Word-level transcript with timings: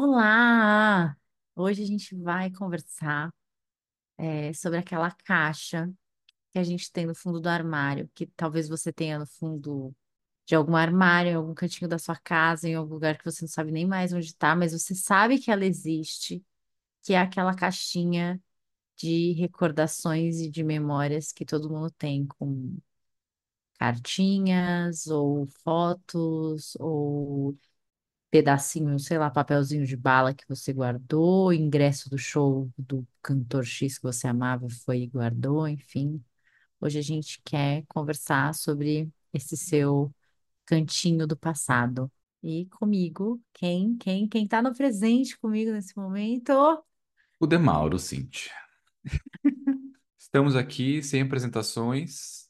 Olá! 0.00 1.16
Hoje 1.56 1.82
a 1.82 1.86
gente 1.86 2.14
vai 2.14 2.52
conversar 2.52 3.34
é, 4.16 4.52
sobre 4.52 4.78
aquela 4.78 5.10
caixa 5.10 5.92
que 6.52 6.58
a 6.60 6.64
gente 6.64 6.92
tem 6.92 7.06
no 7.06 7.16
fundo 7.16 7.40
do 7.40 7.48
armário, 7.48 8.08
que 8.14 8.26
talvez 8.28 8.68
você 8.68 8.92
tenha 8.92 9.18
no 9.18 9.26
fundo 9.26 9.92
de 10.46 10.54
algum 10.54 10.76
armário, 10.76 11.32
em 11.32 11.34
algum 11.34 11.54
cantinho 11.54 11.88
da 11.88 11.98
sua 11.98 12.16
casa, 12.16 12.68
em 12.68 12.76
algum 12.76 12.94
lugar 12.94 13.18
que 13.18 13.24
você 13.24 13.42
não 13.44 13.48
sabe 13.48 13.72
nem 13.72 13.86
mais 13.86 14.12
onde 14.12 14.26
está, 14.26 14.54
mas 14.56 14.72
você 14.72 14.94
sabe 14.94 15.40
que 15.40 15.50
ela 15.50 15.66
existe, 15.66 16.44
que 17.02 17.14
é 17.14 17.18
aquela 17.20 17.54
caixinha 17.54 18.40
de 18.96 19.32
recordações 19.32 20.40
e 20.40 20.50
de 20.50 20.64
memórias 20.64 21.32
que 21.32 21.44
todo 21.44 21.70
mundo 21.70 21.90
tem, 21.92 22.26
com 22.26 22.78
cartinhas 23.78 25.06
ou 25.08 25.46
fotos 25.64 26.76
ou 26.80 27.56
pedacinho, 28.30 28.98
sei 28.98 29.18
lá, 29.18 29.30
papelzinho 29.30 29.86
de 29.86 29.96
bala 29.96 30.34
que 30.34 30.46
você 30.48 30.72
guardou, 30.72 31.52
ingresso 31.52 32.10
do 32.10 32.18
show 32.18 32.70
do 32.76 33.06
cantor 33.22 33.64
X 33.64 33.98
que 33.98 34.02
você 34.02 34.26
amava 34.28 34.68
foi 34.68 35.02
e 35.02 35.06
guardou, 35.06 35.66
enfim. 35.66 36.22
Hoje 36.80 36.98
a 36.98 37.02
gente 37.02 37.40
quer 37.44 37.84
conversar 37.88 38.54
sobre 38.54 39.10
esse 39.32 39.56
seu 39.56 40.14
cantinho 40.64 41.26
do 41.26 41.36
passado. 41.36 42.10
E 42.42 42.66
comigo, 42.66 43.42
quem, 43.52 43.96
quem, 43.96 44.28
quem 44.28 44.46
tá 44.46 44.62
no 44.62 44.74
presente 44.74 45.36
comigo 45.38 45.72
nesse 45.72 45.96
momento? 45.96 46.52
O 47.40 47.46
Demauro, 47.46 47.98
Cintia. 47.98 48.52
Estamos 50.18 50.54
aqui 50.54 51.02
sem 51.02 51.22
apresentações. 51.22 52.48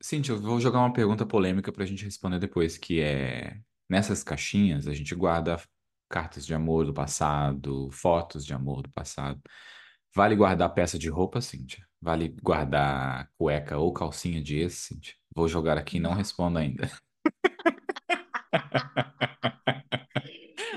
Cintia, 0.00 0.34
eu 0.34 0.40
vou 0.40 0.58
jogar 0.58 0.80
uma 0.80 0.92
pergunta 0.92 1.26
polêmica 1.26 1.70
para 1.70 1.84
a 1.84 1.86
gente 1.86 2.04
responder 2.04 2.38
depois, 2.38 2.78
que 2.78 3.00
é, 3.00 3.60
nessas 3.90 4.22
caixinhas 4.22 4.86
a 4.86 4.94
gente 4.94 5.14
guarda 5.14 5.60
cartas 6.08 6.46
de 6.46 6.54
amor 6.54 6.86
do 6.86 6.94
passado, 6.94 7.90
fotos 7.90 8.46
de 8.46 8.54
amor 8.54 8.82
do 8.82 8.90
passado. 8.90 9.40
Vale 10.14 10.34
guardar 10.36 10.72
peça 10.74 10.98
de 10.98 11.08
roupa, 11.08 11.40
Cintia? 11.40 11.86
Vale 12.00 12.34
guardar 12.42 13.30
cueca 13.36 13.78
ou 13.78 13.92
calcinha 13.92 14.42
de 14.42 14.56
ex, 14.58 14.74
Cintia? 14.74 15.14
Vou 15.34 15.48
jogar 15.48 15.76
aqui 15.76 15.98
e 15.98 16.00
não 16.00 16.14
respondo 16.14 16.58
ainda. 16.58 16.90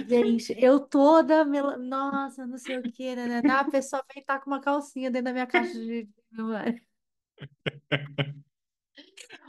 Gente, 0.08 0.54
eu 0.58 0.80
toda, 0.80 1.46
mela... 1.46 1.78
nossa, 1.78 2.46
não 2.46 2.58
sei 2.58 2.78
o 2.78 2.84
que, 2.84 3.16
né? 3.16 3.28
né, 3.28 3.42
né. 3.42 3.50
A 3.52 3.64
pessoa 3.64 4.04
vem 4.14 4.22
estar 4.22 4.40
com 4.40 4.50
uma 4.52 4.60
calcinha 4.60 5.10
dentro 5.10 5.26
da 5.26 5.34
minha 5.34 5.48
caixa 5.48 5.74
de. 5.74 6.10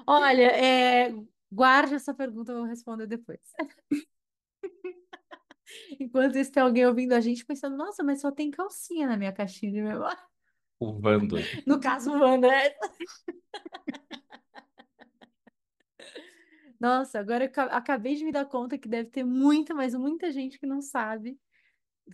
Olha, 0.07 0.47
é, 0.53 1.15
guarde 1.55 1.95
essa 1.95 2.15
pergunta, 2.15 2.53
eu 2.53 2.59
vou 2.59 2.67
responder 2.67 3.07
depois. 3.07 3.41
Enquanto 5.99 6.37
isso, 6.37 6.53
tem 6.53 6.63
alguém 6.63 6.87
ouvindo 6.87 7.13
a 7.15 7.21
gente 7.21 7.45
pensando, 7.45 7.77
nossa, 7.77 8.03
mas 8.03 8.21
só 8.21 8.31
tem 8.31 8.51
calcinha 8.51 9.07
na 9.07 9.17
minha 9.17 9.33
caixinha 9.33 9.73
de 9.73 9.83
memória. 9.83 10.19
O 10.79 10.93
Vando. 11.01 11.37
No 11.67 11.81
caso, 11.81 12.13
o 12.13 12.21
Wanda. 12.21 12.49
é. 12.53 12.77
Nossa, 16.79 17.19
agora 17.19 17.45
eu 17.45 17.51
ca- 17.51 17.65
acabei 17.67 18.15
de 18.15 18.25
me 18.25 18.33
dar 18.33 18.45
conta 18.45 18.77
que 18.77 18.89
deve 18.89 19.09
ter 19.09 19.25
muita, 19.25 19.75
mas 19.75 19.95
muita 19.95 20.31
gente 20.31 20.59
que 20.59 20.67
não 20.67 20.83
sabe, 20.83 21.39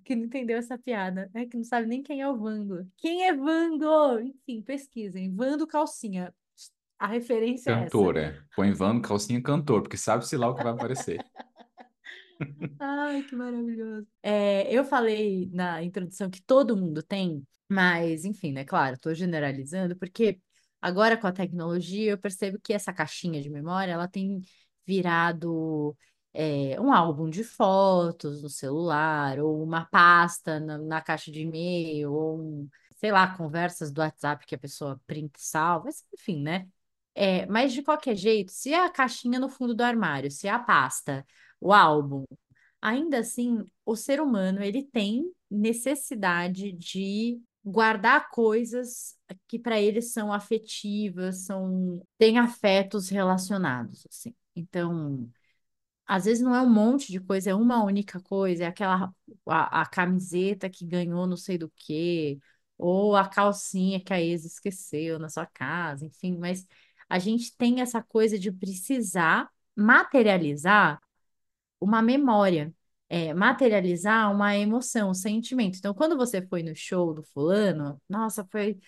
que 0.05 0.15
não 0.15 0.25
entendeu 0.25 0.59
essa 0.59 0.79
piada, 0.79 1.29
né? 1.35 1.47
Que 1.47 1.57
não 1.57 1.65
sabe 1.65 1.89
nem 1.89 2.03
quem 2.03 2.21
é 2.21 2.29
o 2.29 2.37
Vando. 2.37 2.89
Quem 2.97 3.27
é 3.27 3.35
Vando? 3.35 4.21
Enfim, 4.21 4.63
pesquisem. 4.63 5.35
Vando 5.35 5.67
Calcinha. 5.67 6.33
A 7.01 7.07
referência 7.07 7.71
é 7.71 7.73
essa. 7.73 7.85
Cantor, 7.85 8.19
é. 8.19 8.39
Põe 8.55 8.75
Vando, 8.75 9.01
calcinha, 9.01 9.43
cantor, 9.43 9.81
porque 9.81 9.97
sabe-se 9.97 10.37
lá 10.37 10.51
o 10.51 10.55
que 10.55 10.63
vai 10.63 10.75
aparecer. 10.75 11.19
Ai, 12.79 13.23
que 13.23 13.35
maravilhoso. 13.35 14.07
É, 14.23 14.71
eu 14.71 14.85
falei 14.85 15.49
na 15.51 15.83
introdução 15.83 16.29
que 16.29 16.43
todo 16.43 16.77
mundo 16.77 17.03
tem, 17.03 17.43
mas 17.71 18.27
enfim, 18.27 18.53
né? 18.53 18.67
Claro, 18.67 18.97
estou 18.97 19.15
generalizando, 19.15 19.97
porque 19.97 20.39
agora 20.81 21.17
com 21.17 21.27
a 21.27 21.33
tecnologia 21.33 22.11
eu 22.11 22.19
percebo 22.19 22.59
que 22.63 22.75
essa 22.75 22.93
caixinha 22.93 23.41
de 23.41 23.49
memória 23.49 23.93
ela 23.93 24.07
tem 24.07 24.43
virado 24.87 25.97
é, 26.35 26.79
um 26.79 26.93
álbum 26.93 27.31
de 27.31 27.43
fotos 27.43 28.43
no 28.43 28.51
celular, 28.51 29.39
ou 29.39 29.63
uma 29.63 29.87
pasta 29.87 30.61
na, 30.61 30.77
na 30.77 31.01
caixa 31.01 31.31
de 31.33 31.41
e-mail, 31.41 32.13
ou 32.13 32.39
um, 32.39 32.69
sei 32.97 33.11
lá, 33.11 33.35
conversas 33.37 33.91
do 33.91 34.03
WhatsApp 34.03 34.45
que 34.45 34.55
a 34.55 34.59
pessoa 34.59 35.01
printa 35.07 35.39
e 35.41 35.43
salva, 35.43 35.87
mas, 35.87 36.05
enfim, 36.13 36.43
né? 36.43 36.69
É, 37.15 37.47
mas 37.47 37.73
de 37.73 37.83
qualquer 37.83 38.17
jeito, 38.17 38.53
se 38.53 38.73
a 38.75 38.89
caixinha 38.91 39.39
no 39.39 39.49
fundo 39.49 39.75
do 39.75 39.83
armário, 39.83 40.31
se 40.31 40.49
a 40.49 40.59
pasta, 40.59 41.27
o 41.61 41.73
álbum 41.73 42.25
Ainda 42.83 43.19
assim, 43.21 43.65
o 43.87 43.97
ser 43.97 44.21
humano 44.21 44.63
ele 44.63 44.83
tem 44.85 45.25
necessidade 45.51 46.73
de 46.73 47.41
guardar 47.65 48.31
coisas 48.31 49.17
que 49.49 49.59
para 49.59 49.81
ele 49.81 50.03
são 50.03 50.33
afetivas, 50.33 51.45
são 51.47 52.03
têm 52.19 52.39
afetos 52.39 53.09
relacionados, 53.09 54.07
assim. 54.11 54.35
Então, 54.57 55.31
às 56.07 56.25
vezes 56.25 56.43
não 56.43 56.55
é 56.55 56.61
um 56.63 56.71
monte 56.71 57.13
de 57.13 57.21
coisa, 57.21 57.51
é 57.51 57.55
uma 57.55 57.85
única 57.85 58.21
coisa, 58.21 58.65
é 58.65 58.67
aquela 58.67 59.15
a, 59.47 59.83
a 59.83 59.87
camiseta 59.87 60.69
que 60.71 60.85
ganhou 60.87 61.27
não 61.27 61.37
sei 61.37 61.57
do 61.59 61.71
quê, 61.77 62.39
ou 62.79 63.15
a 63.17 63.29
calcinha 63.29 64.01
que 64.03 64.13
a 64.13 64.21
ex 64.21 64.45
esqueceu 64.45 65.19
na 65.19 65.29
sua 65.29 65.47
casa, 65.47 66.07
enfim, 66.07 66.37
mas 66.39 66.67
a 67.11 67.19
gente 67.19 67.57
tem 67.57 67.81
essa 67.83 68.03
coisa 68.03 68.39
de 68.39 68.53
precisar 68.53 69.51
materializar 69.77 71.01
uma 71.81 72.03
memória, 72.03 72.75
é, 73.09 73.35
materializar 73.35 74.33
uma 74.33 74.57
emoção, 74.57 75.11
um 75.11 75.15
sentimento. 75.15 75.79
Então, 75.79 75.95
quando 75.95 76.17
você 76.17 76.43
foi 76.47 76.63
no 76.63 76.75
show 76.75 77.15
do 77.15 77.23
fulano, 77.23 78.01
nossa, 78.09 78.45
foi 78.47 78.79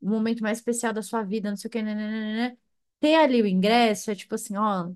o 0.00 0.10
momento 0.10 0.42
mais 0.42 0.58
especial 0.58 0.92
da 0.92 1.02
sua 1.02 1.22
vida, 1.22 1.50
não 1.50 1.56
sei 1.56 1.68
o 1.68 1.70
que, 1.72 1.82
nananana. 1.82 2.56
ter 3.00 3.14
ali 3.16 3.42
o 3.42 3.46
ingresso 3.46 4.10
é 4.10 4.14
tipo 4.14 4.34
assim, 4.34 4.56
ó, 4.56 4.90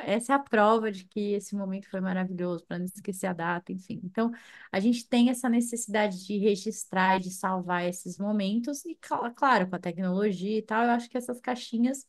essa 0.00 0.32
é 0.32 0.36
a 0.36 0.38
prova 0.38 0.90
de 0.90 1.04
que 1.04 1.32
esse 1.34 1.54
momento 1.54 1.88
foi 1.90 2.00
maravilhoso, 2.00 2.64
para 2.66 2.78
não 2.78 2.86
esquecer 2.86 3.26
a 3.26 3.32
data, 3.32 3.72
enfim. 3.72 4.00
Então, 4.04 4.30
a 4.72 4.80
gente 4.80 5.08
tem 5.08 5.30
essa 5.30 5.48
necessidade 5.48 6.24
de 6.26 6.38
registrar 6.38 7.16
e 7.18 7.20
de 7.20 7.30
salvar 7.30 7.84
esses 7.86 8.18
momentos, 8.18 8.84
e 8.84 8.94
cla- 8.96 9.30
claro, 9.30 9.68
com 9.68 9.76
a 9.76 9.78
tecnologia 9.78 10.58
e 10.58 10.62
tal, 10.62 10.84
eu 10.84 10.90
acho 10.90 11.08
que 11.08 11.16
essas 11.18 11.40
caixinhas 11.40 12.06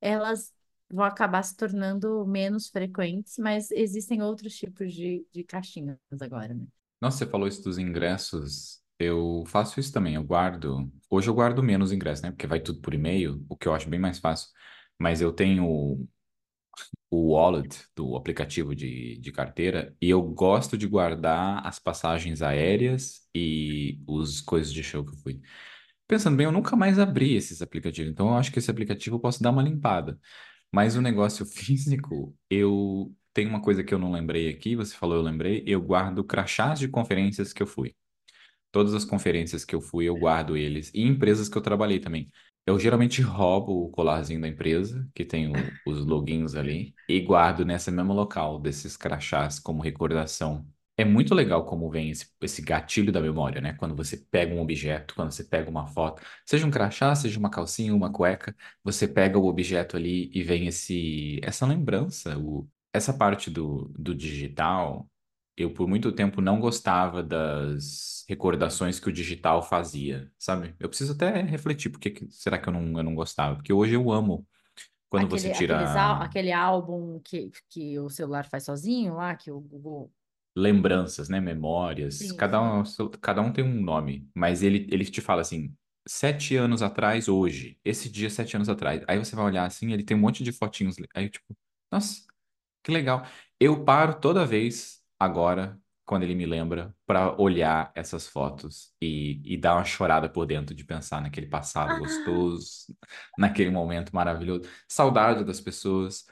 elas 0.00 0.52
vão 0.90 1.04
acabar 1.04 1.42
se 1.42 1.56
tornando 1.56 2.26
menos 2.26 2.68
frequentes, 2.68 3.38
mas 3.38 3.70
existem 3.72 4.22
outros 4.22 4.56
tipos 4.56 4.92
de, 4.94 5.26
de 5.32 5.44
caixinhas 5.44 5.98
agora, 6.22 6.54
né? 6.54 6.66
Nossa, 7.00 7.18
você 7.18 7.26
falou 7.26 7.46
isso 7.48 7.62
dos 7.62 7.78
ingressos. 7.78 8.80
Eu 8.98 9.44
faço 9.46 9.78
isso 9.80 9.92
também. 9.92 10.14
Eu 10.14 10.24
guardo. 10.24 10.90
Hoje 11.10 11.28
eu 11.28 11.34
guardo 11.34 11.62
menos 11.62 11.92
ingressos, 11.92 12.22
né? 12.22 12.30
Porque 12.30 12.46
vai 12.46 12.60
tudo 12.60 12.80
por 12.80 12.94
e-mail, 12.94 13.44
o 13.48 13.56
que 13.56 13.68
eu 13.68 13.74
acho 13.74 13.88
bem 13.88 14.00
mais 14.00 14.18
fácil. 14.18 14.48
Mas 14.98 15.20
eu 15.20 15.32
tenho 15.32 16.08
o 17.10 17.32
wallet 17.34 17.84
do 17.94 18.16
aplicativo 18.16 18.74
de, 18.74 19.18
de 19.18 19.32
carteira 19.32 19.94
e 20.00 20.10
eu 20.10 20.22
gosto 20.22 20.76
de 20.76 20.86
guardar 20.86 21.66
as 21.66 21.78
passagens 21.78 22.42
aéreas 22.42 23.28
e 23.34 24.00
os 24.06 24.40
coisas 24.40 24.72
de 24.72 24.82
show 24.82 25.04
que 25.04 25.12
eu 25.12 25.18
fui. 25.18 25.40
Pensando 26.06 26.36
bem, 26.36 26.46
eu 26.46 26.52
nunca 26.52 26.76
mais 26.76 26.98
abri 26.98 27.34
esses 27.34 27.62
aplicativos, 27.62 28.10
então 28.12 28.28
eu 28.28 28.34
acho 28.34 28.52
que 28.52 28.58
esse 28.58 28.70
aplicativo 28.70 29.16
eu 29.16 29.20
posso 29.20 29.42
dar 29.42 29.50
uma 29.50 29.62
limpada. 29.62 30.18
Mas 30.72 30.96
o 30.96 31.02
negócio 31.02 31.46
físico, 31.46 32.36
eu 32.50 33.14
tenho 33.32 33.50
uma 33.50 33.62
coisa 33.62 33.84
que 33.84 33.94
eu 33.94 33.98
não 33.98 34.12
lembrei 34.12 34.48
aqui, 34.50 34.76
você 34.76 34.94
falou, 34.94 35.16
eu 35.16 35.22
lembrei, 35.22 35.64
eu 35.66 35.80
guardo 35.82 36.24
crachás 36.24 36.78
de 36.78 36.88
conferências 36.88 37.52
que 37.52 37.62
eu 37.62 37.66
fui. 37.66 37.94
Todas 38.72 38.94
as 38.94 39.04
conferências 39.04 39.64
que 39.64 39.74
eu 39.74 39.80
fui, 39.80 40.06
eu 40.06 40.16
guardo 40.16 40.56
eles. 40.56 40.90
E 40.94 41.02
empresas 41.02 41.48
que 41.48 41.56
eu 41.56 41.62
trabalhei 41.62 42.00
também. 42.00 42.30
Eu 42.66 42.78
geralmente 42.78 43.20
roubo 43.20 43.84
o 43.84 43.90
colarzinho 43.90 44.40
da 44.40 44.48
empresa, 44.48 45.06
que 45.14 45.24
tem 45.24 45.48
o- 45.48 45.78
os 45.84 45.98
logins 46.04 46.54
ali, 46.54 46.94
e 47.06 47.20
guardo 47.20 47.64
nesse 47.64 47.90
mesmo 47.90 48.12
local 48.14 48.58
desses 48.58 48.96
crachás 48.96 49.58
como 49.58 49.82
recordação. 49.82 50.66
É 50.96 51.04
muito 51.04 51.34
legal 51.34 51.66
como 51.66 51.90
vem 51.90 52.10
esse, 52.10 52.26
esse 52.40 52.62
gatilho 52.62 53.12
da 53.12 53.20
memória, 53.20 53.60
né? 53.60 53.74
Quando 53.74 53.94
você 53.96 54.16
pega 54.16 54.54
um 54.54 54.60
objeto, 54.60 55.14
quando 55.14 55.30
você 55.32 55.44
pega 55.44 55.68
uma 55.68 55.86
foto, 55.88 56.22
seja 56.46 56.66
um 56.66 56.70
crachá, 56.70 57.14
seja 57.14 57.38
uma 57.38 57.50
calcinha, 57.50 57.94
uma 57.94 58.10
cueca, 58.12 58.56
você 58.82 59.06
pega 59.08 59.38
o 59.38 59.46
objeto 59.46 59.96
ali 59.96 60.30
e 60.32 60.42
vem 60.42 60.66
esse, 60.66 61.40
essa 61.42 61.66
lembrança, 61.66 62.38
o, 62.38 62.66
essa 62.92 63.12
parte 63.12 63.50
do, 63.50 63.92
do 63.98 64.14
digital 64.14 65.06
eu 65.56 65.72
por 65.72 65.88
muito 65.88 66.12
tempo 66.12 66.40
não 66.40 66.60
gostava 66.60 67.22
das 67.22 68.24
recordações 68.28 68.98
que 69.00 69.08
o 69.08 69.12
digital 69.12 69.62
fazia, 69.62 70.30
sabe? 70.38 70.74
Eu 70.80 70.88
preciso 70.88 71.12
até 71.14 71.42
refletir, 71.42 71.90
por 71.90 72.00
que 72.00 72.26
será 72.30 72.58
que 72.58 72.68
eu 72.68 72.72
não, 72.72 72.98
eu 72.98 73.04
não 73.04 73.14
gostava? 73.14 73.56
Porque 73.56 73.72
hoje 73.72 73.94
eu 73.94 74.10
amo 74.12 74.46
quando 75.10 75.28
você 75.28 75.50
Aquele, 75.50 75.54
ál- 75.54 75.66
tira 75.66 76.22
aquele 76.22 76.52
álbum 76.52 77.20
que, 77.20 77.50
que 77.68 77.98
o 78.00 78.08
celular 78.10 78.46
faz 78.48 78.64
sozinho 78.64 79.14
lá, 79.14 79.34
que 79.36 79.50
o 79.50 79.60
Google. 79.60 80.12
lembranças, 80.56 81.28
né? 81.28 81.40
Memórias, 81.40 82.32
Sim, 82.32 82.32
cada 82.32 82.60
um, 82.62 82.82
cada 83.20 83.40
um 83.42 83.52
tem 83.52 83.64
um 83.64 83.82
nome, 83.82 84.28
mas 84.34 84.62
ele, 84.62 84.86
ele 84.90 85.04
te 85.04 85.20
fala 85.20 85.40
assim, 85.42 85.74
sete 86.06 86.56
anos 86.56 86.82
atrás, 86.82 87.28
hoje, 87.28 87.78
esse 87.84 88.08
dia, 88.10 88.30
sete 88.30 88.54
anos 88.56 88.68
atrás. 88.68 89.02
Aí 89.08 89.18
você 89.18 89.34
vai 89.36 89.44
olhar 89.46 89.64
assim, 89.66 89.92
ele 89.92 90.04
tem 90.04 90.16
um 90.16 90.20
monte 90.20 90.44
de 90.44 90.52
fotinhos, 90.52 90.96
aí 91.14 91.28
tipo, 91.28 91.56
nossa, 91.90 92.22
que 92.84 92.92
legal. 92.92 93.26
Eu 93.60 93.84
paro 93.84 94.20
toda 94.20 94.46
vez 94.46 95.02
agora 95.18 95.78
quando 96.04 96.22
ele 96.24 96.34
me 96.34 96.44
lembra 96.46 96.94
para 97.06 97.40
olhar 97.40 97.90
essas 97.94 98.26
fotos 98.28 98.92
e, 99.00 99.40
e 99.44 99.56
dar 99.56 99.74
uma 99.76 99.84
chorada 99.84 100.28
por 100.28 100.44
dentro 100.46 100.74
de 100.74 100.84
pensar 100.84 101.20
naquele 101.22 101.46
passado 101.46 101.90
Ah, 101.92 101.98
gostoso, 101.98 102.94
naquele 103.38 103.70
momento 103.70 104.14
maravilhoso, 104.14 104.68
saudade 104.88 105.44
das 105.44 105.60
pessoas. 105.60 106.26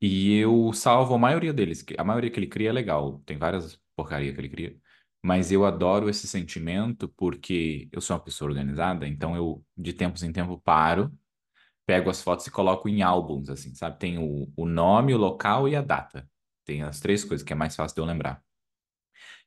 E 0.00 0.36
eu 0.38 0.72
salvo 0.72 1.14
a 1.14 1.18
maioria 1.18 1.52
deles. 1.52 1.84
A 1.98 2.04
maioria 2.04 2.30
que 2.30 2.38
ele 2.38 2.46
cria 2.46 2.70
é 2.70 2.72
legal, 2.72 3.20
tem 3.26 3.36
várias 3.36 3.78
porcaria 3.96 4.32
que 4.32 4.40
ele 4.40 4.48
cria. 4.48 4.76
Mas 5.22 5.50
eu 5.52 5.66
adoro 5.66 6.08
esse 6.08 6.26
sentimento 6.28 7.08
porque 7.10 7.88
eu 7.92 8.00
sou 8.00 8.16
uma 8.16 8.22
pessoa 8.22 8.48
organizada, 8.50 9.06
então 9.06 9.34
eu, 9.36 9.64
de 9.76 9.92
tempos 9.92 10.22
em 10.22 10.32
tempo, 10.32 10.58
paro 10.60 11.12
pego 11.86 12.10
as 12.10 12.22
fotos 12.22 12.46
e 12.46 12.50
coloco 12.50 12.88
em 12.88 13.02
álbuns, 13.02 13.48
assim, 13.50 13.74
sabe? 13.74 13.98
Tem 13.98 14.18
o, 14.18 14.52
o 14.56 14.66
nome, 14.66 15.14
o 15.14 15.18
local 15.18 15.68
e 15.68 15.74
a 15.76 15.82
data. 15.82 16.28
Tem 16.68 16.82
as 16.82 17.00
três 17.00 17.24
coisas 17.24 17.44
que 17.46 17.52
é 17.52 17.56
mais 17.56 17.74
fácil 17.74 17.94
de 17.96 18.00
eu 18.02 18.04
lembrar. 18.06 18.42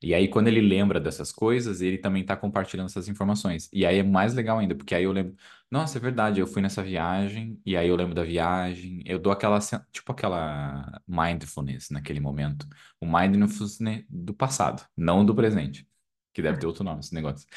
E 0.02 0.14
aí, 0.14 0.28
quando 0.28 0.48
ele 0.48 0.62
lembra 0.62 1.00
dessas 1.00 1.32
coisas, 1.32 1.82
ele 1.82 1.98
também 1.98 2.26
tá 2.26 2.36
compartilhando 2.36 2.88
essas 2.88 3.08
informações. 3.08 3.70
E 3.72 3.86
aí 3.86 4.00
é 4.00 4.04
mais 4.04 4.34
legal 4.34 4.58
ainda, 4.60 4.76
porque 4.76 4.96
aí 4.96 5.04
eu 5.04 5.12
lembro, 5.12 5.36
nossa, 5.70 5.98
é 5.98 6.02
verdade, 6.02 6.40
eu 6.40 6.48
fui 6.48 6.62
nessa 6.62 6.84
viagem, 6.84 7.60
e 7.66 7.78
aí 7.78 7.88
eu 7.88 7.96
lembro 7.96 8.16
da 8.16 8.24
viagem, 8.24 9.04
eu 9.06 9.20
dou 9.20 9.32
aquela, 9.32 9.60
tipo 9.92 10.12
aquela 10.12 11.02
mindfulness 11.08 11.90
naquele 11.90 12.20
momento. 12.20 12.68
O 13.00 13.06
mindfulness 13.06 14.06
do 14.10 14.34
passado, 14.34 14.84
não 14.98 15.26
do 15.26 15.36
presente, 15.36 15.88
que 16.34 16.42
deve 16.42 16.58
ter 16.60 16.66
outro 16.68 16.84
nome 16.84 17.00
esse 17.02 17.14
negócio. 17.14 17.48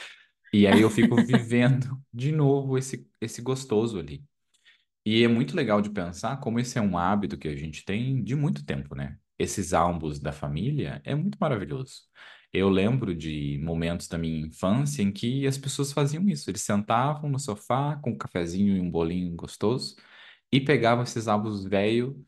E 0.53 0.67
aí 0.67 0.81
eu 0.83 0.91
fico 0.91 1.17
vivendo 1.25 2.01
de 2.13 2.33
novo 2.33 2.79
esse, 2.79 3.09
esse 3.21 3.43
gostoso 3.43 3.99
ali. 3.99 4.25
E 5.07 5.25
é 5.25 5.29
muito 5.29 5.57
legal 5.57 5.81
de 5.83 5.91
pensar 5.91 6.39
como 6.41 6.59
esse 6.61 6.79
é 6.79 6.83
um 6.83 6.97
hábito 6.99 7.39
que 7.39 7.49
a 7.49 7.57
gente 7.57 7.85
tem 7.85 8.23
de 8.25 8.35
muito 8.37 8.65
tempo, 8.65 8.95
né? 8.95 9.19
Esses 9.39 9.73
álbuns 9.73 10.19
da 10.19 10.33
família 10.33 11.01
é 11.05 11.15
muito 11.15 11.37
maravilhoso. 11.41 12.03
Eu 12.53 12.69
lembro 12.69 13.15
de 13.15 13.59
momentos 13.63 14.07
da 14.07 14.17
minha 14.17 14.47
infância 14.47 15.03
em 15.03 15.13
que 15.13 15.47
as 15.47 15.59
pessoas 15.59 15.93
faziam 15.93 16.29
isso. 16.29 16.49
Eles 16.49 16.63
sentavam 16.63 17.29
no 17.29 17.39
sofá 17.39 17.97
com 17.97 18.11
um 18.11 18.17
cafezinho 18.17 18.77
e 18.77 18.81
um 18.81 18.91
bolinho 18.91 19.35
gostoso 19.35 19.97
e 20.53 20.61
pegavam 20.61 21.03
esses 21.03 21.27
álbuns 21.27 21.65
velho 21.65 22.25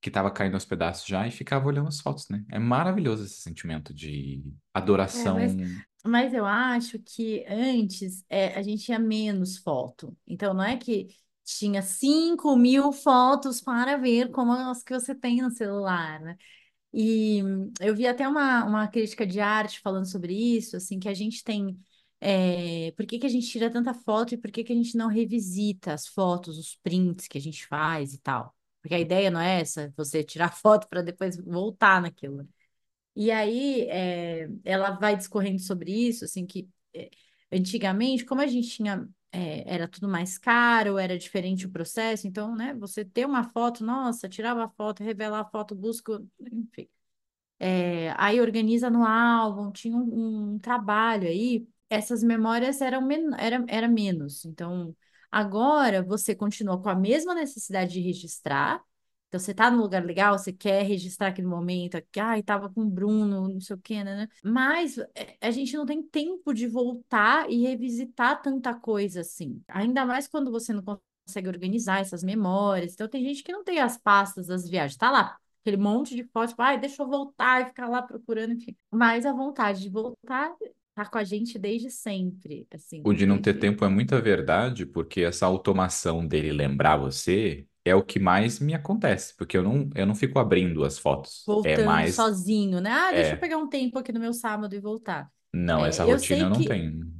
que 0.00 0.10
tava 0.10 0.30
caindo 0.30 0.54
aos 0.54 0.64
pedaços 0.64 1.06
já 1.06 1.26
e 1.26 1.30
ficava 1.30 1.66
olhando 1.66 1.88
as 1.88 2.00
fotos, 2.00 2.28
né? 2.28 2.44
É 2.50 2.58
maravilhoso 2.58 3.24
esse 3.24 3.40
sentimento 3.40 3.94
de 3.94 4.42
é, 4.44 4.44
mas, 4.44 4.54
adoração. 4.74 5.38
mas 6.04 6.34
eu 6.34 6.44
acho 6.44 6.98
que 6.98 7.44
antes 7.48 8.24
é, 8.28 8.54
a 8.54 8.62
gente 8.62 8.84
tinha 8.84 8.98
menos 8.98 9.58
foto. 9.58 10.16
Então 10.26 10.54
não 10.54 10.64
é 10.64 10.76
que 10.76 11.08
tinha 11.56 11.82
cinco 11.82 12.56
mil 12.56 12.92
fotos 12.92 13.60
para 13.60 13.96
ver 13.96 14.30
como 14.30 14.52
as 14.52 14.82
que 14.82 14.92
você 14.94 15.14
tem 15.14 15.40
no 15.42 15.50
celular, 15.50 16.20
né? 16.20 16.36
E 16.92 17.40
eu 17.80 17.94
vi 17.96 18.06
até 18.06 18.28
uma, 18.28 18.64
uma 18.64 18.88
crítica 18.88 19.26
de 19.26 19.40
arte 19.40 19.80
falando 19.80 20.06
sobre 20.10 20.34
isso, 20.34 20.76
assim, 20.76 20.98
que 21.00 21.08
a 21.08 21.14
gente 21.14 21.44
tem. 21.44 21.78
É, 22.20 22.92
por 22.96 23.06
que 23.06 23.18
que 23.18 23.26
a 23.26 23.28
gente 23.30 23.48
tira 23.48 23.70
tanta 23.70 23.94
foto 23.94 24.34
e 24.34 24.38
por 24.38 24.50
que 24.50 24.64
que 24.64 24.72
a 24.72 24.76
gente 24.76 24.96
não 24.96 25.08
revisita 25.08 25.92
as 25.94 26.06
fotos, 26.08 26.58
os 26.58 26.76
prints 26.82 27.28
que 27.28 27.38
a 27.38 27.40
gente 27.40 27.66
faz 27.66 28.14
e 28.14 28.18
tal? 28.20 28.54
Porque 28.82 28.94
a 28.94 29.00
ideia 29.00 29.30
não 29.30 29.40
é 29.40 29.60
essa, 29.60 29.92
você 29.96 30.24
tirar 30.24 30.52
foto 30.56 30.88
para 30.88 31.02
depois 31.02 31.36
voltar 31.36 32.02
naquilo. 32.02 32.48
E 33.16 33.30
aí 33.30 33.82
é, 33.90 34.48
ela 34.64 34.90
vai 34.92 35.16
discorrendo 35.16 35.60
sobre 35.60 35.90
isso, 35.92 36.24
assim, 36.24 36.46
que 36.46 36.68
é, 36.94 37.10
antigamente, 37.52 38.24
como 38.24 38.40
a 38.40 38.46
gente 38.46 38.68
tinha. 38.68 39.08
É, 39.32 39.64
era 39.72 39.88
tudo 39.88 40.08
mais 40.08 40.38
caro, 40.38 40.98
era 40.98 41.18
diferente 41.18 41.66
o 41.66 41.70
processo, 41.70 42.26
então, 42.26 42.54
né, 42.56 42.74
você 42.74 43.04
ter 43.04 43.26
uma 43.26 43.44
foto, 43.44 43.84
nossa, 43.84 44.28
tirava 44.28 44.64
a 44.64 44.68
foto, 44.70 45.02
revelar 45.04 45.40
a 45.40 45.44
foto, 45.44 45.74
busca, 45.74 46.22
enfim. 46.52 46.88
É, 47.60 48.12
aí 48.16 48.40
organiza 48.40 48.88
no 48.90 49.04
álbum, 49.04 49.70
tinha 49.72 49.96
um, 49.96 50.54
um 50.54 50.58
trabalho 50.58 51.28
aí, 51.28 51.66
essas 51.90 52.22
memórias 52.22 52.80
eram 52.80 53.02
men 53.02 53.30
era, 53.38 53.64
era 53.68 53.88
menos. 53.88 54.44
Então, 54.44 54.94
agora 55.30 56.02
você 56.02 56.34
continua 56.34 56.80
com 56.80 56.88
a 56.88 56.94
mesma 56.94 57.34
necessidade 57.34 57.92
de 57.94 58.00
registrar. 58.00 58.82
Então, 59.28 59.38
você 59.38 59.52
tá 59.52 59.70
num 59.70 59.80
lugar 59.82 60.02
legal, 60.04 60.38
você 60.38 60.52
quer 60.52 60.82
registrar 60.84 61.28
aquele 61.28 61.46
momento, 61.46 62.00
que, 62.10 62.18
ai, 62.18 62.42
tava 62.42 62.70
com 62.70 62.80
o 62.82 62.90
Bruno, 62.90 63.46
não 63.48 63.60
sei 63.60 63.76
o 63.76 63.78
quê, 63.78 64.02
né? 64.02 64.16
né? 64.16 64.28
Mas 64.42 64.96
é, 65.14 65.36
a 65.40 65.50
gente 65.50 65.76
não 65.76 65.84
tem 65.84 66.02
tempo 66.02 66.54
de 66.54 66.66
voltar 66.66 67.50
e 67.50 67.60
revisitar 67.62 68.40
tanta 68.40 68.74
coisa 68.74 69.20
assim. 69.20 69.62
Ainda 69.68 70.06
mais 70.06 70.26
quando 70.26 70.50
você 70.50 70.72
não 70.72 70.82
consegue 71.26 71.48
organizar 71.48 72.00
essas 72.00 72.24
memórias. 72.24 72.94
Então, 72.94 73.06
tem 73.06 73.22
gente 73.22 73.42
que 73.42 73.52
não 73.52 73.62
tem 73.62 73.78
as 73.80 73.98
pastas 73.98 74.46
das 74.46 74.66
viagens. 74.66 74.96
Tá 74.96 75.10
lá, 75.10 75.36
aquele 75.60 75.76
monte 75.76 76.16
de 76.16 76.24
fotos, 76.24 76.50
tipo, 76.50 76.62
ai, 76.62 76.80
deixa 76.80 77.02
eu 77.02 77.06
voltar 77.06 77.60
e 77.60 77.66
ficar 77.66 77.86
lá 77.86 78.00
procurando, 78.00 78.54
enfim. 78.54 78.74
Mas 78.90 79.26
a 79.26 79.32
vontade 79.32 79.82
de 79.82 79.90
voltar 79.90 80.54
tá 80.94 81.04
com 81.04 81.18
a 81.18 81.22
gente 81.24 81.58
desde 81.58 81.90
sempre, 81.90 82.66
O 82.72 82.74
assim, 82.74 83.02
de 83.12 83.26
não 83.26 83.40
ter 83.40 83.54
tempo 83.54 83.84
é 83.84 83.88
muita 83.88 84.20
verdade, 84.20 84.86
porque 84.86 85.20
essa 85.20 85.46
automação 85.46 86.26
dele 86.26 86.50
lembrar 86.50 86.96
você 86.96 87.67
é 87.88 87.94
o 87.94 88.02
que 88.04 88.18
mais 88.18 88.60
me 88.60 88.74
acontece, 88.74 89.34
porque 89.36 89.56
eu 89.56 89.62
não, 89.62 89.90
eu 89.94 90.06
não 90.06 90.14
fico 90.14 90.38
abrindo 90.38 90.84
as 90.84 90.98
fotos. 90.98 91.52
É 91.62 91.78
voltando 91.78 91.78
mais, 91.78 92.08
sozinho, 92.08 92.80
né? 92.80 92.90
Ah, 92.90 93.12
deixa 93.12 93.34
eu 93.34 93.38
é, 93.38 93.40
pegar 93.40 93.56
um 93.58 93.68
tempo 93.68 93.98
aqui 93.98 94.12
no 94.12 94.20
meu 94.20 94.32
sábado 94.34 94.74
e 94.74 94.80
voltar. 94.80 95.32
não, 95.52 95.84
essa 95.84 96.04
É, 96.04 96.10
eu 96.10 96.18
rotina 96.18 96.44
eu 96.44 96.48
sei 96.48 96.50
não 96.50 96.64
que 96.64 96.64
tenho. 96.64 97.12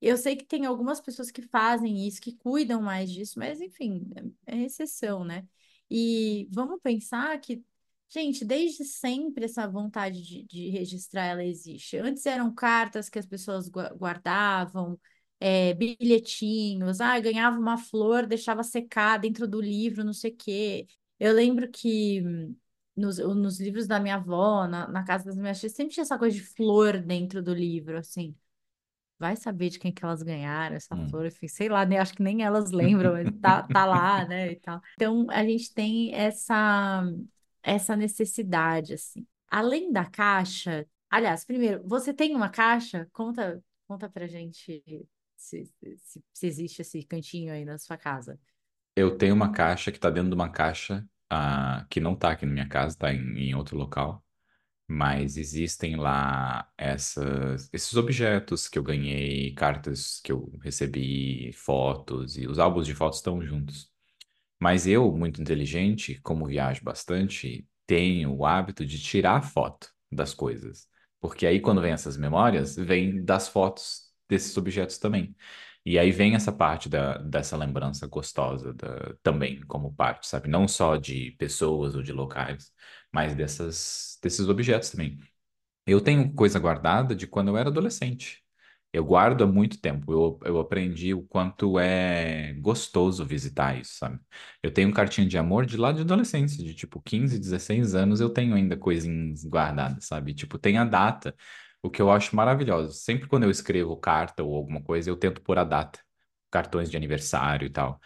Eu 0.00 0.16
sei 0.16 0.36
que 0.36 0.44
tem 0.46 0.64
algumas 0.66 1.00
pessoas 1.00 1.30
que 1.30 1.42
fazem 1.42 2.06
isso, 2.06 2.20
que 2.20 2.34
cuidam 2.36 2.80
mais 2.82 3.10
disso, 3.10 3.38
mas 3.38 3.60
enfim, 3.60 4.10
é 4.46 4.56
é 4.56 4.62
exceção, 4.64 5.24
né? 5.24 5.46
E 5.90 6.48
vamos 6.52 6.80
pensar 6.82 7.38
que, 7.40 7.62
gente, 8.08 8.44
desde 8.44 8.84
sempre 8.84 9.44
essa 9.44 9.66
vontade 9.68 10.22
de, 10.22 10.44
de 10.44 10.70
registrar 10.70 11.24
ela 11.26 11.44
existe. 11.44 11.96
Antes 11.98 12.24
eram 12.26 12.54
cartas 12.54 13.08
que 13.10 13.18
as 13.18 13.26
pessoas 13.26 13.68
gua- 13.68 13.90
guardavam, 13.94 14.98
é, 15.40 15.74
bilhetinhos, 15.74 17.00
ah, 17.00 17.18
ganhava 17.20 17.58
uma 17.58 17.78
flor, 17.78 18.26
deixava 18.26 18.62
secar 18.62 19.18
dentro 19.18 19.48
do 19.48 19.60
livro, 19.60 20.04
não 20.04 20.12
sei 20.12 20.32
o 20.32 20.36
quê. 20.36 20.86
Eu 21.18 21.32
lembro 21.34 21.70
que 21.70 22.22
hum, 22.22 22.56
nos, 22.96 23.18
nos 23.18 23.60
livros 23.60 23.86
da 23.86 24.00
minha 24.00 24.16
avó, 24.16 24.66
na, 24.68 24.88
na 24.88 25.04
casa 25.04 25.24
das 25.26 25.36
minhas 25.38 25.58
tias, 25.60 25.72
sempre 25.72 25.94
tinha 25.94 26.02
essa 26.04 26.18
coisa 26.18 26.36
de 26.36 26.42
flor 26.44 26.98
dentro 27.00 27.42
do 27.42 27.54
livro, 27.54 27.98
assim. 27.98 28.36
Vai 29.18 29.36
saber 29.36 29.68
de 29.68 29.78
quem 29.78 29.92
que 29.92 30.02
elas 30.04 30.22
ganharam 30.22 30.76
essa 30.76 30.96
Hum. 30.96 31.10
flor, 31.10 31.26
enfim, 31.26 31.46
sei 31.46 31.68
lá, 31.68 31.84
nem 31.84 31.98
acho 31.98 32.14
que 32.14 32.22
nem 32.22 32.42
elas 32.42 32.70
lembram, 32.70 33.12
mas 33.12 33.30
tá, 33.40 33.62
tá 33.62 33.84
lá, 33.84 34.24
né, 34.26 34.52
e 34.52 34.56
tal. 34.60 34.80
Então, 34.94 35.26
a 35.30 35.44
gente 35.44 35.74
tem 35.74 36.14
essa, 36.14 37.02
essa 37.62 37.94
necessidade, 37.96 38.94
assim. 38.94 39.26
Além 39.48 39.92
da 39.92 40.06
caixa, 40.06 40.86
aliás, 41.10 41.44
primeiro, 41.44 41.82
você 41.86 42.14
tem 42.14 42.34
uma 42.34 42.48
caixa? 42.48 43.08
Conta, 43.12 43.62
conta 43.86 44.08
pra 44.08 44.26
gente 44.26 44.82
se, 45.42 45.70
se, 45.98 46.24
se 46.32 46.46
existe 46.46 46.82
esse 46.82 47.02
cantinho 47.04 47.52
aí 47.52 47.64
na 47.64 47.78
sua 47.78 47.96
casa. 47.96 48.38
Eu 48.96 49.16
tenho 49.16 49.34
uma 49.34 49.52
caixa 49.52 49.90
que 49.92 49.98
tá 49.98 50.10
dentro 50.10 50.30
de 50.30 50.34
uma 50.34 50.50
caixa, 50.50 51.06
ah, 51.30 51.86
que 51.90 52.00
não 52.00 52.14
tá 52.16 52.32
aqui 52.32 52.44
na 52.46 52.52
minha 52.52 52.68
casa, 52.68 52.96
tá 52.98 53.12
em, 53.12 53.38
em 53.50 53.54
outro 53.54 53.76
local. 53.76 54.24
Mas 54.88 55.36
existem 55.38 55.96
lá 55.96 56.70
essas, 56.78 57.70
esses 57.72 57.96
objetos 57.96 58.68
que 58.68 58.78
eu 58.78 58.82
ganhei, 58.84 59.54
cartas 59.54 60.20
que 60.22 60.32
eu 60.32 60.52
recebi, 60.62 61.52
fotos, 61.54 62.36
e 62.38 62.46
os 62.48 62.58
álbuns 62.58 62.86
de 62.86 62.94
fotos 62.94 63.18
estão 63.20 63.42
juntos. 63.42 63.90
Mas 64.60 64.86
eu, 64.86 65.12
muito 65.16 65.40
inteligente, 65.42 66.20
como 66.22 66.46
viajo 66.46 66.82
bastante, 66.84 67.66
tenho 67.86 68.34
o 68.36 68.46
hábito 68.46 68.84
de 68.86 69.00
tirar 69.02 69.42
foto 69.42 69.90
das 70.12 70.34
coisas. 70.34 70.88
Porque 71.20 71.46
aí, 71.46 71.60
quando 71.60 71.80
vem 71.82 71.92
essas 71.92 72.16
memórias, 72.16 72.76
vem 72.76 73.24
das 73.24 73.48
fotos 73.48 74.09
desses 74.30 74.56
objetos 74.56 74.98
também. 74.98 75.36
E 75.84 75.98
aí 75.98 76.12
vem 76.12 76.34
essa 76.34 76.52
parte 76.52 76.88
da, 76.88 77.18
dessa 77.18 77.56
lembrança 77.56 78.06
gostosa 78.06 78.74
da- 78.74 79.14
também, 79.22 79.60
como 79.62 79.94
parte, 79.94 80.26
sabe? 80.28 80.48
Não 80.48 80.68
só 80.68 80.96
de 80.96 81.32
pessoas 81.32 81.94
ou 81.94 82.02
de 82.02 82.12
locais, 82.12 82.72
mas 83.12 83.34
dessas, 83.34 84.18
desses 84.22 84.48
objetos 84.48 84.90
também. 84.90 85.18
Eu 85.86 86.00
tenho 86.00 86.32
coisa 86.34 86.58
guardada 86.58 87.14
de 87.14 87.26
quando 87.26 87.48
eu 87.48 87.56
era 87.56 87.68
adolescente. 87.68 88.42
Eu 88.92 89.04
guardo 89.04 89.44
há 89.44 89.46
muito 89.46 89.80
tempo. 89.80 90.12
Eu, 90.12 90.38
eu 90.44 90.58
aprendi 90.60 91.14
o 91.14 91.22
quanto 91.22 91.78
é 91.78 92.54
gostoso 92.54 93.24
visitar 93.24 93.78
isso, 93.78 93.94
sabe? 93.98 94.18
Eu 94.62 94.72
tenho 94.72 94.92
cartinha 94.92 95.26
de 95.28 95.38
amor 95.38 95.64
de 95.66 95.76
lá 95.76 95.92
de 95.92 96.00
adolescência, 96.02 96.62
de 96.64 96.74
tipo 96.74 97.00
15, 97.00 97.38
16 97.38 97.94
anos, 97.94 98.20
eu 98.20 98.30
tenho 98.30 98.54
ainda 98.54 98.76
coisinhas 98.76 99.44
guardadas, 99.44 100.06
sabe? 100.06 100.34
Tipo, 100.34 100.58
tem 100.58 100.76
a 100.78 100.84
data, 100.84 101.34
o 101.82 101.90
que 101.90 102.02
eu 102.02 102.10
acho 102.10 102.34
maravilhoso. 102.36 102.92
Sempre 102.92 103.28
quando 103.28 103.44
eu 103.44 103.50
escrevo 103.50 103.96
carta 103.96 104.42
ou 104.42 104.54
alguma 104.56 104.82
coisa, 104.82 105.10
eu 105.10 105.16
tento 105.16 105.40
pôr 105.42 105.58
a 105.58 105.64
data, 105.64 106.00
cartões 106.50 106.90
de 106.90 106.96
aniversário 106.96 107.66
e 107.66 107.70
tal. 107.70 108.00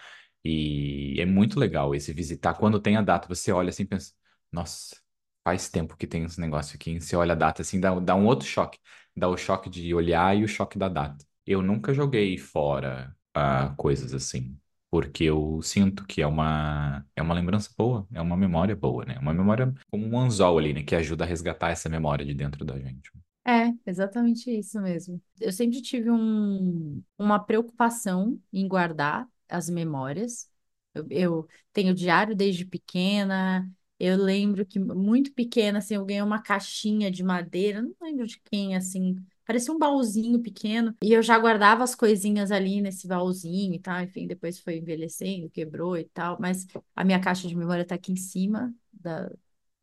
E 0.45 1.17
é 1.21 1.25
muito 1.27 1.59
legal 1.59 1.95
esse 1.95 2.13
visitar. 2.13 2.55
Quando 2.55 2.81
tem 2.81 2.97
a 2.97 3.03
data, 3.03 3.27
você 3.29 3.51
olha 3.53 3.71
assim 3.71 3.85
e 3.85 3.87
pensa, 3.87 4.13
nossa. 4.53 4.97
Faz 5.45 5.69
tempo 5.69 5.97
que 5.97 6.07
tem 6.07 6.25
esse 6.25 6.41
negócio 6.41 6.75
aqui. 6.77 6.99
Você 7.01 7.17
olha 7.17 7.33
a 7.33 7.35
data 7.37 7.63
assim, 7.63 7.79
dá, 7.81 7.99
dá 8.01 8.15
um 8.15 8.27
outro 8.27 8.47
choque. 8.47 8.79
Dá 9.17 9.29
o 9.29 9.37
choque 9.37 9.69
de 9.71 9.95
olhar 9.95 10.37
e 10.37 10.45
o 10.45 10.49
choque 10.49 10.79
da 10.79 10.89
data. 10.89 11.25
Eu 11.47 11.63
nunca 11.63 11.93
joguei 11.93 12.39
fora 12.39 13.15
ah, 13.35 13.75
coisas 13.77 14.15
assim, 14.15 14.59
porque 14.91 15.25
eu 15.25 15.61
sinto 15.63 16.07
que 16.07 16.23
é 16.23 16.27
uma, 16.27 17.05
é 17.15 17.23
uma 17.23 17.35
lembrança 17.35 17.71
boa, 17.77 18.07
é 18.13 18.21
uma 18.23 18.37
memória 18.37 18.75
boa, 18.75 19.05
né? 19.05 19.19
Uma 19.19 19.35
memória 19.35 19.73
como 19.91 20.07
um 20.07 20.19
anzol 20.19 20.59
ali, 20.59 20.73
né? 20.73 20.83
Que 20.83 20.95
ajuda 20.97 21.25
a 21.25 21.27
resgatar 21.27 21.71
essa 21.71 21.89
memória 21.89 22.25
de 22.25 22.33
dentro 22.35 22.65
da 22.65 22.79
gente. 22.79 23.11
É, 23.47 23.73
exatamente 23.87 24.51
isso 24.51 24.81
mesmo. 24.81 25.21
Eu 25.39 25.53
sempre 25.53 25.83
tive 25.83 26.11
um, 26.11 27.03
uma 27.19 27.39
preocupação 27.39 28.41
em 28.53 28.67
guardar 28.67 29.29
as 29.49 29.69
memórias. 29.69 30.49
Eu, 30.95 31.07
eu 31.11 31.49
tenho 31.73 31.95
diário 31.95 32.35
desde 32.35 32.65
pequena. 32.65 33.71
Eu 33.99 34.17
lembro 34.17 34.65
que 34.65 34.79
muito 34.79 35.33
pequena, 35.33 35.79
assim, 35.79 35.95
eu 35.97 36.05
ganhei 36.07 36.23
uma 36.23 36.43
caixinha 36.43 37.11
de 37.11 37.23
madeira, 37.23 37.83
não 37.83 37.95
lembro 38.03 38.27
de 38.27 38.41
quem, 38.41 38.75
assim, 38.75 39.15
parecia 39.47 39.73
um 39.73 39.79
baúzinho 39.79 40.41
pequeno, 40.43 40.95
e 41.03 41.13
eu 41.13 41.23
já 41.23 41.39
guardava 41.39 41.85
as 41.85 41.95
coisinhas 41.95 42.51
ali 42.51 42.81
nesse 42.81 43.07
baúzinho 43.07 43.73
e 43.75 43.79
tal, 43.79 44.01
enfim, 44.03 44.27
depois 44.27 44.59
foi 44.59 44.79
envelhecendo, 44.79 45.49
quebrou 45.49 45.97
e 45.97 46.05
tal, 46.07 46.37
mas 46.41 46.67
a 46.95 47.05
minha 47.05 47.21
caixa 47.21 47.47
de 47.47 47.55
memória 47.57 47.85
tá 47.87 47.95
aqui 47.95 48.11
em 48.13 48.17
cima 48.17 48.75
da, 48.93 49.31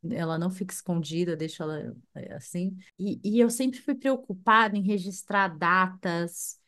ela 0.09 0.37
não 0.37 0.49
fica 0.49 0.73
escondida, 0.73 1.35
deixa 1.35 1.63
ela 1.63 1.95
é, 2.15 2.33
assim. 2.33 2.77
E, 2.97 3.19
e 3.23 3.39
eu 3.39 3.49
sempre 3.49 3.79
fui 3.79 3.95
preocupada 3.95 4.77
em 4.77 4.81
registrar 4.83 5.47
datas, 5.49 6.59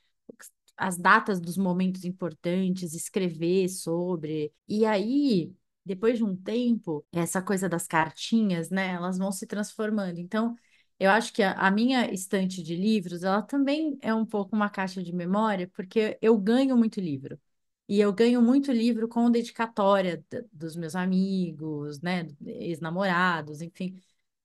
as 0.77 0.97
datas 0.97 1.39
dos 1.39 1.57
momentos 1.57 2.03
importantes, 2.05 2.93
escrever 2.93 3.69
sobre. 3.69 4.51
E 4.67 4.85
aí, 4.85 5.53
depois 5.85 6.17
de 6.17 6.23
um 6.23 6.35
tempo, 6.35 7.05
essa 7.11 7.41
coisa 7.41 7.69
das 7.69 7.87
cartinhas, 7.87 8.69
né, 8.69 8.89
elas 8.93 9.17
vão 9.17 9.31
se 9.31 9.45
transformando. 9.47 10.19
Então, 10.19 10.55
eu 10.99 11.09
acho 11.11 11.33
que 11.33 11.43
a, 11.43 11.53
a 11.53 11.71
minha 11.71 12.11
estante 12.13 12.63
de 12.63 12.75
livros, 12.75 13.23
ela 13.23 13.41
também 13.41 13.97
é 14.01 14.13
um 14.13 14.25
pouco 14.25 14.55
uma 14.55 14.69
caixa 14.69 15.03
de 15.03 15.13
memória, 15.13 15.69
porque 15.75 16.17
eu 16.21 16.37
ganho 16.37 16.77
muito 16.77 16.99
livro. 16.99 17.39
E 17.87 17.99
eu 17.99 18.13
ganho 18.13 18.41
muito 18.41 18.71
livro 18.71 19.07
com 19.07 19.29
dedicatória 19.29 20.23
dos 20.51 20.75
meus 20.75 20.95
amigos, 20.95 22.01
né, 22.01 22.27
ex-namorados, 22.45 23.61
enfim. 23.61 23.99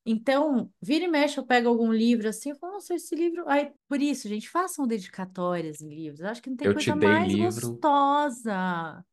Então, 0.06 0.72
vira 0.82 1.04
e 1.04 1.08
mexe, 1.08 1.38
eu 1.38 1.46
pego 1.46 1.68
algum 1.68 1.92
livro 1.92 2.28
assim, 2.28 2.50
eu 2.50 2.56
falo, 2.56 2.74
nossa, 2.74 2.94
esse 2.94 3.14
livro. 3.14 3.44
Aí, 3.48 3.72
por 3.88 4.00
isso, 4.00 4.28
gente, 4.28 4.48
façam 4.48 4.86
dedicatórias 4.86 5.80
em 5.82 5.88
livros. 5.90 6.20
Eu 6.20 6.28
acho 6.28 6.42
que 6.42 6.50
não 6.50 6.56
tem 6.56 6.68
Eu 6.68 6.72
te 6.76 6.92
coisa 6.92 6.94
dei 6.94 7.18
mais 7.18 7.34
livro, 7.34 7.84
gostosa. 8.14 9.04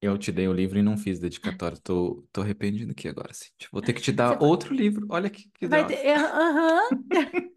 eu 0.00 0.18
te 0.18 0.32
dei 0.32 0.48
o 0.48 0.52
livro 0.52 0.78
e 0.78 0.82
não 0.82 0.96
fiz 0.98 1.18
dedicatória. 1.20 1.78
Tô, 1.82 2.26
tô 2.32 2.40
arrependido 2.42 2.90
aqui 2.92 3.08
agora, 3.08 3.32
sim. 3.32 3.50
Vou 3.72 3.80
ter 3.82 3.92
que 3.92 4.00
te 4.02 4.12
Você 4.12 4.12
dar 4.12 4.36
va- 4.36 4.42
outro 4.42 4.74
livro. 4.74 5.06
Olha 5.10 5.30
que, 5.30 5.48
que 5.50 5.68
vai 5.68 5.84
ter. 5.86 5.94
droga. 5.94 6.02
é, 6.06 6.16
Aham. 6.16 6.80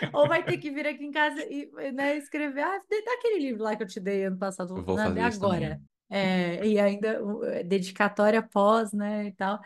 Ou 0.14 0.28
vai 0.28 0.44
ter 0.44 0.58
que 0.58 0.70
vir 0.70 0.86
aqui 0.86 1.04
em 1.04 1.10
casa 1.10 1.42
e, 1.44 1.70
né, 1.92 2.16
escrever, 2.16 2.62
ah, 2.62 2.80
dá 2.88 3.12
aquele 3.14 3.40
livro 3.40 3.62
lá 3.62 3.76
que 3.76 3.82
eu 3.82 3.86
te 3.86 4.00
dei 4.00 4.24
ano 4.24 4.38
passado, 4.38 4.74
Vou 4.74 4.96
né, 4.96 5.04
fazer 5.04 5.20
agora. 5.20 5.80
É, 6.08 6.66
e 6.66 6.78
ainda 6.78 7.20
é, 7.44 7.62
dedicatória 7.62 8.42
pós, 8.42 8.92
né, 8.92 9.26
e 9.28 9.32
tal. 9.32 9.60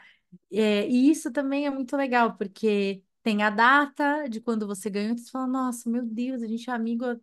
É, 0.52 0.86
e 0.86 1.10
isso 1.10 1.32
também 1.32 1.66
é 1.66 1.70
muito 1.70 1.96
legal, 1.96 2.36
porque 2.36 3.02
tem 3.22 3.42
a 3.42 3.50
data 3.50 4.28
de 4.28 4.40
quando 4.40 4.66
você 4.66 4.88
ganhou, 4.88 5.16
você 5.16 5.30
fala, 5.30 5.46
nossa, 5.46 5.90
meu 5.90 6.04
Deus, 6.04 6.42
a 6.42 6.46
gente 6.46 6.70
é 6.70 6.72
amigo 6.72 7.04
há 7.04 7.16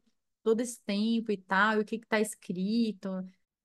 todo 0.43 0.59
esse 0.59 0.81
tempo 0.81 1.31
e 1.31 1.37
tal, 1.37 1.77
e 1.77 1.79
o 1.79 1.85
que 1.85 1.99
que 1.99 2.07
tá 2.07 2.19
escrito. 2.19 3.09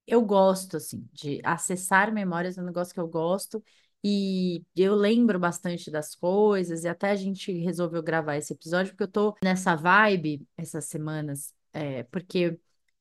Eu 0.07 0.23
gosto, 0.25 0.77
assim, 0.77 1.07
de 1.13 1.41
acessar 1.45 2.13
memórias, 2.13 2.57
é 2.57 2.63
um 2.63 2.65
negócio 2.65 2.95
que 2.95 3.01
eu 3.01 3.09
gosto, 3.09 3.63
e 4.05 4.65
eu 4.77 4.95
lembro 4.95 5.39
bastante 5.39 5.91
das 5.91 6.15
coisas, 6.15 6.85
e 6.85 6.89
até 6.89 7.11
a 7.11 7.17
gente 7.17 7.53
resolveu 7.53 8.03
gravar 8.03 8.37
esse 8.37 8.53
episódio, 8.53 8.93
porque 8.93 9.05
eu 9.05 9.09
tô 9.13 9.37
nessa 9.43 9.75
vibe 9.77 10.47
essas 10.57 10.85
semanas, 10.87 11.55
é, 11.73 12.05
porque 12.05 12.59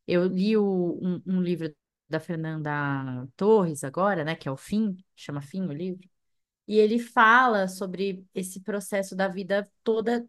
eu 0.07 0.25
li 0.27 0.57
o- 0.57 0.99
um, 1.01 1.21
um 1.25 1.41
livro 1.41 1.73
da 2.09 2.19
Fernanda 2.19 2.71
Torres 3.35 3.83
agora, 3.83 4.23
né, 4.23 4.35
que 4.35 4.47
é 4.47 4.51
o 4.51 4.57
Fim, 4.57 4.97
chama 5.15 5.41
Fim 5.41 5.63
o 5.67 5.73
livro, 5.73 6.07
e 6.67 6.77
ele 6.77 6.99
fala 6.99 7.67
sobre 7.67 8.25
esse 8.33 8.61
processo 8.61 9.15
da 9.15 9.27
vida 9.27 9.69
toda 9.83 10.27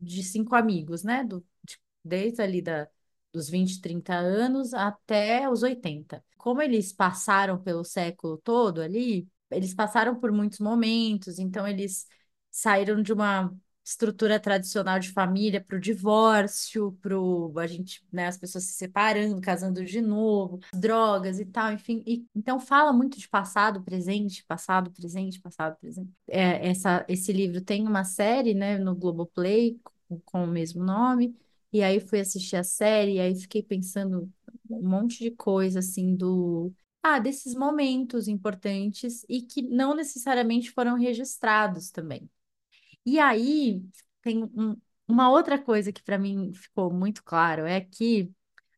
de 0.00 0.22
cinco 0.22 0.54
amigos, 0.56 1.02
né? 1.04 1.24
Do, 1.24 1.40
de- 1.64 1.78
desde 2.04 2.42
ali 2.42 2.62
da, 2.62 2.88
dos 3.32 3.48
20, 3.48 3.80
30 3.80 4.14
anos 4.14 4.74
até 4.74 5.48
os 5.50 5.62
80. 5.62 6.24
Como 6.38 6.62
eles 6.62 6.92
passaram 6.92 7.58
pelo 7.62 7.84
século 7.84 8.38
todo 8.38 8.80
ali, 8.82 9.28
eles 9.52 9.74
passaram 9.74 10.16
por 10.18 10.32
muitos 10.32 10.58
momentos, 10.58 11.38
então 11.38 11.66
eles 11.66 12.06
saíram 12.50 13.02
de 13.02 13.12
uma 13.12 13.54
estrutura 13.84 14.38
tradicional 14.38 14.98
de 14.98 15.10
família 15.10 15.60
para 15.60 15.76
o 15.76 15.80
divórcio, 15.80 16.92
para 17.00 17.16
a 17.62 17.66
gente, 17.66 18.04
né, 18.12 18.28
as 18.28 18.38
pessoas 18.38 18.64
se 18.64 18.74
separando, 18.74 19.40
casando 19.40 19.84
de 19.84 20.00
novo, 20.00 20.60
drogas 20.72 21.40
e 21.40 21.44
tal, 21.44 21.72
enfim. 21.72 22.02
E, 22.06 22.24
então 22.34 22.60
fala 22.60 22.92
muito 22.92 23.18
de 23.18 23.28
passado, 23.28 23.82
presente, 23.82 24.44
passado, 24.44 24.90
presente, 24.92 25.40
passado, 25.40 25.76
presente. 25.80 26.10
É, 26.28 26.68
essa, 26.68 27.04
esse 27.08 27.32
livro 27.32 27.60
tem 27.60 27.86
uma 27.86 28.04
série, 28.04 28.54
né, 28.54 28.78
no 28.78 28.94
Globoplay 28.94 29.80
com, 30.08 30.20
com 30.20 30.44
o 30.44 30.46
mesmo 30.46 30.84
nome. 30.84 31.36
E 31.72 31.82
aí 31.82 32.00
fui 32.00 32.20
assistir 32.20 32.56
a 32.56 32.64
série, 32.64 33.14
e 33.14 33.20
aí 33.20 33.34
fiquei 33.34 33.62
pensando 33.62 34.30
um 34.70 34.88
monte 34.88 35.18
de 35.20 35.30
coisa 35.30 35.78
assim 35.78 36.14
do 36.14 36.72
ah, 37.02 37.18
desses 37.18 37.54
momentos 37.54 38.28
importantes 38.28 39.24
e 39.28 39.42
que 39.42 39.62
não 39.62 39.94
necessariamente 39.94 40.70
foram 40.70 40.96
registrados 40.96 41.90
também. 41.90 42.30
E 43.04 43.18
aí 43.18 43.82
tem 44.22 44.44
um- 44.44 44.76
uma 45.08 45.30
outra 45.30 45.58
coisa 45.60 45.92
que 45.92 46.02
para 46.02 46.18
mim 46.18 46.52
ficou 46.54 46.92
muito 46.92 47.22
claro 47.24 47.66
é 47.66 47.80
que, 47.80 48.30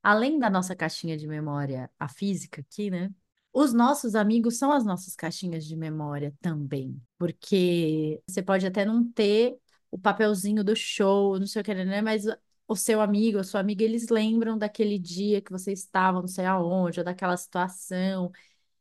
além 0.02 0.38
da 0.38 0.50
nossa 0.50 0.74
caixinha 0.76 1.16
de 1.16 1.26
memória, 1.26 1.90
a 1.98 2.08
física 2.08 2.60
aqui, 2.62 2.90
né? 2.90 3.10
Os 3.52 3.72
nossos 3.72 4.14
amigos 4.16 4.58
são 4.58 4.72
as 4.72 4.84
nossas 4.84 5.14
caixinhas 5.14 5.64
de 5.64 5.76
memória 5.76 6.34
também, 6.40 7.00
porque 7.18 8.20
você 8.26 8.42
pode 8.42 8.66
até 8.66 8.84
não 8.84 9.04
ter 9.12 9.56
o 9.90 9.98
papelzinho 9.98 10.64
do 10.64 10.74
show, 10.74 11.38
não 11.38 11.46
sei 11.46 11.62
o 11.62 11.64
que, 11.64 11.72
né? 11.74 12.02
Mas 12.02 12.24
o 12.66 12.76
seu 12.76 13.00
amigo, 13.00 13.38
a 13.38 13.44
sua 13.44 13.60
amiga, 13.60 13.84
eles 13.84 14.08
lembram 14.08 14.56
daquele 14.58 14.98
dia 14.98 15.40
que 15.42 15.52
você 15.52 15.72
estava, 15.72 16.20
não 16.20 16.28
sei 16.28 16.46
aonde, 16.46 17.00
ou 17.00 17.04
daquela 17.04 17.36
situação. 17.36 18.32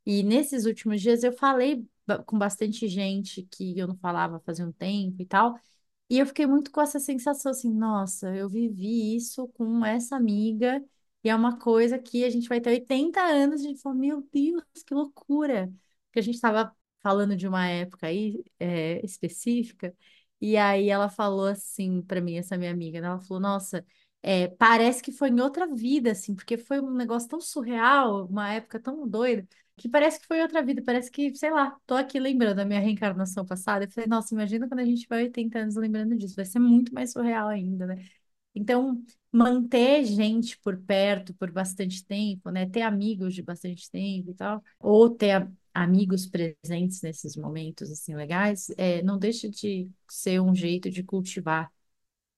E 0.05 0.23
nesses 0.23 0.65
últimos 0.65 1.01
dias 1.01 1.23
eu 1.23 1.33
falei 1.33 1.87
com 2.25 2.37
bastante 2.37 2.87
gente 2.87 3.43
que 3.51 3.77
eu 3.79 3.87
não 3.87 3.97
falava 3.97 4.39
fazia 4.41 4.65
um 4.65 4.71
tempo 4.71 5.21
e 5.21 5.25
tal. 5.25 5.55
E 6.09 6.19
eu 6.19 6.25
fiquei 6.27 6.45
muito 6.45 6.71
com 6.71 6.81
essa 6.81 6.99
sensação 6.99 7.51
assim, 7.51 7.71
nossa, 7.73 8.35
eu 8.35 8.49
vivi 8.49 9.15
isso 9.15 9.47
com 9.49 9.85
essa 9.85 10.15
amiga 10.15 10.83
e 11.23 11.29
é 11.29 11.35
uma 11.35 11.57
coisa 11.57 11.97
que 11.97 12.23
a 12.25 12.29
gente 12.29 12.47
vai 12.49 12.61
ter 12.61 12.69
80 12.71 13.21
anos 13.21 13.61
e 13.61 13.65
a 13.67 13.69
gente 13.69 13.81
falou, 13.81 13.97
meu 13.97 14.21
Deus, 14.31 14.63
que 14.85 14.93
loucura. 14.93 15.73
Porque 16.07 16.19
a 16.19 16.21
gente 16.23 16.35
estava 16.35 16.75
falando 17.01 17.35
de 17.35 17.47
uma 17.47 17.67
época 17.67 18.07
aí 18.07 18.43
é, 18.59 19.03
específica 19.05 19.95
e 20.45 20.57
aí 20.57 20.89
ela 20.89 21.09
falou 21.09 21.47
assim 21.47 22.01
para 22.01 22.21
mim, 22.21 22.35
essa 22.37 22.57
minha 22.57 22.71
amiga, 22.71 22.99
né? 23.01 23.07
Ela 23.07 23.19
falou, 23.19 23.41
nossa, 23.41 23.85
é, 24.21 24.47
parece 24.49 25.01
que 25.01 25.11
foi 25.11 25.29
em 25.29 25.39
outra 25.41 25.67
vida, 25.67 26.11
assim, 26.11 26.35
porque 26.35 26.57
foi 26.57 26.79
um 26.81 26.93
negócio 26.93 27.29
tão 27.29 27.39
surreal, 27.41 28.25
uma 28.27 28.51
época 28.53 28.79
tão 28.79 29.07
doida 29.07 29.47
que 29.75 29.89
parece 29.89 30.19
que 30.19 30.27
foi 30.27 30.39
outra 30.41 30.61
vida, 30.63 30.83
parece 30.85 31.09
que, 31.11 31.33
sei 31.35 31.49
lá, 31.51 31.75
tô 31.87 31.95
aqui 31.95 32.19
lembrando 32.19 32.57
da 32.57 32.65
minha 32.65 32.79
reencarnação 32.79 33.43
passada. 33.45 33.85
Eu 33.85 33.91
falei, 33.91 34.07
nossa, 34.07 34.33
imagina 34.33 34.67
quando 34.67 34.79
a 34.81 34.85
gente 34.85 35.07
vai 35.07 35.23
80 35.23 35.59
anos 35.59 35.75
lembrando 35.75 36.15
disso, 36.15 36.35
vai 36.35 36.45
ser 36.45 36.59
muito 36.59 36.93
mais 36.93 37.11
surreal 37.11 37.47
ainda, 37.47 37.87
né? 37.87 37.95
Então, 38.55 39.03
manter 39.31 40.05
gente 40.05 40.57
por 40.59 40.77
perto 40.83 41.33
por 41.35 41.51
bastante 41.51 42.05
tempo, 42.05 42.49
né? 42.51 42.67
Ter 42.69 42.81
amigos 42.83 43.33
de 43.33 43.41
bastante 43.41 43.89
tempo 43.89 44.31
e 44.31 44.33
tal, 44.35 44.63
ou 44.79 45.09
ter 45.09 45.31
a- 45.31 45.51
amigos 45.73 46.25
presentes 46.27 47.01
nesses 47.01 47.35
momentos, 47.35 47.91
assim, 47.91 48.15
legais, 48.15 48.69
é, 48.77 49.01
não 49.03 49.17
deixa 49.17 49.49
de 49.49 49.89
ser 50.09 50.41
um 50.41 50.53
jeito 50.55 50.89
de 50.91 51.03
cultivar 51.03 51.71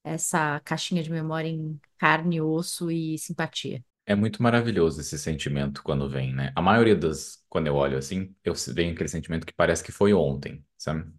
essa 0.03 0.59
caixinha 0.61 1.03
de 1.03 1.11
memória 1.11 1.49
em 1.49 1.79
carne, 1.97 2.41
osso 2.41 2.91
e 2.91 3.17
simpatia. 3.19 3.83
É 4.05 4.13
muito 4.15 4.41
maravilhoso 4.43 5.01
esse 5.01 5.17
sentimento 5.17 5.81
quando 5.83 6.07
vem, 6.09 6.31
né? 6.33 6.51
A 6.55 6.61
maioria 6.61 6.95
das, 6.95 7.43
quando 7.49 7.67
eu 7.67 7.75
olho 7.75 7.97
assim, 7.97 8.35
eu 8.43 8.53
venho 8.73 8.93
aquele 8.93 9.09
sentimento 9.09 9.45
que 9.47 9.53
parece 9.53 9.83
que 9.83 9.91
foi 9.91 10.13
ontem, 10.13 10.63
sabe? 10.77 11.11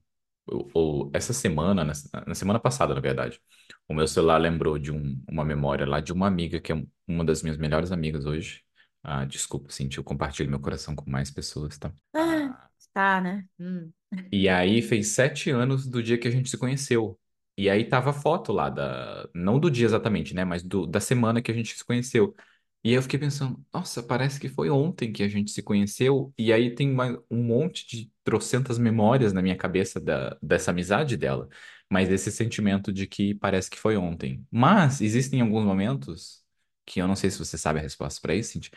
Ou, 0.47 0.71
ou 0.75 1.11
essa 1.15 1.33
semana, 1.33 1.85
na, 1.85 1.93
na 2.27 2.35
semana 2.35 2.61
passada, 2.61 2.95
na 2.95 3.01
verdade, 3.01 3.41
o 3.89 3.95
meu 3.95 4.07
celular 4.09 4.39
lembrou 4.39 4.79
de 4.79 4.93
um- 4.93 5.21
uma 5.29 5.45
memória 5.45 5.87
lá 5.87 6.01
de 6.01 6.13
uma 6.13 6.29
amiga 6.29 6.61
que 6.61 6.73
é 6.73 6.77
uma 7.09 7.25
das 7.25 7.43
minhas 7.43 7.59
melhores 7.59 7.93
amigas 7.93 8.25
hoje. 8.27 8.63
Ah, 9.07 9.25
desculpa, 9.25 9.71
Cintia, 9.73 10.01
eu 10.01 10.05
compartilho 10.05 10.51
meu 10.51 10.61
coração 10.61 10.95
com 10.97 11.09
mais 11.11 11.31
pessoas, 11.31 11.79
tá? 11.79 11.95
Ah, 12.15 12.49
Ah, 12.55 12.71
tá, 12.93 13.21
né? 13.21 13.49
Hum. 13.59 13.93
e 14.33 14.49
aí 14.49 14.83
fez 14.83 15.09
sete 15.09 15.51
anos 15.51 15.87
do 15.87 16.03
dia 16.03 16.19
que 16.19 16.29
a 16.29 16.31
gente 16.31 16.51
se 16.51 16.59
conheceu. 16.59 17.19
E 17.57 17.71
aí 17.71 17.85
tava 17.89 18.11
a 18.11 18.13
foto 18.13 18.53
lá 18.53 18.69
da, 18.69 19.29
não 19.35 19.59
do 19.59 19.71
dia 19.71 19.87
exatamente, 19.87 20.35
né? 20.35 20.45
Mas 20.45 20.63
do, 20.63 20.87
da 20.87 21.01
semana 21.01 21.41
que 21.41 21.51
a 21.51 21.55
gente 21.55 21.75
se 21.77 21.85
conheceu. 21.85 22.35
E 22.85 22.91
aí 22.91 22.95
eu 22.97 23.03
fiquei 23.03 23.19
pensando, 23.19 23.65
nossa, 23.73 24.03
parece 24.03 24.39
que 24.39 24.49
foi 24.49 24.69
ontem 24.71 25.13
que 25.13 25.23
a 25.23 25.29
gente 25.29 25.51
se 25.51 25.63
conheceu. 25.63 26.33
E 26.39 26.53
aí 26.53 26.75
tem 26.75 26.93
mais 26.93 27.17
um 27.31 27.43
monte 27.43 27.87
de 27.89 28.13
trocentas 28.23 28.79
memórias 28.79 29.33
na 29.33 29.41
minha 29.43 29.57
cabeça 29.57 29.99
da, 30.01 30.37
dessa 30.43 30.71
amizade 30.71 31.17
dela. 31.17 31.49
Mas 31.91 32.11
esse 32.11 32.31
sentimento 32.31 32.93
de 32.93 33.07
que 33.07 33.35
parece 33.35 33.71
que 33.71 33.79
foi 33.79 33.97
ontem. 33.97 34.47
Mas 34.51 35.01
existem 35.01 35.41
alguns 35.41 35.65
momentos 35.65 36.45
que 36.87 37.01
eu 37.01 37.09
não 37.09 37.17
sei 37.17 37.31
se 37.31 37.39
você 37.39 37.59
sabe 37.59 37.79
a 37.81 37.83
resposta 37.83 38.21
para 38.21 38.35
isso, 38.35 38.53
Cintia, 38.53 38.73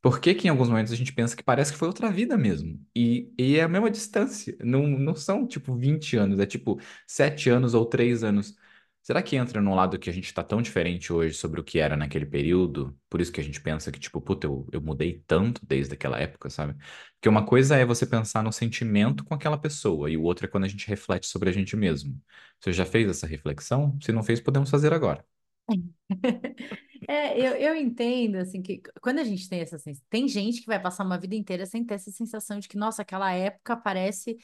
por 0.00 0.20
que 0.20 0.34
que 0.34 0.46
em 0.48 0.50
alguns 0.50 0.68
momentos 0.68 0.92
a 0.92 0.96
gente 0.96 1.12
pensa 1.12 1.36
que 1.36 1.42
parece 1.44 1.72
que 1.72 1.78
foi 1.78 1.88
outra 1.88 2.10
vida 2.10 2.36
mesmo? 2.36 2.80
E, 2.94 3.32
e 3.38 3.56
é 3.56 3.62
a 3.62 3.68
mesma 3.68 3.90
distância. 3.90 4.56
Não, 4.60 4.86
não 4.88 5.14
são, 5.14 5.46
tipo, 5.46 5.74
20 5.76 6.16
anos. 6.16 6.40
É, 6.40 6.46
tipo, 6.46 6.80
7 7.06 7.48
anos 7.50 7.72
ou 7.74 7.86
3 7.86 8.24
anos. 8.24 8.56
Será 9.02 9.20
que 9.22 9.34
entra 9.36 9.60
num 9.60 9.74
lado 9.74 9.98
que 9.98 10.08
a 10.10 10.12
gente 10.12 10.26
está 10.26 10.42
tão 10.44 10.62
diferente 10.62 11.12
hoje 11.12 11.34
sobre 11.34 11.60
o 11.60 11.64
que 11.64 11.78
era 11.80 11.96
naquele 11.96 12.24
período? 12.26 12.96
Por 13.10 13.20
isso 13.20 13.32
que 13.32 13.40
a 13.40 13.44
gente 13.44 13.60
pensa 13.60 13.90
que, 13.90 13.98
tipo, 13.98 14.20
puta, 14.20 14.46
eu, 14.46 14.68
eu 14.72 14.80
mudei 14.80 15.22
tanto 15.26 15.60
desde 15.66 15.94
aquela 15.94 16.18
época, 16.20 16.48
sabe? 16.50 16.74
Porque 17.14 17.28
uma 17.28 17.44
coisa 17.44 17.76
é 17.76 17.84
você 17.84 18.06
pensar 18.06 18.42
no 18.44 18.52
sentimento 18.52 19.24
com 19.24 19.34
aquela 19.34 19.58
pessoa, 19.58 20.08
e 20.10 20.16
o 20.16 20.22
outro 20.22 20.46
é 20.46 20.48
quando 20.48 20.64
a 20.64 20.68
gente 20.68 20.86
reflete 20.88 21.26
sobre 21.26 21.50
a 21.50 21.52
gente 21.52 21.76
mesmo. 21.76 22.20
Você 22.60 22.72
já 22.72 22.84
fez 22.86 23.08
essa 23.08 23.26
reflexão? 23.26 23.98
Se 24.02 24.12
não 24.12 24.22
fez, 24.22 24.40
podemos 24.40 24.70
fazer 24.70 24.92
agora. 24.92 25.24
É, 27.08 27.36
eu, 27.38 27.54
eu 27.56 27.76
entendo, 27.76 28.36
assim, 28.36 28.62
que 28.62 28.80
quando 29.00 29.18
a 29.18 29.24
gente 29.24 29.48
tem 29.48 29.60
essa 29.60 29.78
sensação, 29.78 30.06
tem 30.08 30.28
gente 30.28 30.60
que 30.60 30.66
vai 30.66 30.80
passar 30.80 31.04
uma 31.04 31.18
vida 31.18 31.34
inteira 31.34 31.66
sem 31.66 31.84
ter 31.84 31.94
essa 31.94 32.10
sensação 32.12 32.58
de 32.58 32.68
que, 32.68 32.76
nossa, 32.76 33.02
aquela 33.02 33.32
época 33.32 33.76
parece 33.76 34.36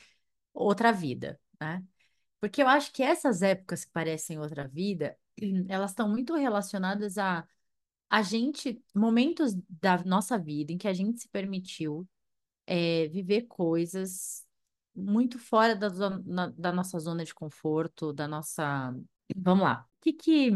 outra 0.55 0.93
vida, 0.93 1.41
né? 1.61 1.85
Porque 2.41 2.63
eu 2.63 2.69
acho 2.69 2.93
que 2.93 3.03
essas 3.03 3.43
épocas 3.43 3.85
que 3.85 3.93
parecem 3.93 4.39
outra 4.41 4.69
vida, 4.69 5.17
elas 5.69 5.93
estão 5.93 6.09
muito 6.09 6.35
relacionadas 6.37 7.19
a 7.19 7.47
a 8.11 8.23
gente, 8.23 8.83
momentos 8.95 9.55
da 9.69 9.99
nossa 10.05 10.39
vida 10.39 10.73
em 10.73 10.79
que 10.79 10.89
a 10.89 10.95
gente 10.95 11.21
se 11.21 11.29
permitiu 11.29 12.09
é, 12.67 13.09
viver 13.09 13.43
coisas 13.49 14.47
muito 14.95 15.39
fora 15.39 15.77
da, 15.77 15.89
na- 16.27 16.49
da 16.57 16.73
nossa 16.73 16.99
zona 16.99 17.25
de 17.25 17.35
conforto, 17.35 18.13
da 18.13 18.29
nossa. 18.29 18.95
Vamos 19.37 19.65
lá. 19.65 19.87
O 19.99 20.03
que 20.03 20.13
que 20.13 20.51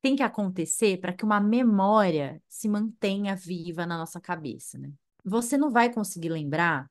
tem 0.00 0.16
que 0.16 0.22
acontecer 0.22 1.00
para 1.00 1.12
que 1.12 1.24
uma 1.24 1.40
memória 1.40 2.40
se 2.48 2.68
mantenha 2.68 3.34
viva 3.36 3.86
na 3.86 3.98
nossa 3.98 4.20
cabeça, 4.20 4.78
né? 4.78 4.92
Você 5.24 5.58
não 5.58 5.70
vai 5.70 5.92
conseguir 5.92 6.28
lembrar 6.30 6.88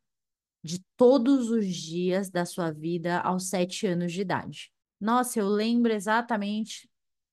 de 0.64 0.84
todos 0.98 1.50
os 1.50 1.66
dias 1.68 2.30
da 2.30 2.46
sua 2.46 2.72
vida 2.72 3.20
aos 3.22 3.50
sete 3.50 3.88
anos 3.88 4.12
de 4.12 4.22
idade. 4.22 4.72
Nossa, 5.00 5.40
eu 5.40 5.48
lembro 5.48 5.94
exatamente. 5.94 6.90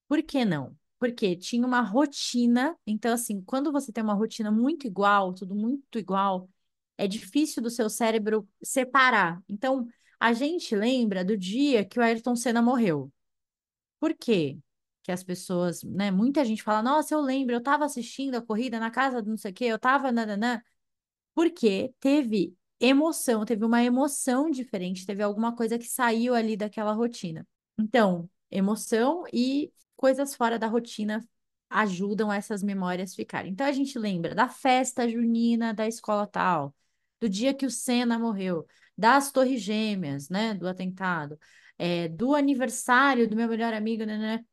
Por 0.08 0.22
que 0.22 0.44
não? 0.44 0.76
Porque 0.98 1.36
tinha 1.36 1.66
uma 1.66 1.80
rotina. 1.80 2.76
Então, 2.86 3.12
assim, 3.12 3.42
quando 3.42 3.72
você 3.72 3.92
tem 3.92 4.04
uma 4.04 4.14
rotina 4.14 4.50
muito 4.50 4.86
igual, 4.86 5.34
tudo 5.34 5.54
muito 5.54 5.98
igual, 5.98 6.48
é 6.96 7.06
difícil 7.08 7.62
do 7.62 7.70
seu 7.70 7.90
cérebro 7.90 8.48
separar. 8.62 9.42
Então, 9.48 9.86
a 10.20 10.32
gente 10.32 10.74
lembra 10.76 11.24
do 11.24 11.36
dia 11.36 11.84
que 11.84 11.98
o 11.98 12.02
Ayrton 12.02 12.36
Senna 12.36 12.62
morreu. 12.62 13.12
Por 14.00 14.14
quê? 14.14 14.58
Que 15.04 15.12
as 15.12 15.22
pessoas, 15.22 15.84
né? 15.84 16.10
Muita 16.10 16.44
gente 16.44 16.64
fala: 16.64 16.82
Nossa, 16.82 17.14
eu 17.14 17.20
lembro, 17.20 17.54
eu 17.54 17.60
estava 17.60 17.84
assistindo 17.84 18.36
a 18.36 18.42
corrida 18.42 18.80
na 18.80 18.90
casa 18.90 19.22
do 19.22 19.30
não 19.30 19.36
sei 19.36 19.52
o 19.52 19.54
quê, 19.54 19.66
eu 19.66 19.76
estava. 19.76 20.10
Porque 21.34 21.92
teve 22.00 22.56
emoção, 22.80 23.44
teve 23.44 23.64
uma 23.64 23.82
emoção 23.82 24.50
diferente, 24.50 25.06
teve 25.06 25.22
alguma 25.22 25.54
coisa 25.54 25.78
que 25.78 25.86
saiu 25.86 26.34
ali 26.34 26.56
daquela 26.56 26.92
rotina. 26.92 27.46
Então, 27.78 28.28
emoção 28.50 29.24
e 29.32 29.72
coisas 29.96 30.34
fora 30.34 30.58
da 30.58 30.66
rotina 30.66 31.26
ajudam 31.70 32.32
essas 32.32 32.62
memórias 32.62 33.14
ficarem. 33.14 33.52
Então, 33.52 33.66
a 33.66 33.72
gente 33.72 33.98
lembra 33.98 34.34
da 34.34 34.48
festa 34.48 35.08
junina 35.08 35.74
da 35.74 35.88
escola 35.88 36.26
tal, 36.26 36.74
do 37.20 37.28
dia 37.28 37.54
que 37.54 37.66
o 37.66 37.70
Senna 37.70 38.18
morreu, 38.18 38.66
das 38.96 39.32
Torres 39.32 39.60
Gêmeas, 39.60 40.28
né, 40.28 40.54
do 40.54 40.68
atentado, 40.68 41.38
é, 41.78 42.08
do 42.08 42.34
aniversário 42.34 43.28
do 43.28 43.34
meu 43.34 43.48
melhor 43.48 43.74
amigo, 43.74 44.04
né, 44.04 44.16
né, 44.18 44.44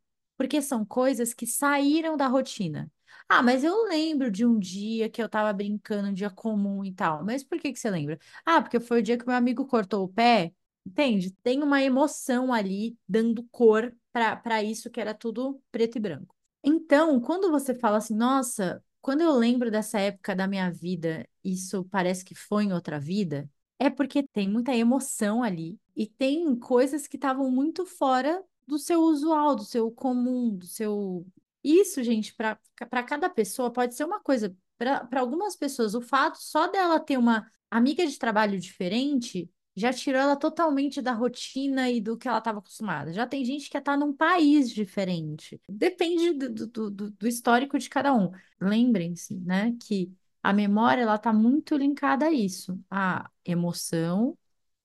porque 0.41 0.59
são 0.59 0.83
coisas 0.83 1.35
que 1.35 1.45
saíram 1.45 2.17
da 2.17 2.25
rotina. 2.25 2.91
Ah, 3.29 3.43
mas 3.43 3.63
eu 3.63 3.83
lembro 3.83 4.31
de 4.31 4.43
um 4.43 4.57
dia 4.57 5.07
que 5.07 5.21
eu 5.21 5.29
tava 5.29 5.53
brincando, 5.53 6.07
um 6.09 6.13
dia 6.13 6.31
comum 6.31 6.83
e 6.83 6.91
tal. 6.91 7.23
Mas 7.23 7.43
por 7.43 7.59
que 7.59 7.71
que 7.71 7.79
você 7.79 7.91
lembra? 7.91 8.17
Ah, 8.43 8.59
porque 8.59 8.79
foi 8.79 9.01
o 9.01 9.03
dia 9.03 9.19
que 9.19 9.27
meu 9.27 9.35
amigo 9.35 9.67
cortou 9.67 10.03
o 10.03 10.09
pé. 10.09 10.51
Entende? 10.83 11.29
Tem 11.43 11.61
uma 11.61 11.83
emoção 11.83 12.51
ali 12.51 12.97
dando 13.07 13.43
cor 13.51 13.95
para 14.11 14.63
isso 14.63 14.89
que 14.89 14.99
era 14.99 15.13
tudo 15.13 15.61
preto 15.71 15.97
e 15.97 16.01
branco. 16.01 16.35
Então, 16.63 17.19
quando 17.21 17.51
você 17.51 17.75
fala 17.75 17.97
assim, 17.97 18.15
nossa, 18.15 18.83
quando 18.99 19.21
eu 19.21 19.33
lembro 19.33 19.69
dessa 19.69 19.99
época 19.99 20.35
da 20.35 20.47
minha 20.47 20.71
vida, 20.71 21.23
isso 21.43 21.83
parece 21.91 22.25
que 22.25 22.33
foi 22.33 22.63
em 22.63 22.73
outra 22.73 22.99
vida, 22.99 23.47
é 23.77 23.91
porque 23.91 24.23
tem 24.33 24.49
muita 24.49 24.75
emoção 24.75 25.43
ali 25.43 25.79
e 25.95 26.07
tem 26.07 26.55
coisas 26.55 27.05
que 27.05 27.15
estavam 27.15 27.51
muito 27.51 27.85
fora 27.85 28.43
do 28.67 28.77
seu 28.77 29.01
usual, 29.01 29.55
do 29.55 29.63
seu 29.63 29.91
comum, 29.91 30.55
do 30.55 30.65
seu 30.65 31.25
isso, 31.63 32.01
gente, 32.03 32.33
para 32.33 32.57
cada 33.03 33.29
pessoa 33.29 33.71
pode 33.71 33.95
ser 33.95 34.03
uma 34.03 34.19
coisa. 34.19 34.55
Para 34.77 35.05
para 35.05 35.19
algumas 35.21 35.55
pessoas, 35.55 35.93
o 35.93 36.01
fato 36.01 36.37
só 36.41 36.67
dela 36.67 36.99
ter 36.99 37.17
uma 37.17 37.45
amiga 37.69 38.05
de 38.05 38.17
trabalho 38.17 38.59
diferente 38.59 39.49
já 39.75 39.93
tirou 39.93 40.19
ela 40.19 40.35
totalmente 40.35 41.01
da 41.01 41.13
rotina 41.13 41.89
e 41.89 42.01
do 42.01 42.17
que 42.17 42.27
ela 42.27 42.39
estava 42.39 42.59
acostumada. 42.59 43.13
Já 43.13 43.25
tem 43.25 43.45
gente 43.45 43.69
que 43.69 43.77
está 43.77 43.95
num 43.95 44.13
país 44.13 44.69
diferente. 44.69 45.61
Depende 45.69 46.33
do, 46.33 46.67
do, 46.67 46.91
do, 46.91 47.11
do 47.11 47.27
histórico 47.27 47.77
de 47.79 47.89
cada 47.89 48.13
um. 48.13 48.31
Lembrem-se, 48.59 49.35
né, 49.39 49.73
que 49.81 50.11
a 50.43 50.51
memória 50.51 51.03
ela 51.03 51.15
está 51.15 51.31
muito 51.31 51.77
linkada 51.77 52.25
a 52.25 52.31
isso, 52.31 52.77
a 52.89 53.29
emoção 53.45 54.37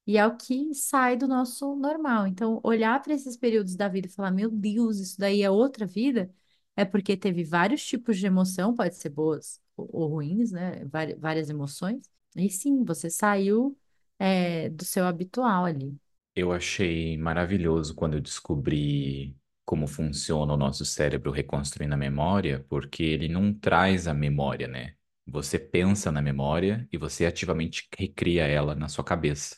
e 0.07 0.17
é 0.19 0.27
o 0.27 0.37
que 0.37 0.73
sai 0.75 1.17
do 1.17 1.27
nosso 1.29 1.75
normal. 1.77 2.27
Então, 2.27 2.61
olhar 2.65 3.01
para 3.03 3.15
esses 3.15 3.37
períodos 3.37 3.77
da 3.77 3.89
vida 3.89 4.07
e 4.09 4.11
falar, 4.11 4.31
meu 4.31 4.51
Deus, 4.51 4.99
isso 4.99 5.19
daí 5.19 5.43
é 5.43 5.51
outra 5.51 5.87
vida, 5.87 6.33
é 6.77 6.85
porque 6.85 7.17
teve 7.17 7.45
vários 7.45 7.85
tipos 7.85 8.19
de 8.19 8.27
emoção, 8.27 8.75
pode 8.75 8.97
ser 8.97 9.09
boas 9.11 9.61
ou 9.77 10.07
ruins, 10.09 10.53
né? 10.53 10.85
Várias 11.19 11.51
emoções. 11.51 12.09
E 12.37 12.49
sim, 12.51 12.85
você 12.85 13.11
saiu, 13.11 13.77
é, 14.19 14.69
do 14.71 14.85
seu 14.85 15.07
habitual 15.07 15.65
ali. 15.65 15.99
Eu 16.35 16.53
achei 16.53 17.17
maravilhoso 17.17 17.95
quando 17.95 18.15
eu 18.15 18.21
descobri 18.21 19.37
como 19.65 19.87
funciona 19.89 20.53
o 20.53 20.57
nosso 20.57 20.85
cérebro 20.85 21.31
reconstruindo 21.33 21.95
a 21.95 21.97
memória, 21.97 22.65
porque 22.69 23.03
ele 23.03 23.29
não 23.29 23.53
traz 23.53 24.07
a 24.07 24.15
memória, 24.15 24.69
né? 24.69 24.95
Você 25.27 25.59
pensa 25.59 26.13
na 26.13 26.23
memória 26.23 26.87
e 26.93 26.99
você 26.99 27.27
ativamente 27.27 27.89
recria 27.99 28.45
ela 28.47 28.75
na 28.75 28.89
sua 28.89 29.03
cabeça. 29.05 29.57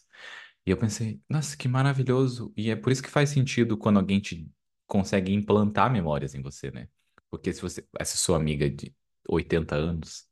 E 0.68 0.70
eu 0.70 0.76
pensei, 0.76 1.18
nossa, 1.30 1.56
que 1.56 1.66
maravilhoso! 1.66 2.52
E 2.54 2.70
é 2.70 2.76
por 2.76 2.92
isso 2.92 3.02
que 3.02 3.08
faz 3.08 3.30
sentido 3.30 3.74
quando 3.78 3.98
alguém 3.98 4.20
te 4.20 4.46
consegue 4.86 5.32
implantar 5.32 5.90
memórias 5.90 6.34
em 6.34 6.42
você, 6.42 6.70
né? 6.70 6.88
Porque 7.30 7.50
se 7.54 7.62
você, 7.62 7.86
essa 7.98 8.18
sua 8.18 8.36
amiga 8.36 8.68
de 8.68 8.94
80 9.26 9.74
anos, 9.76 10.26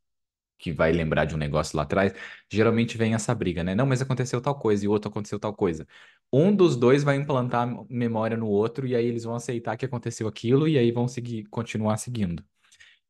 que 0.59 0.73
vai 0.73 0.93
lembrar 0.93 1.25
de 1.25 1.35
um 1.35 1.39
negócio 1.39 1.75
lá 1.75 1.85
atrás, 1.85 2.13
geralmente 2.53 2.99
vem 2.99 3.15
essa 3.15 3.35
briga, 3.35 3.65
né? 3.65 3.75
Não, 3.75 3.87
mas 3.87 4.03
aconteceu 4.03 4.39
tal 4.43 4.59
coisa 4.59 4.85
e 4.85 4.89
o 4.89 4.91
outro 4.93 5.11
aconteceu 5.11 5.41
tal 5.41 5.55
coisa. 5.55 5.89
Um 6.31 6.55
dos 6.55 6.77
dois 6.77 7.03
vai 7.03 7.17
implantar 7.17 7.67
memória 7.89 8.37
no 8.37 8.49
outro 8.49 8.87
e 8.87 8.95
aí 8.95 9.07
eles 9.07 9.25
vão 9.25 9.37
aceitar 9.37 9.79
que 9.79 9.87
aconteceu 9.87 10.29
aquilo 10.29 10.69
e 10.69 10.77
aí 10.79 10.93
vão 10.93 11.09
seguir, 11.09 11.47
continuar 11.47 11.97
seguindo. 11.97 12.45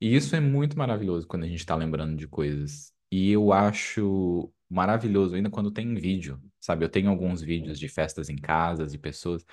E 0.01 0.15
isso 0.15 0.37
é 0.37 0.41
muito 0.41 0.79
maravilhoso 0.79 1.27
quando 1.27 1.45
a 1.45 1.49
gente 1.49 1.59
está 1.61 1.75
lembrando 1.75 2.17
de 2.17 2.29
coisas. 2.29 2.93
E 3.11 3.31
eu 3.33 3.53
acho 3.53 4.53
maravilhoso 4.69 5.35
ainda 5.35 5.51
quando 5.51 5.71
tem 5.71 5.95
vídeo, 5.95 6.41
sabe? 6.67 6.85
Eu 6.85 6.89
tenho 6.91 7.11
alguns 7.11 7.43
vídeos 7.43 7.79
de 7.79 7.89
festas 7.89 8.29
em 8.29 8.37
casas 8.37 8.95
e 8.95 8.99
pessoas. 8.99 9.45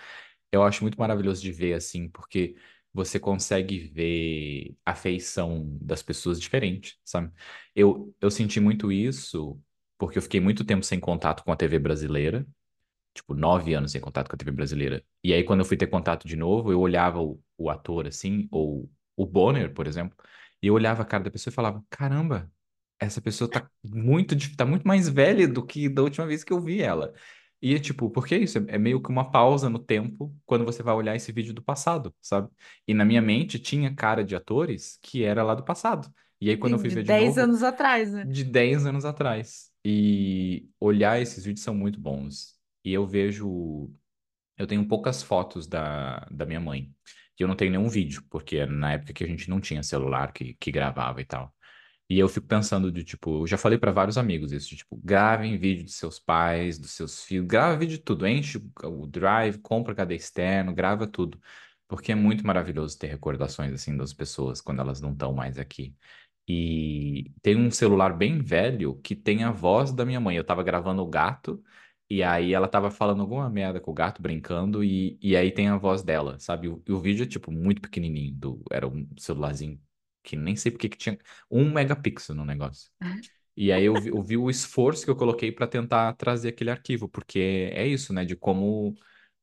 Eu 0.52 0.64
acho 0.64 0.84
muito 0.84 1.00
maravilhoso 1.00 1.42
de 1.42 1.52
ver 1.52 1.74
assim, 1.74 2.10
porque 2.10 2.56
você 2.94 3.20
consegue 3.20 3.80
ver 3.80 4.76
a 4.86 4.94
feição 4.96 5.78
das 5.82 6.04
pessoas 6.04 6.40
diferente, 6.40 7.00
sabe? 7.04 7.32
Eu, 7.76 8.16
eu 8.22 8.30
senti 8.32 8.60
muito 8.60 8.92
isso 8.92 9.60
porque 9.98 10.18
eu 10.18 10.22
fiquei 10.22 10.40
muito 10.40 10.66
tempo 10.66 10.84
sem 10.86 11.00
contato 11.00 11.44
com 11.44 11.52
a 11.52 11.56
TV 11.56 11.80
brasileira 11.80 12.46
tipo, 13.14 13.34
nove 13.34 13.74
anos 13.74 13.92
sem 13.92 14.02
contato 14.02 14.30
com 14.30 14.36
a 14.36 14.38
TV 14.38 14.52
brasileira. 14.52 15.04
E 15.24 15.34
aí, 15.34 15.44
quando 15.44 15.60
eu 15.62 15.66
fui 15.66 15.78
ter 15.78 15.88
contato 15.88 16.28
de 16.28 16.36
novo, 16.36 16.72
eu 16.72 16.80
olhava 16.80 17.22
o, 17.22 17.42
o 17.58 17.70
ator, 17.70 18.08
assim, 18.08 18.48
ou 18.52 18.90
o 19.16 19.26
Bonner, 19.26 19.74
por 19.74 19.88
exemplo, 19.88 20.18
e 20.62 20.68
eu 20.68 20.74
olhava 20.74 21.04
a 21.04 21.06
cara 21.06 21.24
da 21.24 21.32
pessoa 21.32 21.52
e 21.52 21.56
falava, 21.56 21.84
caramba, 21.90 22.52
essa 23.04 23.22
pessoa 23.22 23.50
tá 23.50 23.70
muito, 23.84 24.36
tá 24.56 24.66
muito 24.66 24.88
mais 24.88 25.10
velha 25.10 25.48
do 25.48 25.66
que 25.66 25.90
da 25.90 26.02
última 26.04 26.26
vez 26.28 26.44
que 26.44 26.54
eu 26.54 26.62
vi 26.62 26.82
ela. 26.82 27.14
E 27.62 27.74
é 27.76 27.80
tipo, 27.80 28.10
porque 28.10 28.36
é 28.36 28.40
isso? 28.40 28.58
É 28.68 28.78
meio 28.78 29.02
que 29.02 29.10
uma 29.10 29.32
pausa 29.32 29.70
no 29.70 29.80
tempo 29.80 30.36
quando 30.46 30.66
você 30.66 30.84
vai 30.84 30.94
olhar 30.96 31.16
esse 31.16 31.32
vídeo 31.32 31.54
do 31.54 31.62
passado, 31.64 32.14
sabe? 32.22 32.50
E 32.88 32.94
na 32.94 33.06
minha 33.06 33.22
mente 33.22 33.58
tinha 33.60 33.94
cara 33.96 34.24
de 34.24 34.36
atores 34.36 35.00
que 35.02 35.24
era 35.24 35.44
lá 35.44 35.56
do 35.56 35.64
passado. 35.64 36.14
E 36.42 36.50
aí, 36.50 36.58
quando 36.58 36.74
eu 36.74 36.80
Sim, 36.80 36.80
fui 36.80 36.90
de 36.90 36.96
ver 36.96 37.04
de 37.04 37.08
10 37.08 37.38
novo, 37.38 37.40
anos 37.40 37.64
atrás, 37.64 38.12
né? 38.12 38.26
de 38.26 38.44
10 38.44 38.86
anos 38.86 39.06
atrás. 39.06 39.72
E 39.86 40.70
olhar 40.80 41.22
esses 41.22 41.44
vídeos 41.44 41.64
são 41.64 41.76
muito 41.76 42.00
bons. 42.00 42.60
E 42.84 42.94
eu 42.94 43.06
vejo. 43.06 43.92
Eu 44.58 44.68
tenho 44.68 44.88
poucas 44.88 45.24
fotos 45.24 45.68
da, 45.68 46.28
da 46.32 46.46
minha 46.46 46.60
mãe. 46.60 46.94
E 47.40 47.44
eu 47.44 47.48
não 47.48 47.56
tenho 47.56 47.72
nenhum 47.72 47.90
vídeo, 47.90 48.24
porque 48.30 48.58
era 48.58 48.72
na 48.72 48.94
época 48.94 49.14
que 49.14 49.24
a 49.24 49.28
gente 49.28 49.50
não 49.50 49.60
tinha 49.60 49.82
celular 49.84 50.32
que, 50.34 50.54
que 50.56 50.72
gravava 50.72 51.22
e 51.22 51.26
tal. 51.26 51.54
E 52.10 52.20
eu 52.20 52.28
fico 52.30 52.46
pensando 52.48 52.92
de, 52.92 53.04
tipo, 53.04 53.44
eu 53.44 53.48
já 53.48 53.58
falei 53.58 53.78
para 53.78 53.92
vários 53.92 54.18
amigos 54.18 54.52
isso, 54.52 54.70
de, 54.70 54.78
tipo, 54.78 54.96
gravem 54.98 55.58
vídeo 55.58 55.84
de 55.86 55.92
seus 55.92 56.20
pais, 56.20 56.78
dos 56.78 56.92
seus 56.92 57.24
filhos, 57.24 57.48
grava 57.48 57.78
vídeo 57.78 57.98
de 57.98 58.04
tudo, 58.04 58.28
enche 58.28 58.58
o 58.84 59.04
o 59.04 59.08
drive, 59.08 59.58
compra 59.60 59.94
HD 59.94 60.16
externo, 60.16 60.74
grava 60.74 61.08
tudo. 61.08 61.40
Porque 61.88 62.12
é 62.12 62.16
muito 62.16 62.46
maravilhoso 62.46 62.98
ter 62.98 63.08
recordações, 63.08 63.72
assim, 63.74 63.96
das 63.98 64.14
pessoas 64.14 64.62
quando 64.62 64.80
elas 64.82 65.00
não 65.02 65.12
estão 65.14 65.34
mais 65.34 65.58
aqui. 65.58 65.96
E 66.48 67.32
tem 67.42 67.56
um 67.56 67.72
celular 67.72 68.16
bem 68.18 68.40
velho 68.40 68.96
que 69.02 69.16
tem 69.16 69.44
a 69.44 69.52
voz 69.52 69.92
da 69.92 70.06
minha 70.06 70.20
mãe. 70.20 70.36
Eu 70.36 70.44
tava 70.44 70.62
gravando 70.64 71.02
o 71.02 71.08
gato 71.10 71.64
E 72.10 72.22
aí 72.22 72.54
ela 72.54 72.68
tava 72.68 72.92
falando 72.92 73.22
alguma 73.22 73.50
merda 73.50 73.80
com 73.80 73.92
o 73.92 73.94
gato, 73.94 74.22
brincando, 74.22 74.84
e, 74.84 75.18
e 75.22 75.36
aí 75.36 75.52
tem 75.52 75.70
a 75.70 75.78
voz 75.78 76.04
dela, 76.04 76.38
sabe? 76.40 76.68
O, 76.70 76.84
e 76.88 76.92
o 76.92 77.00
vídeo 77.00 77.24
é, 77.24 77.28
tipo, 77.28 77.52
muito 77.52 77.82
pequenininho. 77.82 78.34
Do, 78.36 78.64
era 78.72 78.88
um 78.88 79.08
celularzinho 79.18 79.80
que 80.24 80.36
nem 80.36 80.56
sei 80.56 80.72
porque 80.72 80.90
que 80.90 80.98
tinha 80.98 81.18
um 81.52 81.72
megapixel 81.72 82.36
no 82.36 82.46
negócio. 82.46 82.92
E 83.56 83.72
aí 83.72 83.86
eu 83.86 84.00
vi, 84.00 84.10
eu 84.10 84.22
vi 84.24 84.38
o 84.38 84.50
esforço 84.50 85.06
que 85.06 85.12
eu 85.12 85.16
coloquei 85.16 85.52
para 85.52 85.68
tentar 85.68 86.14
trazer 86.16 86.50
aquele 86.50 86.72
arquivo, 86.72 87.08
porque 87.10 87.70
é 87.74 87.86
isso, 87.88 88.14
né? 88.14 88.26
De 88.26 88.36
como, 88.36 88.96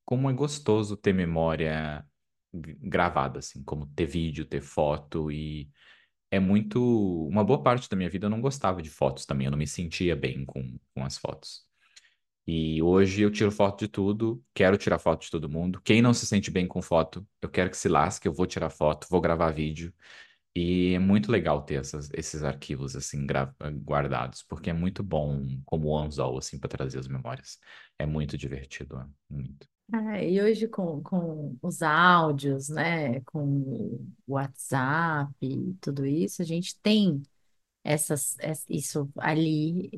como 0.05 0.31
é 0.31 0.33
gostoso 0.35 0.97
ter 0.97 1.13
memória 1.15 2.05
gravada, 2.53 3.39
assim, 3.41 3.63
como 3.65 3.87
ter 3.87 4.07
vídeo, 4.07 4.45
ter 4.45 4.61
foto, 4.63 5.31
e 5.31 5.71
é 6.31 6.41
muito. 6.41 6.81
Uma 7.29 7.45
boa 7.45 7.63
parte 7.63 7.89
da 7.89 7.97
minha 7.97 8.11
vida 8.11 8.27
eu 8.27 8.31
não 8.31 8.41
gostava 8.41 8.83
de 8.83 8.91
fotos 8.91 9.27
também, 9.27 9.47
eu 9.47 9.51
não 9.53 9.59
me 9.59 9.67
sentia 9.67 10.17
bem 10.17 10.45
com, 10.47 10.79
com 10.95 11.05
as 11.05 11.19
fotos. 11.19 11.65
E 12.47 12.83
hoje 12.83 13.23
eu 13.23 13.31
tiro 13.31 13.51
foto 13.53 13.81
de 13.81 13.89
tudo, 13.89 14.43
quero 14.55 14.77
tirar 14.77 14.99
foto 14.99 15.23
de 15.23 15.31
todo 15.31 15.49
mundo. 15.49 15.81
Quem 15.83 16.03
não 16.03 16.13
se 16.13 16.27
sente 16.27 16.51
bem 16.51 16.67
com 16.67 16.83
foto, 16.83 17.27
eu 17.41 17.49
quero 17.49 17.71
que 17.71 17.77
se 17.77 17.89
lasque, 17.89 18.27
eu 18.27 18.33
vou 18.33 18.47
tirar 18.47 18.71
foto, 18.71 19.07
vou 19.11 19.21
gravar 19.21 19.51
vídeo. 19.53 19.93
E 20.57 20.95
é 20.95 20.99
muito 20.99 21.31
legal 21.31 21.63
ter 21.65 21.77
essas- 21.81 22.11
esses 22.13 22.43
arquivos 22.43 22.97
assim 22.97 23.27
gra- 23.27 23.55
guardados, 23.85 24.43
porque 24.43 24.71
é 24.71 24.73
muito 24.73 25.03
bom 25.03 25.47
como 25.65 25.97
anzol 25.97 26.39
assim 26.39 26.59
para 26.59 26.69
trazer 26.69 26.99
as 26.99 27.09
memórias. 27.09 27.59
É 27.99 28.07
muito 28.07 28.37
divertido, 28.37 28.97
ó, 28.97 29.07
muito. 29.31 29.69
É, 29.93 30.31
e 30.31 30.41
hoje 30.41 30.69
com, 30.69 31.03
com 31.03 31.57
os 31.61 31.83
áudios, 31.83 32.69
né, 32.69 33.21
com 33.23 33.43
o 33.45 34.07
WhatsApp 34.29 35.33
e 35.43 35.75
tudo 35.81 36.07
isso, 36.07 36.41
a 36.43 36.45
gente 36.45 36.79
tem 36.81 37.21
essas, 37.85 38.37
es- 38.41 38.65
isso 38.69 39.11
ali 39.19 39.91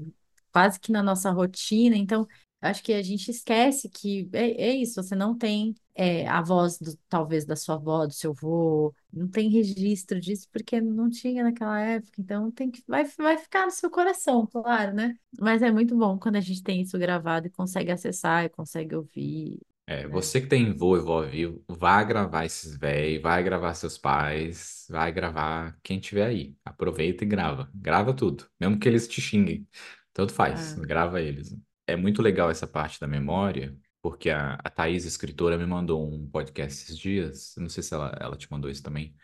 quase 0.53 0.81
que 0.81 0.93
na 0.93 1.03
nossa 1.03 1.31
rotina. 1.31 1.97
Então, 1.97 2.27
acho 2.61 2.83
que 2.83 2.93
a 2.95 3.03
gente 3.03 3.31
esquece 3.31 3.89
que 3.89 4.29
é, 4.33 4.63
é 4.71 4.77
isso, 4.77 5.03
você 5.03 5.15
não 5.17 5.37
tem 5.39 5.75
é, 5.95 6.27
a 6.29 6.41
voz 6.43 6.79
do, 6.79 6.97
talvez 7.09 7.45
da 7.45 7.57
sua 7.57 7.75
avó, 7.77 8.07
do 8.07 8.13
seu 8.13 8.31
avô, 8.33 8.95
não 9.13 9.29
tem 9.29 9.49
registro 9.51 10.21
disso 10.21 10.49
porque 10.53 10.81
não 10.81 11.11
tinha 11.11 11.45
naquela 11.45 11.81
época. 11.81 12.13
Então, 12.21 12.51
tem 12.51 12.71
que 12.71 12.83
vai, 12.89 13.05
vai 13.05 13.39
ficar 13.39 13.67
no 13.67 13.71
seu 13.73 13.91
coração, 13.91 14.47
claro, 14.47 14.95
né? 14.95 15.17
Mas 15.39 15.63
é 15.63 15.71
muito 15.71 15.97
bom 15.97 16.19
quando 16.19 16.37
a 16.37 16.41
gente 16.41 16.63
tem 16.63 16.83
isso 16.83 16.99
gravado 16.99 17.47
e 17.47 17.51
consegue 17.51 17.91
acessar 17.93 18.45
e 18.45 18.49
consegue 18.49 18.95
ouvir, 18.97 19.61
É, 19.87 20.07
né? 20.07 20.07
você 20.07 20.41
que 20.41 20.47
tem 20.47 20.73
vô 20.77 20.97
e 20.97 21.01
vó 21.01 21.23
vivo, 21.23 21.63
vai 21.69 22.07
gravar 22.07 22.45
esses 22.45 22.77
véi, 22.77 23.19
vai 23.19 23.43
gravar 23.43 23.75
seus 23.75 23.99
pais, 23.99 24.87
vai 24.89 25.11
gravar 25.13 25.77
quem 25.83 25.99
tiver 26.01 26.27
aí. 26.27 26.57
Aproveita 26.65 27.25
e 27.25 27.27
grava. 27.27 27.71
Grava 27.75 28.15
tudo, 28.15 28.49
mesmo 28.61 28.79
que 28.79 28.89
eles 28.89 29.09
te 29.09 29.21
xinguem. 29.21 29.67
Tanto 30.13 30.33
faz, 30.33 30.73
Ah, 30.73 30.79
grava 30.79 31.21
eles. 31.21 31.55
É 31.87 31.97
muito 31.97 32.23
legal 32.23 32.49
essa 32.51 32.67
parte 32.67 33.01
da 33.01 33.09
memória, 33.09 33.77
porque 34.03 34.31
a, 34.31 34.55
a 34.57 34.71
Thaís, 34.71 35.05
escritora, 35.07 35.59
me 35.59 35.67
mandou 35.67 36.07
um 36.13 36.29
podcast 36.31 36.83
esses 36.85 36.99
dias, 36.99 37.55
não 37.59 37.69
sei 37.71 37.83
se 37.83 37.95
ela, 37.95 38.17
ela 38.21 38.37
te 38.37 38.51
mandou 38.51 38.71
isso 38.71 38.83
também, 38.83 39.17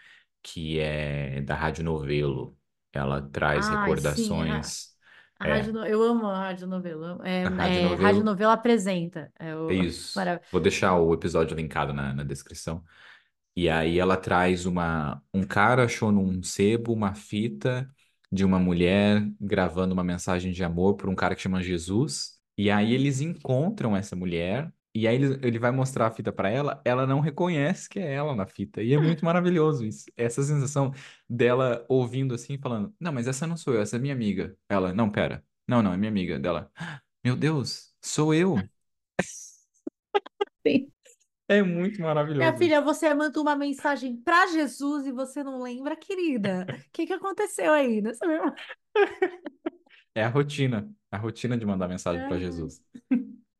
que 0.42 0.78
é 0.80 1.42
da 1.42 1.54
Rádio 1.56 1.84
Novelo. 1.84 2.58
Ela 2.92 3.22
traz 3.30 3.68
ai, 3.68 4.00
sim, 4.00 4.48
a, 4.48 4.60
recordações. 4.60 4.94
a 5.38 5.44
rádio, 5.46 5.72
É, 5.72 5.74
no- 5.74 5.86
eu 5.86 6.02
amo 6.02 6.26
a 6.28 6.38
rádio 6.38 6.66
novela. 6.66 7.18
a 7.42 7.48
Rádio 7.50 7.80
É, 7.80 7.94
é, 7.94 7.96
rádio 7.96 8.24
Novelo. 8.24 8.50
apresenta. 8.50 9.32
É 9.38 9.54
É 9.66 9.74
o, 9.74 9.74
isso. 9.74 10.14
marav- 10.14 10.42
Vou 10.50 10.60
deixar 10.60 10.96
o 10.98 11.12
episódio 11.14 11.56
linkado 11.56 11.92
na, 11.92 12.14
na 12.14 12.22
descrição. 12.24 12.82
E 13.56 13.68
aí 13.70 13.98
ela 13.98 14.16
traz 14.16 14.66
uma, 14.66 15.22
um 15.34 15.44
cara 15.44 15.84
achou 15.86 16.12
num 16.12 16.42
sebo 16.42 16.92
uma 16.94 17.14
fita 17.14 17.90
de 18.32 18.44
uma 18.44 18.58
mulher 18.58 19.28
gravando 19.40 19.94
uma 19.94 20.04
mensagem 20.04 20.52
de 20.52 20.64
amor 20.64 20.96
para 20.96 21.10
um 21.10 21.16
cara 21.16 21.36
que 21.36 21.42
chama 21.42 21.62
Jesus. 21.62 22.37
E 22.58 22.70
aí 22.72 22.94
eles 22.94 23.22
encontram 23.22 23.96
essa 23.96 24.16
mulher 24.16 24.72
e 24.94 25.08
aí 25.08 25.16
ele, 25.16 25.40
ele 25.46 25.60
vai 25.60 25.70
mostrar 25.72 26.08
a 26.08 26.12
fita 26.12 26.32
para 26.32 26.50
ela, 26.50 26.82
ela 26.84 27.06
não 27.06 27.20
reconhece 27.20 27.88
que 27.88 28.00
é 28.00 28.14
ela 28.14 28.36
na 28.36 28.46
fita. 28.46 28.82
E 28.82 28.92
é 28.94 28.98
muito 28.98 29.24
maravilhoso 29.24 29.86
isso. 29.86 30.06
Essa 30.16 30.42
sensação 30.42 30.92
dela 31.30 31.86
ouvindo 31.88 32.34
assim, 32.34 32.54
e 32.54 32.58
falando: 32.58 32.94
"Não, 33.00 33.12
mas 33.12 33.28
essa 33.28 33.46
não 33.46 33.56
sou 33.56 33.74
eu, 33.74 33.82
essa 33.82 33.96
é 33.96 34.00
minha 34.00 34.14
amiga". 34.14 34.58
Ela: 34.68 34.92
"Não, 34.94 35.10
pera. 35.10 35.44
Não, 35.68 35.82
não, 35.82 35.92
é 35.94 35.98
minha 35.98 36.10
amiga". 36.10 36.38
Dela: 36.38 36.70
"Meu 37.24 37.36
Deus, 37.36 37.94
sou 38.02 38.34
eu". 38.34 38.70
Sim. 40.66 40.92
É 41.48 41.62
muito 41.62 42.00
Minha 42.36 42.52
maravilhoso 42.52 42.56
filha, 42.56 42.80
você 42.80 43.12
mandou 43.14 43.42
uma 43.42 43.56
mensagem 43.56 44.16
para 44.16 44.46
Jesus 44.48 45.06
e 45.06 45.12
você 45.12 45.42
não 45.42 45.60
lembra, 45.62 45.96
querida? 45.96 46.70
O 46.88 46.92
que 46.92 47.06
que 47.06 47.12
aconteceu 47.12 47.72
aí? 47.72 48.00
Nessa 48.00 48.26
mesma... 48.26 48.54
É 50.18 50.22
a 50.24 50.28
rotina, 50.28 50.78
a 51.10 51.16
rotina 51.18 51.56
de 51.58 51.66
mandar 51.66 51.88
mensagem 51.88 52.24
para 52.26 52.36
Ah, 52.36 52.40
Jesus. 52.40 52.82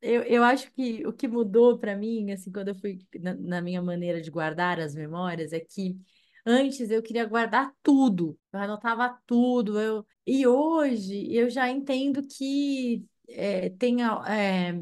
Eu, 0.00 0.22
eu 0.24 0.44
acho 0.44 0.70
que 0.72 1.04
o 1.06 1.12
que 1.12 1.26
mudou 1.26 1.78
para 1.78 1.96
mim, 1.96 2.30
assim, 2.30 2.52
quando 2.52 2.68
eu 2.68 2.74
fui 2.76 2.98
na, 3.20 3.34
na 3.34 3.60
minha 3.62 3.82
maneira 3.82 4.20
de 4.20 4.30
guardar 4.30 4.78
as 4.80 4.94
memórias, 4.94 5.52
é 5.52 5.58
que 5.60 5.98
antes 6.46 6.90
eu 6.90 7.02
queria 7.02 7.24
guardar 7.26 7.74
tudo, 7.82 8.38
eu 8.52 8.60
anotava 8.60 9.18
tudo, 9.26 9.78
eu... 9.80 10.06
e 10.26 10.46
hoje 10.46 11.32
eu 11.34 11.50
já 11.50 11.68
entendo 11.68 12.22
que 12.26 13.04
é, 13.28 13.70
tem 13.70 14.02
a- 14.02 14.22
é, 14.32 14.72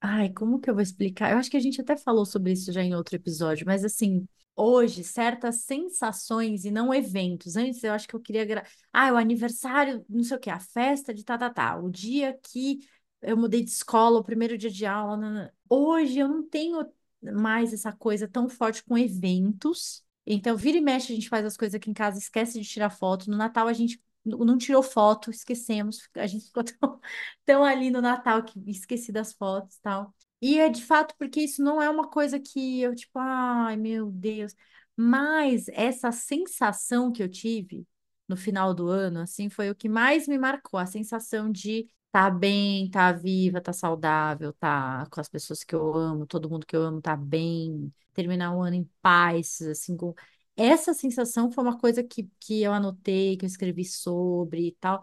Ai, 0.00 0.30
como 0.32 0.60
que 0.60 0.70
eu 0.70 0.74
vou 0.74 0.82
explicar? 0.82 1.32
Eu 1.32 1.38
acho 1.38 1.50
que 1.50 1.56
a 1.56 1.60
gente 1.60 1.80
até 1.80 1.96
falou 1.96 2.24
sobre 2.26 2.52
isso 2.52 2.72
já 2.72 2.82
em 2.82 2.94
outro 2.94 3.16
episódio, 3.16 3.66
mas 3.66 3.84
assim, 3.84 4.26
hoje, 4.58 5.04
certas 5.04 5.62
sensações 5.62 6.64
e 6.64 6.70
não 6.70 6.92
eventos. 6.92 7.56
Antes 7.56 7.82
eu 7.84 7.92
acho 7.92 8.08
que 8.08 8.14
eu 8.14 8.20
queria. 8.20 8.44
Gra... 8.44 8.64
Ah, 8.92 9.12
o 9.12 9.16
aniversário, 9.16 10.04
não 10.08 10.24
sei 10.24 10.36
o 10.36 10.40
quê, 10.40 10.50
a 10.50 10.58
festa 10.60 11.14
de 11.14 11.24
tá, 11.24 11.38
tá, 11.38 11.50
tá. 11.50 11.76
O 11.78 11.90
dia 11.90 12.38
que 12.42 12.80
eu 13.22 13.36
mudei 13.36 13.62
de 13.62 13.70
escola, 13.70 14.18
o 14.20 14.24
primeiro 14.24 14.58
dia 14.58 14.70
de 14.70 14.84
aula. 14.86 15.16
nanã. 15.16 15.50
Hoje 15.68 16.18
eu 16.18 16.28
não 16.28 16.42
tenho 16.48 16.84
mais 17.22 17.72
essa 17.72 17.92
coisa 17.92 18.28
tão 18.28 18.48
forte 18.48 18.82
com 18.84 18.96
eventos. 18.98 20.04
Então, 20.26 20.56
vira 20.56 20.76
e 20.78 20.80
mexe, 20.80 21.12
a 21.12 21.14
gente 21.14 21.28
faz 21.28 21.44
as 21.44 21.56
coisas 21.56 21.74
aqui 21.74 21.90
em 21.90 21.94
casa, 21.94 22.18
esquece 22.18 22.60
de 22.60 22.68
tirar 22.68 22.90
foto. 22.90 23.30
No 23.30 23.36
Natal 23.36 23.66
a 23.66 23.72
gente 23.72 24.02
não 24.24 24.58
tirou 24.58 24.82
foto, 24.82 25.30
esquecemos. 25.30 26.08
A 26.14 26.26
gente 26.26 26.46
ficou 26.46 26.64
tão 26.64 27.00
tão 27.44 27.64
ali 27.64 27.90
no 27.90 28.00
Natal 28.00 28.42
que 28.44 28.58
esqueci 28.70 29.12
das 29.12 29.32
fotos 29.32 29.76
e 29.76 29.80
tal. 29.82 30.14
E 30.40 30.58
é 30.58 30.68
de 30.68 30.84
fato 30.84 31.14
porque 31.18 31.40
isso 31.40 31.62
não 31.62 31.82
é 31.82 31.90
uma 31.90 32.08
coisa 32.08 32.38
que 32.38 32.80
eu, 32.80 32.94
tipo, 32.94 33.18
ai 33.18 33.76
meu 33.76 34.10
Deus. 34.10 34.54
Mas 34.96 35.68
essa 35.68 36.12
sensação 36.12 37.12
que 37.12 37.22
eu 37.22 37.28
tive 37.28 37.86
no 38.28 38.36
final 38.36 38.74
do 38.74 38.88
ano, 38.88 39.20
assim, 39.20 39.48
foi 39.48 39.70
o 39.70 39.74
que 39.74 39.88
mais 39.88 40.28
me 40.28 40.38
marcou. 40.38 40.78
A 40.78 40.86
sensação 40.86 41.50
de 41.50 41.86
estar 42.06 42.30
bem, 42.30 42.86
estar 42.86 43.12
viva, 43.12 43.58
estar 43.58 43.72
saudável, 43.72 44.50
estar 44.50 45.08
com 45.10 45.20
as 45.20 45.28
pessoas 45.28 45.64
que 45.64 45.74
eu 45.74 45.94
amo, 45.94 46.26
todo 46.26 46.48
mundo 46.50 46.66
que 46.66 46.76
eu 46.76 46.82
amo 46.82 47.00
tá 47.00 47.16
bem, 47.16 47.92
terminar 48.14 48.54
o 48.54 48.62
ano 48.62 48.76
em 48.76 48.90
paz, 49.02 49.60
assim, 49.62 49.96
com... 49.96 50.14
Essa 50.56 50.92
sensação 50.92 51.50
foi 51.52 51.62
uma 51.62 51.78
coisa 51.78 52.02
que, 52.02 52.28
que 52.40 52.62
eu 52.62 52.72
anotei, 52.72 53.36
que 53.36 53.44
eu 53.44 53.46
escrevi 53.46 53.84
sobre 53.84 54.68
e 54.68 54.72
tal. 54.72 55.00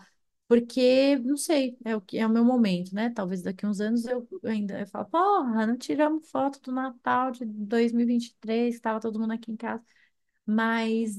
Porque, 0.48 1.18
não 1.20 1.38
sei, 1.38 1.78
é 1.84 1.96
o 1.96 2.02
que 2.02 2.18
é 2.20 2.28
o 2.28 2.30
meu 2.30 2.46
momento, 2.46 2.94
né? 2.94 3.10
Talvez 3.10 3.42
daqui 3.42 3.66
uns 3.66 3.80
anos 3.82 4.06
eu 4.06 4.28
ainda 4.44 4.80
eu 4.80 4.88
falo, 4.88 5.06
porra, 5.08 5.66
não 5.66 5.78
tiramos 5.78 6.30
foto 6.30 6.62
do 6.62 6.72
Natal 6.72 7.32
de 7.32 7.46
2023, 7.46 8.72
que 8.76 8.78
estava 8.78 9.00
todo 9.00 9.20
mundo 9.20 9.34
aqui 9.34 9.52
em 9.52 9.56
casa. 9.58 9.84
Mas 10.46 11.18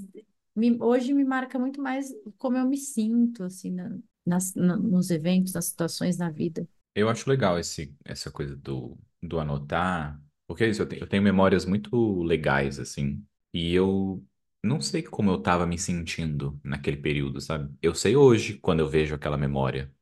me- 0.57 0.79
hoje 0.81 1.13
me 1.15 1.25
marca 1.25 1.59
muito 1.59 1.81
mais 1.83 2.13
como 2.39 2.57
eu 2.59 2.67
me 2.69 2.77
sinto, 2.79 3.45
assim, 3.45 3.73
na- 3.73 3.99
nas, 4.27 4.55
na- 4.55 4.77
nos 4.77 5.11
eventos, 5.11 5.53
nas 5.55 5.67
situações 5.67 6.19
na 6.19 6.31
vida. 6.31 6.69
Eu 6.95 7.09
acho 7.09 7.29
legal 7.29 7.59
esse, 7.59 7.95
essa 8.05 8.31
coisa 8.31 8.57
do, 8.57 8.99
do 9.23 9.39
anotar, 9.39 10.21
porque 10.47 10.65
é 10.65 10.69
isso, 10.69 10.83
eu 10.83 10.87
tenho, 10.89 11.03
eu 11.03 11.07
tenho 11.09 11.23
memórias 11.23 11.65
muito 11.67 12.23
legais, 12.23 12.79
assim, 12.79 13.25
e 13.53 13.75
eu 13.75 14.25
não 14.63 14.81
sei 14.81 15.03
como 15.03 15.31
eu 15.31 15.41
tava 15.43 15.67
me 15.67 15.79
sentindo 15.79 16.61
naquele 16.65 16.97
período, 16.97 17.41
sabe? 17.41 17.73
Eu 17.83 17.95
sei 17.95 18.17
hoje, 18.17 18.59
quando 18.59 18.81
eu 18.81 18.89
vejo 18.89 19.15
aquela 19.15 19.37
memória. 19.37 19.93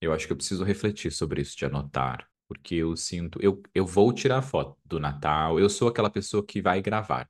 Eu 0.00 0.12
acho 0.12 0.26
que 0.26 0.32
eu 0.32 0.36
preciso 0.36 0.64
refletir 0.64 1.12
sobre 1.12 1.42
isso 1.42 1.56
de 1.56 1.64
anotar, 1.66 2.28
porque 2.48 2.76
eu 2.76 2.96
sinto, 2.96 3.38
eu, 3.42 3.62
eu 3.74 3.86
vou 3.86 4.12
tirar 4.12 4.42
foto 4.42 4.78
do 4.84 4.98
Natal, 5.00 5.58
eu 5.60 5.68
sou 5.70 5.88
aquela 5.88 6.10
pessoa 6.10 6.44
que 6.44 6.62
vai 6.62 6.80
gravar. 6.82 7.28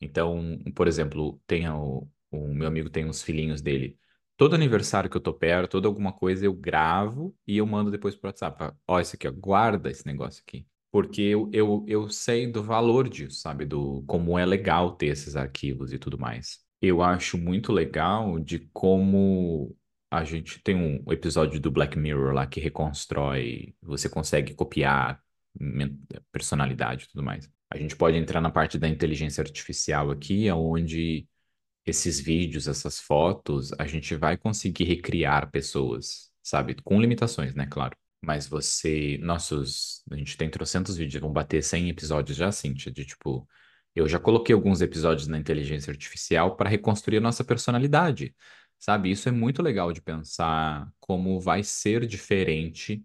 Então, 0.00 0.58
por 0.74 0.88
exemplo, 0.88 1.40
tem 1.46 1.68
o, 1.70 2.08
o 2.30 2.54
meu 2.54 2.68
amigo 2.68 2.90
tem 2.90 3.06
uns 3.06 3.22
filhinhos 3.22 3.60
dele. 3.62 3.98
Todo 4.36 4.54
aniversário 4.54 5.10
que 5.10 5.16
eu 5.16 5.20
tô 5.20 5.34
perto, 5.34 5.72
toda 5.72 5.88
alguma 5.88 6.12
coisa, 6.12 6.46
eu 6.46 6.54
gravo 6.54 7.36
e 7.46 7.58
eu 7.58 7.66
mando 7.66 7.90
depois 7.90 8.16
pro 8.16 8.28
WhatsApp. 8.28 8.74
Ó, 8.88 9.00
esse 9.00 9.16
aqui, 9.16 9.28
ó, 9.28 9.32
guarda 9.32 9.90
esse 9.90 10.06
negócio 10.06 10.42
aqui. 10.46 10.66
Porque 10.90 11.22
eu, 11.22 11.48
eu, 11.52 11.84
eu 11.88 12.08
sei 12.10 12.46
do 12.50 12.62
valor 12.62 13.08
disso, 13.08 13.40
sabe? 13.40 13.64
Do 13.64 14.02
como 14.06 14.38
é 14.38 14.44
legal 14.44 14.92
ter 14.96 15.06
esses 15.06 15.36
arquivos 15.36 15.92
e 15.92 15.98
tudo 15.98 16.18
mais. 16.18 16.58
Eu 16.82 17.02
acho 17.02 17.38
muito 17.38 17.72
legal 17.72 18.38
de 18.40 18.58
como 18.72 19.76
a 20.10 20.24
gente 20.24 20.60
tem 20.62 20.74
um 20.76 21.12
episódio 21.12 21.60
do 21.60 21.70
Black 21.70 21.96
Mirror 21.98 22.32
lá 22.34 22.46
que 22.46 22.58
reconstrói, 22.60 23.74
você 23.82 24.08
consegue 24.08 24.54
copiar 24.54 25.20
personalidade 26.32 27.04
e 27.04 27.08
tudo 27.08 27.22
mais. 27.22 27.48
A 27.70 27.76
gente 27.76 27.96
pode 27.96 28.16
entrar 28.16 28.40
na 28.40 28.50
parte 28.50 28.78
da 28.78 28.88
inteligência 28.88 29.42
artificial 29.42 30.10
aqui, 30.10 30.50
onde 30.50 31.26
esses 31.86 32.20
vídeos, 32.20 32.68
essas 32.68 33.00
fotos, 33.00 33.72
a 33.78 33.86
gente 33.86 34.16
vai 34.16 34.36
conseguir 34.38 34.84
recriar 34.84 35.50
pessoas, 35.50 36.32
sabe? 36.42 36.76
Com 36.82 37.00
limitações, 37.00 37.54
né? 37.54 37.66
Claro. 37.66 37.96
Mas 38.22 38.46
você, 38.46 39.18
nossos, 39.22 40.02
a 40.10 40.16
gente 40.16 40.36
tem 40.36 40.50
trocentos 40.50 40.96
vídeos, 40.96 41.20
vão 41.20 41.32
bater 41.32 41.62
100 41.62 41.88
episódios 41.88 42.36
já, 42.36 42.52
Cíntia, 42.52 42.92
de 42.92 43.04
tipo, 43.06 43.48
eu 43.94 44.08
já 44.08 44.18
coloquei 44.18 44.54
alguns 44.54 44.80
episódios 44.82 45.26
na 45.26 45.38
inteligência 45.38 45.90
artificial 45.90 46.56
para 46.56 46.68
reconstruir 46.68 47.18
a 47.18 47.20
nossa 47.20 47.42
personalidade, 47.44 48.34
sabe? 48.78 49.10
Isso 49.10 49.28
é 49.28 49.32
muito 49.32 49.62
legal 49.62 49.92
de 49.92 50.02
pensar 50.02 50.88
como 51.00 51.40
vai 51.40 51.62
ser 51.64 52.06
diferente 52.06 53.02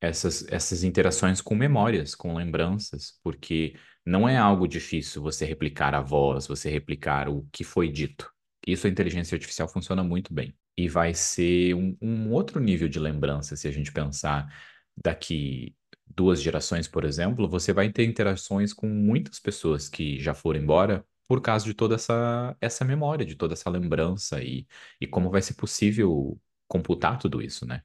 essas, 0.00 0.46
essas 0.48 0.84
interações 0.84 1.40
com 1.40 1.54
memórias, 1.54 2.14
com 2.14 2.34
lembranças, 2.34 3.18
porque 3.22 3.74
não 4.04 4.28
é 4.28 4.36
algo 4.36 4.66
difícil 4.66 5.22
você 5.22 5.44
replicar 5.44 5.94
a 5.94 6.00
voz, 6.00 6.46
você 6.46 6.70
replicar 6.70 7.28
o 7.28 7.46
que 7.52 7.64
foi 7.64 7.88
dito. 7.90 8.30
Isso 8.66 8.86
a 8.86 8.90
inteligência 8.90 9.34
artificial 9.36 9.68
funciona 9.68 10.02
muito 10.04 10.32
bem. 10.34 10.54
E 10.76 10.88
vai 10.88 11.14
ser 11.14 11.74
um, 11.74 11.96
um 12.00 12.30
outro 12.32 12.60
nível 12.60 12.88
de 12.88 12.98
lembrança, 12.98 13.56
se 13.56 13.68
a 13.68 13.70
gente 13.70 13.92
pensar 13.92 14.48
daqui 14.96 15.76
duas 16.06 16.40
gerações, 16.42 16.88
por 16.88 17.04
exemplo, 17.04 17.48
você 17.48 17.72
vai 17.72 17.90
ter 17.90 18.04
interações 18.04 18.72
com 18.72 18.88
muitas 18.88 19.38
pessoas 19.40 19.88
que 19.88 20.18
já 20.20 20.34
foram 20.34 20.60
embora 20.60 21.04
por 21.28 21.40
causa 21.40 21.64
de 21.64 21.74
toda 21.74 21.94
essa, 21.94 22.56
essa 22.60 22.84
memória, 22.84 23.24
de 23.24 23.34
toda 23.36 23.54
essa 23.54 23.70
lembrança 23.70 24.42
e, 24.42 24.66
e 25.00 25.06
como 25.06 25.30
vai 25.30 25.40
ser 25.42 25.54
possível 25.54 26.38
computar 26.68 27.18
tudo 27.18 27.40
isso, 27.42 27.66
né? 27.66 27.82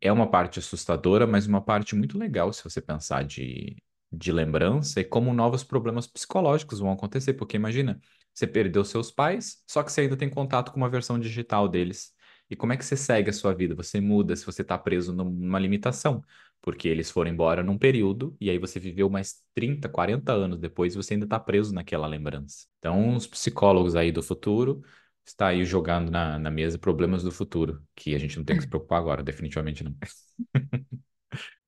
É 0.00 0.10
uma 0.12 0.30
parte 0.30 0.58
assustadora, 0.58 1.26
mas 1.26 1.46
uma 1.46 1.60
parte 1.62 1.94
muito 1.94 2.18
legal 2.18 2.52
se 2.52 2.64
você 2.64 2.80
pensar 2.80 3.24
de, 3.24 3.76
de 4.10 4.32
lembrança 4.32 5.00
e 5.00 5.04
como 5.04 5.32
novos 5.34 5.62
problemas 5.64 6.06
psicológicos 6.06 6.78
vão 6.80 6.92
acontecer, 6.92 7.34
porque 7.34 7.56
imagina, 7.56 8.00
você 8.32 8.46
perdeu 8.46 8.84
seus 8.84 9.10
pais, 9.10 9.62
só 9.66 9.82
que 9.82 9.92
você 9.92 10.02
ainda 10.02 10.16
tem 10.16 10.30
contato 10.30 10.70
com 10.72 10.76
uma 10.78 10.88
versão 10.90 11.18
digital 11.18 11.68
deles. 11.68 12.12
E 12.50 12.56
como 12.56 12.72
é 12.72 12.76
que 12.76 12.84
você 12.84 12.96
segue 12.96 13.30
a 13.30 13.32
sua 13.32 13.54
vida? 13.54 13.74
Você 13.74 14.00
muda 14.00 14.34
se 14.36 14.44
você 14.44 14.62
está 14.62 14.76
preso 14.76 15.12
numa 15.14 15.58
limitação, 15.58 16.22
porque 16.60 16.88
eles 16.88 17.10
foram 17.10 17.30
embora 17.30 17.62
num 17.62 17.78
período 17.78 18.36
e 18.40 18.50
aí 18.50 18.58
você 18.58 18.78
viveu 18.80 19.08
mais 19.08 19.42
30, 19.54 19.88
40 19.88 20.32
anos 20.32 20.58
depois 20.58 20.94
e 20.94 20.96
você 20.96 21.14
ainda 21.14 21.26
está 21.26 21.38
preso 21.40 21.72
naquela 21.74 22.06
lembrança. 22.06 22.66
Então, 22.78 23.16
os 23.16 23.26
psicólogos 23.26 23.96
aí 23.96 24.12
do 24.12 24.22
futuro 24.22 24.82
está 25.24 25.48
aí 25.48 25.64
jogando 25.64 26.10
na, 26.10 26.38
na 26.38 26.50
mesa 26.50 26.78
problemas 26.78 27.22
do 27.22 27.30
futuro, 27.30 27.82
que 27.94 28.14
a 28.14 28.18
gente 28.18 28.36
não 28.36 28.44
tem 28.44 28.56
que 28.56 28.62
se 28.62 28.68
preocupar 28.68 28.98
agora, 28.98 29.22
definitivamente 29.22 29.84
não. 29.84 29.94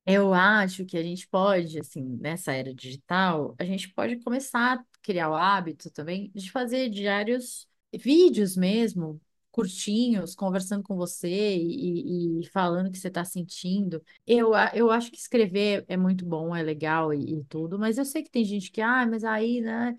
Eu 0.05 0.35
acho 0.35 0.85
que 0.85 0.97
a 0.97 1.03
gente 1.03 1.29
pode, 1.29 1.79
assim, 1.79 2.03
nessa 2.21 2.53
era 2.53 2.75
digital, 2.75 3.55
a 3.59 3.65
gente 3.65 3.89
pode 3.95 4.19
começar 4.21 4.79
a 4.79 4.85
criar 5.01 5.31
o 5.31 5.35
hábito 5.35 5.91
também 5.93 6.31
de 6.35 6.51
fazer 6.51 6.89
diários, 6.91 7.69
vídeos 7.95 8.57
mesmo, 8.57 9.21
curtinhos, 9.53 10.35
conversando 10.35 10.83
com 10.83 10.97
você 10.97 11.29
e, 11.57 12.41
e 12.41 12.47
falando 12.51 12.89
o 12.89 12.93
que 12.93 12.99
você 12.99 13.09
está 13.09 13.25
sentindo. 13.25 14.03
Eu, 14.27 14.53
eu 14.75 14.91
acho 14.91 15.11
que 15.13 15.19
escrever 15.19 15.85
é 15.89 15.97
muito 15.97 16.25
bom, 16.27 16.57
é 16.57 16.63
legal 16.63 17.15
e, 17.15 17.41
e 17.41 17.45
tudo, 17.45 17.79
mas 17.79 17.99
eu 17.99 18.05
sei 18.05 18.23
que 18.25 18.31
tem 18.31 18.45
gente 18.45 18.73
que, 18.73 18.81
ah, 18.81 19.07
mas 19.07 19.25
aí, 19.25 19.61
né? 19.61 19.97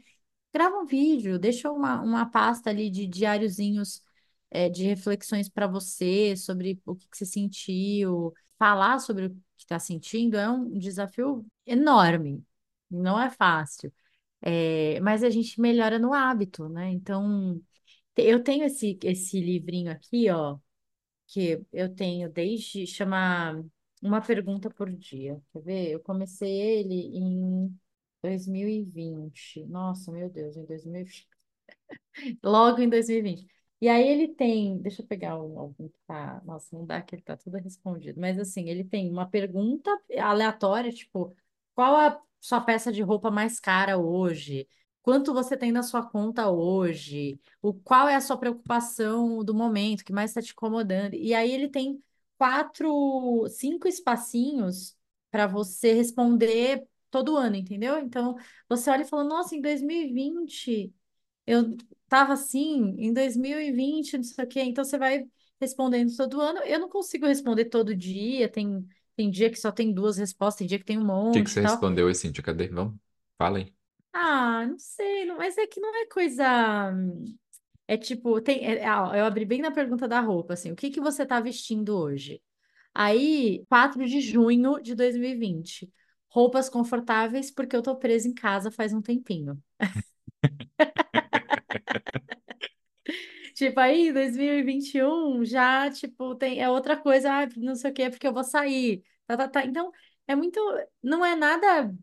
Grava 0.53 0.77
um 0.77 0.85
vídeo, 0.85 1.39
deixa 1.39 1.71
uma, 1.71 2.01
uma 2.01 2.25
pasta 2.29 2.69
ali 2.69 2.89
de 2.89 3.07
diáriozinhos, 3.07 4.01
é, 4.51 4.69
de 4.69 4.83
reflexões 4.85 5.49
para 5.49 5.67
você 5.67 6.35
sobre 6.37 6.79
o 6.85 6.95
que 6.95 7.07
que 7.09 7.17
você 7.17 7.25
sentiu. 7.25 8.33
Falar 8.59 8.99
sobre 8.99 9.25
o 9.27 9.29
que 9.31 9.37
está 9.59 9.79
sentindo 9.79 10.37
é 10.37 10.49
um 10.49 10.77
desafio 10.77 11.45
enorme, 11.65 12.43
não 12.89 13.19
é 13.19 13.29
fácil. 13.31 13.91
É, 14.41 14.99
mas 15.01 15.23
a 15.23 15.29
gente 15.29 15.59
melhora 15.61 15.97
no 15.99 16.13
hábito, 16.13 16.67
né? 16.69 16.91
Então, 16.91 17.61
eu 18.17 18.43
tenho 18.43 18.65
esse, 18.65 18.97
esse 19.03 19.39
livrinho 19.39 19.91
aqui, 19.91 20.29
ó, 20.29 20.57
que 21.27 21.65
eu 21.73 21.93
tenho 21.95 22.29
desde, 22.31 22.87
chama 22.87 23.63
Uma 24.01 24.21
Pergunta 24.21 24.69
por 24.69 24.91
Dia. 24.91 25.41
Quer 25.53 25.61
ver? 25.63 25.91
Eu 25.91 25.99
comecei 26.01 26.51
ele 26.61 26.95
em 27.17 27.79
2020. 28.23 29.65
Nossa, 29.67 30.11
meu 30.11 30.29
Deus, 30.29 30.57
em 30.57 30.65
2020. 30.65 31.29
Logo 32.43 32.81
em 32.81 32.89
2020. 32.89 33.47
E 33.81 33.89
aí 33.89 34.07
ele 34.07 34.29
tem, 34.29 34.77
deixa 34.81 35.01
eu 35.01 35.07
pegar 35.07 35.37
um, 35.41 35.59
algum 35.59 35.89
que 35.89 35.99
tá, 36.07 36.41
nossa, 36.45 36.75
não 36.77 36.85
dá 36.85 37.01
que 37.01 37.15
ele 37.15 37.21
tá 37.21 37.35
tudo 37.35 37.57
respondido, 37.57 38.19
mas 38.19 38.39
assim, 38.39 38.69
ele 38.69 38.83
tem 38.83 39.09
uma 39.11 39.27
pergunta 39.29 39.89
aleatória, 40.19 40.91
tipo, 40.91 41.35
qual 41.75 41.95
a 41.95 42.21
sua 42.39 42.61
peça 42.61 42.91
de 42.93 43.01
roupa 43.01 43.29
mais 43.29 43.59
cara 43.59 43.97
hoje? 43.97 44.67
Quanto 45.03 45.33
você 45.33 45.57
tem 45.57 45.71
na 45.71 45.83
sua 45.83 46.03
conta 46.03 46.49
hoje? 46.49 47.39
O 47.61 47.73
qual 47.73 48.09
é 48.09 48.15
a 48.15 48.21
sua 48.21 48.37
preocupação 48.37 49.43
do 49.45 49.53
momento 49.55 50.05
que 50.05 50.13
mais 50.13 50.31
está 50.31 50.41
te 50.41 50.53
incomodando? 50.53 51.15
E 51.15 51.33
aí 51.35 51.51
ele 51.51 51.69
tem 51.69 52.03
quatro, 52.37 53.47
cinco 53.49 53.87
espacinhos 53.87 54.97
para 55.31 55.47
você 55.47 55.93
responder 55.93 56.87
todo 57.11 57.37
ano, 57.37 57.55
entendeu? 57.57 57.99
Então, 57.99 58.35
você 58.69 58.89
olha 58.91 59.03
e 59.03 59.05
fala, 59.05 59.23
nossa, 59.25 59.55
em 59.55 59.61
2020 59.61 60.93
eu 61.45 61.75
tava 62.07 62.33
assim 62.33 62.95
em 62.97 63.13
2020, 63.13 64.17
não 64.17 64.23
sei 64.23 64.45
o 64.45 64.47
quê. 64.47 64.61
Então 64.63 64.83
você 64.85 64.97
vai 64.97 65.25
respondendo 65.61 66.15
todo 66.15 66.39
ano. 66.41 66.59
Eu 66.61 66.79
não 66.79 66.89
consigo 66.89 67.25
responder 67.27 67.65
todo 67.65 67.95
dia. 67.95 68.49
Tem, 68.49 68.87
tem 69.17 69.29
dia 69.31 69.49
que 69.49 69.59
só 69.59 69.71
tem 69.71 69.93
duas 69.93 70.17
respostas, 70.17 70.59
tem 70.59 70.67
dia 70.67 70.79
que 70.79 70.85
tem 70.85 70.97
um 70.97 71.05
O 71.27 71.31
que 71.31 71.43
que 71.43 71.49
monte 71.49 71.51
você 71.51 71.59
respondeu 71.61 72.13
Cíntia? 72.15 72.41
Cadê? 72.43 72.67
Vamos, 72.69 72.97
fala 73.37 73.57
aí. 73.59 73.73
Ah, 74.13 74.65
não 74.67 74.77
sei, 74.79 75.25
não- 75.25 75.37
mas 75.37 75.57
é 75.57 75.65
que 75.67 75.79
não 75.79 75.93
é 75.95 76.05
coisa. 76.07 76.43
É 77.87 77.97
tipo, 77.97 78.39
tem, 78.41 78.65
é- 78.65 78.85
ah, 78.85 79.11
eu 79.15 79.25
abri 79.25 79.45
bem 79.45 79.61
na 79.61 79.71
pergunta 79.71 80.07
da 80.07 80.19
roupa, 80.21 80.53
assim, 80.53 80.71
o 80.71 80.75
que 80.75 80.89
que 80.89 81.01
você 81.01 81.25
tá 81.25 81.39
vestindo 81.39 81.97
hoje? 81.97 82.41
Aí, 82.93 83.65
4 83.69 84.05
de 84.07 84.21
junho 84.21 84.81
de 84.81 84.95
2020. 84.95 85.91
Roupas 86.29 86.69
confortáveis 86.69 87.51
porque 87.51 87.75
eu 87.75 87.83
tô 87.83 87.95
presa 87.97 88.27
em 88.29 88.33
casa 88.33 88.71
faz 88.71 88.93
um 88.93 89.01
tempinho. 89.01 89.61
Tipo, 93.55 93.79
aí, 93.79 94.11
2021, 94.11 95.43
já, 95.45 95.89
tipo, 95.91 96.35
tem, 96.35 96.59
é 96.61 96.69
outra 96.69 96.97
coisa, 96.97 97.31
ah, 97.43 97.47
não 97.57 97.75
sei 97.75 97.91
o 97.91 97.93
quê, 97.93 98.09
porque 98.09 98.27
eu 98.27 98.33
vou 98.33 98.43
sair. 98.43 99.03
Tá, 99.27 99.37
tá, 99.37 99.47
tá. 99.47 99.65
Então, 99.65 99.91
é 100.27 100.35
muito, 100.35 100.59
não 101.01 101.23
é 101.25 101.35
nada, 101.35 101.93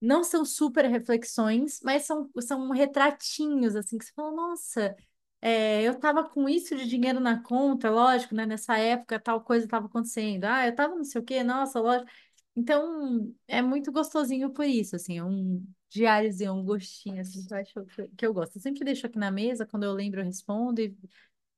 não 0.00 0.22
são 0.24 0.44
super 0.44 0.84
reflexões, 0.86 1.80
mas 1.82 2.04
são, 2.04 2.30
são 2.40 2.70
retratinhos, 2.70 3.74
assim, 3.76 3.98
que 3.98 4.04
você 4.04 4.12
fala, 4.14 4.32
nossa, 4.32 4.96
é, 5.40 5.82
eu 5.82 5.98
tava 5.98 6.24
com 6.28 6.48
isso 6.48 6.76
de 6.76 6.86
dinheiro 6.86 7.20
na 7.20 7.42
conta, 7.42 7.90
lógico, 7.90 8.34
né? 8.34 8.46
Nessa 8.46 8.76
época 8.78 9.20
tal 9.20 9.40
coisa 9.42 9.64
estava 9.66 9.86
acontecendo. 9.86 10.44
Ah, 10.44 10.66
eu 10.66 10.74
tava 10.74 10.94
não 10.94 11.04
sei 11.04 11.20
o 11.20 11.24
quê, 11.24 11.42
nossa, 11.44 11.80
lógico. 11.80 12.10
Então, 12.56 13.32
é 13.46 13.62
muito 13.62 13.92
gostosinho 13.92 14.50
por 14.52 14.64
isso, 14.64 14.96
assim, 14.96 15.18
é 15.18 15.24
um 15.24 15.64
diáriozinho, 15.90 16.52
um 16.54 16.64
gostinho, 16.64 17.20
assim, 17.20 17.46
que 17.46 17.54
eu 17.54 17.58
acho 17.58 17.72
que 18.16 18.26
eu 18.26 18.34
gosto. 18.34 18.56
Eu 18.56 18.62
sempre 18.62 18.84
deixo 18.84 19.06
aqui 19.06 19.18
na 19.18 19.30
mesa, 19.30 19.64
quando 19.64 19.84
eu 19.84 19.92
lembro, 19.92 20.20
eu 20.20 20.24
respondo, 20.24 20.80
e 20.80 20.96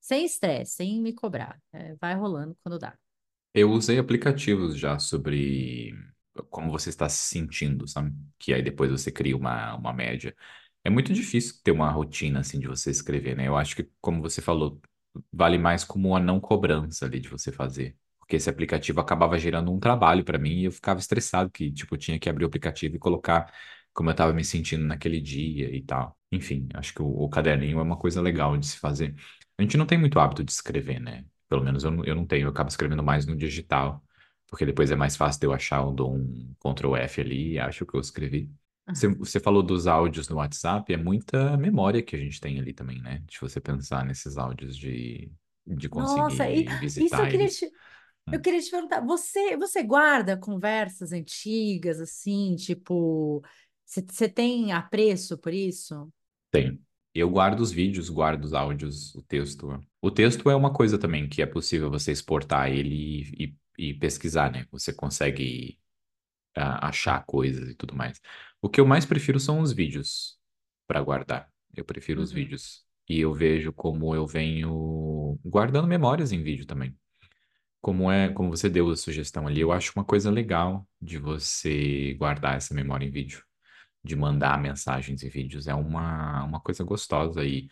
sem 0.00 0.24
estresse, 0.24 0.76
sem 0.76 1.00
me 1.00 1.12
cobrar. 1.14 1.60
É, 1.72 1.94
vai 1.96 2.14
rolando 2.14 2.56
quando 2.62 2.78
dá. 2.78 2.96
Eu 3.54 3.70
usei 3.70 3.98
aplicativos 3.98 4.76
já 4.78 4.98
sobre 4.98 5.92
como 6.50 6.70
você 6.70 6.88
está 6.90 7.08
se 7.08 7.18
sentindo, 7.28 7.86
sabe? 7.88 8.12
Que 8.38 8.52
aí 8.54 8.62
depois 8.62 8.90
você 8.90 9.10
cria 9.12 9.36
uma, 9.36 9.74
uma 9.76 9.92
média. 9.92 10.34
É 10.84 10.90
muito 10.90 11.12
difícil 11.12 11.56
ter 11.62 11.72
uma 11.72 11.90
rotina 11.90 12.40
assim 12.40 12.58
de 12.58 12.66
você 12.66 12.90
escrever, 12.90 13.36
né? 13.36 13.46
Eu 13.48 13.56
acho 13.56 13.76
que, 13.76 13.88
como 14.00 14.22
você 14.22 14.40
falou, 14.40 14.80
vale 15.32 15.58
mais 15.58 15.84
como 15.84 16.08
uma 16.10 16.20
não 16.20 16.40
cobrança 16.40 17.04
ali 17.06 17.20
de 17.20 17.28
você 17.28 17.52
fazer. 17.52 17.96
Porque 18.18 18.36
esse 18.36 18.48
aplicativo 18.48 19.00
acabava 19.00 19.38
gerando 19.38 19.72
um 19.72 19.78
trabalho 19.80 20.24
para 20.24 20.38
mim 20.38 20.60
e 20.60 20.64
eu 20.64 20.72
ficava 20.72 21.00
estressado 21.00 21.50
que, 21.50 21.70
tipo, 21.72 21.94
eu 21.94 21.98
tinha 21.98 22.18
que 22.18 22.28
abrir 22.28 22.44
o 22.44 22.46
aplicativo 22.48 22.96
e 22.96 22.98
colocar 22.98 23.52
como 23.92 24.08
eu 24.10 24.12
estava 24.12 24.32
me 24.32 24.44
sentindo 24.44 24.84
naquele 24.84 25.20
dia 25.20 25.74
e 25.74 25.82
tal. 25.82 26.16
Enfim, 26.30 26.68
acho 26.74 26.94
que 26.94 27.02
o, 27.02 27.06
o 27.06 27.28
caderninho 27.28 27.78
é 27.78 27.82
uma 27.82 27.96
coisa 27.96 28.20
legal 28.20 28.56
de 28.56 28.66
se 28.66 28.78
fazer. 28.78 29.14
A 29.58 29.62
gente 29.62 29.76
não 29.76 29.86
tem 29.86 29.98
muito 29.98 30.18
hábito 30.20 30.44
de 30.44 30.52
escrever, 30.52 31.00
né? 31.00 31.24
Pelo 31.48 31.62
menos 31.64 31.82
eu, 31.84 32.04
eu 32.04 32.14
não 32.14 32.24
tenho, 32.26 32.46
eu 32.46 32.50
acabo 32.50 32.68
escrevendo 32.70 33.02
mais 33.02 33.26
no 33.26 33.36
digital, 33.36 34.02
porque 34.50 34.66
depois 34.66 34.90
é 34.90 34.96
mais 34.96 35.16
fácil 35.16 35.40
de 35.40 35.46
eu 35.46 35.52
achar, 35.52 35.82
eu 35.82 35.92
dou 35.92 36.14
um 36.14 36.54
Ctrl 36.60 36.96
F 36.96 37.20
ali 37.20 37.52
e 37.54 37.58
acho 37.58 37.84
o 37.84 37.86
que 37.86 37.96
eu 37.96 38.00
escrevi. 38.00 38.50
Você, 38.92 39.08
você 39.08 39.40
falou 39.40 39.62
dos 39.62 39.86
áudios 39.86 40.28
no 40.28 40.36
WhatsApp, 40.36 40.92
é 40.92 40.96
muita 40.96 41.56
memória 41.56 42.02
que 42.02 42.16
a 42.16 42.18
gente 42.18 42.40
tem 42.40 42.58
ali 42.58 42.72
também, 42.74 43.00
né? 43.00 43.18
De 43.26 43.38
você 43.40 43.60
pensar 43.60 44.04
nesses 44.04 44.36
áudios 44.36 44.76
de, 44.76 45.30
de 45.66 45.88
Nossa, 45.92 46.48
e 46.48 46.64
conseguir 46.64 46.76
isso 46.98 47.14
eu 47.14 47.26
visitar 47.26 47.28
queria 47.28 47.48
te, 47.48 47.70
eu 48.32 48.40
Hum, 48.40 48.42
queria 48.42 48.60
te 48.60 48.70
perguntar, 48.70 49.00
você, 49.04 49.56
você 49.56 49.82
guarda 49.82 50.36
conversas 50.38 51.12
antigas, 51.12 52.00
assim, 52.00 52.56
tipo, 52.56 53.42
você 53.86 54.28
tem 54.28 54.72
apreço 54.72 55.38
por 55.38 55.52
isso? 55.54 56.12
Tem. 56.50 56.80
Eu 57.14 57.28
guardo 57.30 57.60
os 57.60 57.72
vídeos, 57.72 58.08
guardo 58.08 58.44
os 58.44 58.54
áudios, 58.54 59.14
o 59.16 59.22
texto. 59.22 59.80
O 60.00 60.10
texto 60.10 60.48
é 60.50 60.54
uma 60.54 60.72
coisa 60.72 60.98
também 60.98 61.28
que 61.28 61.42
é 61.42 61.46
possível 61.46 61.90
você 61.90 62.12
exportar 62.12 62.70
ele 62.70 62.94
e, 63.36 63.44
e, 63.46 63.56
e 63.90 63.94
pesquisar, 63.94 64.50
né? 64.52 64.66
Você 64.72 64.92
consegue 64.92 65.78
ah, 66.56 66.88
achar 66.88 67.24
coisas 67.26 67.68
e 67.70 67.74
tudo 67.74 67.94
mais. 67.96 68.20
O 68.60 68.68
que 68.68 68.80
eu 68.80 68.86
mais 68.86 69.06
prefiro 69.06 69.40
são 69.40 69.60
os 69.60 69.72
vídeos 69.72 70.38
para 70.86 71.02
guardar. 71.02 71.50
Eu 71.76 71.84
prefiro 71.84 72.22
os 72.22 72.32
Uhum. 72.32 72.36
vídeos. 72.36 72.84
E 73.08 73.20
eu 73.20 73.34
vejo 73.34 73.72
como 73.72 74.14
eu 74.14 74.26
venho 74.26 75.38
guardando 75.44 75.88
memórias 75.88 76.32
em 76.32 76.42
vídeo 76.42 76.66
também. 76.66 76.96
como 77.80 78.10
é, 78.10 78.28
como 78.30 78.50
você 78.50 78.68
deu 78.68 78.90
a 78.90 78.96
sugestão 78.96 79.46
ali, 79.46 79.60
eu 79.60 79.72
acho 79.72 79.92
uma 79.96 80.04
coisa 80.04 80.30
legal 80.30 80.86
de 81.00 81.18
você 81.18 82.14
guardar 82.14 82.56
essa 82.56 82.74
memória 82.74 83.06
em 83.06 83.10
vídeo, 83.10 83.42
de 84.04 84.16
mandar 84.16 84.60
mensagens 84.60 85.22
em 85.22 85.28
vídeos. 85.30 85.68
É 85.68 85.74
uma, 85.74 86.44
uma 86.44 86.60
coisa 86.60 86.84
gostosa 86.84 87.44
e 87.44 87.68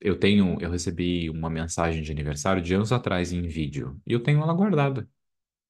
eu 0.00 0.18
tenho, 0.18 0.58
eu 0.60 0.70
recebi 0.70 1.30
uma 1.30 1.50
mensagem 1.50 2.02
de 2.02 2.12
aniversário 2.12 2.62
de 2.62 2.74
anos 2.74 2.92
atrás 2.92 3.32
em 3.32 3.42
vídeo 3.48 4.00
e 4.06 4.12
eu 4.12 4.22
tenho 4.22 4.42
ela 4.42 4.54
guardada, 4.54 5.08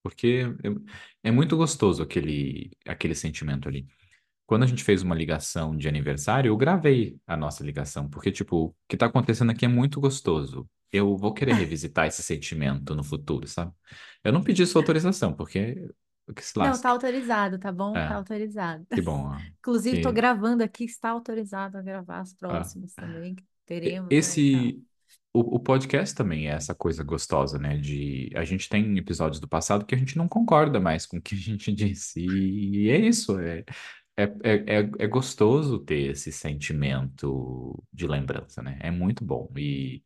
porque 0.02 0.44
eu- 0.62 0.82
é 1.22 1.30
muito 1.30 1.56
gostoso 1.56 2.02
aquele, 2.02 2.70
aquele 2.86 3.14
sentimento 3.14 3.68
ali. 3.68 3.86
Quando 4.46 4.64
a 4.64 4.66
gente 4.66 4.84
fez 4.84 5.02
uma 5.02 5.14
ligação 5.14 5.76
de 5.76 5.88
aniversário, 5.88 6.50
eu 6.50 6.56
gravei 6.56 7.18
a 7.26 7.36
nossa 7.36 7.64
ligação, 7.64 8.08
porque, 8.10 8.32
tipo, 8.32 8.66
o 8.68 8.76
que 8.88 8.96
tá 8.96 9.06
acontecendo 9.06 9.50
aqui 9.52 9.64
é 9.64 9.68
muito 9.68 10.00
gostoso. 10.00 10.68
Eu 10.92 11.16
vou 11.16 11.32
querer 11.34 11.52
revisitar 11.54 12.06
esse 12.08 12.22
sentimento 12.22 12.94
no 12.96 13.04
futuro, 13.04 13.46
sabe? 13.46 13.72
Eu 14.24 14.32
não 14.32 14.42
pedi 14.42 14.66
sua 14.66 14.80
autorização, 14.80 15.34
porque 15.34 15.76
Não, 16.58 16.78
tá 16.80 16.90
autorizado, 16.90 17.58
tá 17.58 17.72
bom? 17.72 18.02
Tá 18.02 18.14
É, 18.14 18.16
autorizado. 18.16 18.86
que 18.92 19.02
bom. 19.02 19.26
ó, 19.28 19.42
Inclusive, 19.60 19.98
tô 20.00 20.12
Que, 20.12 20.12
gravando 20.12 20.62
aqui, 20.62 20.84
está 20.84 21.10
autorizado 21.10 21.78
a 21.78 21.82
gravar 21.82 22.20
as 22.20 22.34
ah, 22.48 22.72
próximas 22.74 22.94
também, 22.96 23.34
que 23.34 23.44
e- 23.84 24.02
teremos, 24.04 24.18
né, 24.18 24.38
e 24.38 24.44
esse, 24.48 24.82
o, 25.33 25.57
o 25.57 25.61
podcast 25.61 26.14
também 26.14 26.49
é 26.49 26.53
essa 26.53 26.75
coisa 26.75 27.03
gostosa, 27.05 27.59
né? 27.59 27.77
De 27.79 28.31
a 28.35 28.45
gente 28.45 28.69
tem 28.69 28.97
episódios 28.99 29.40
do 29.40 29.49
passado 29.49 29.87
que 29.87 29.95
a 29.95 29.99
gente 29.99 30.16
não 30.19 30.29
concorda 30.29 30.81
mais 30.81 31.07
com 31.07 31.19
o 31.19 31.23
que 31.23 31.35
a 31.35 31.38
gente 31.38 31.73
disse, 31.75 32.21
e 32.21 32.90
é 32.90 32.99
isso. 32.99 33.38
É, 33.40 33.64
É, 34.16 34.25
é, 34.45 34.81
é, 34.83 34.90
é 35.01 35.07
gostoso 35.09 35.79
ter 35.81 36.11
esse 36.12 36.31
sentimento 36.33 37.83
de 37.93 38.07
lembrança, 38.07 38.62
né? 38.62 38.79
É 38.83 38.90
muito 38.90 39.25
bom. 39.25 39.51
E 39.57 40.03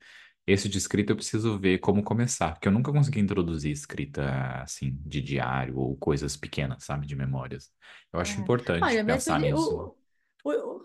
esse 0.46 0.68
de 0.68 0.78
escrita 0.78 1.12
eu 1.12 1.16
preciso 1.16 1.58
ver 1.58 1.78
como 1.78 2.02
começar, 2.02 2.52
porque 2.54 2.68
eu 2.68 2.72
nunca 2.72 2.92
consegui 2.92 3.20
introduzir 3.20 3.72
escrita 3.72 4.62
assim, 4.62 4.92
de 5.04 5.20
diário 5.22 5.78
ou 5.78 5.96
coisas 5.96 6.36
pequenas, 6.36 6.84
sabe? 6.84 7.06
De 7.06 7.16
memórias. 7.16 7.70
Eu 8.12 8.20
acho 8.20 8.40
É. 8.40 8.42
importante 8.42 8.84
Olha, 8.84 9.04
pensar 9.04 9.40
nisso. 9.40 9.84
o- 9.90 10.03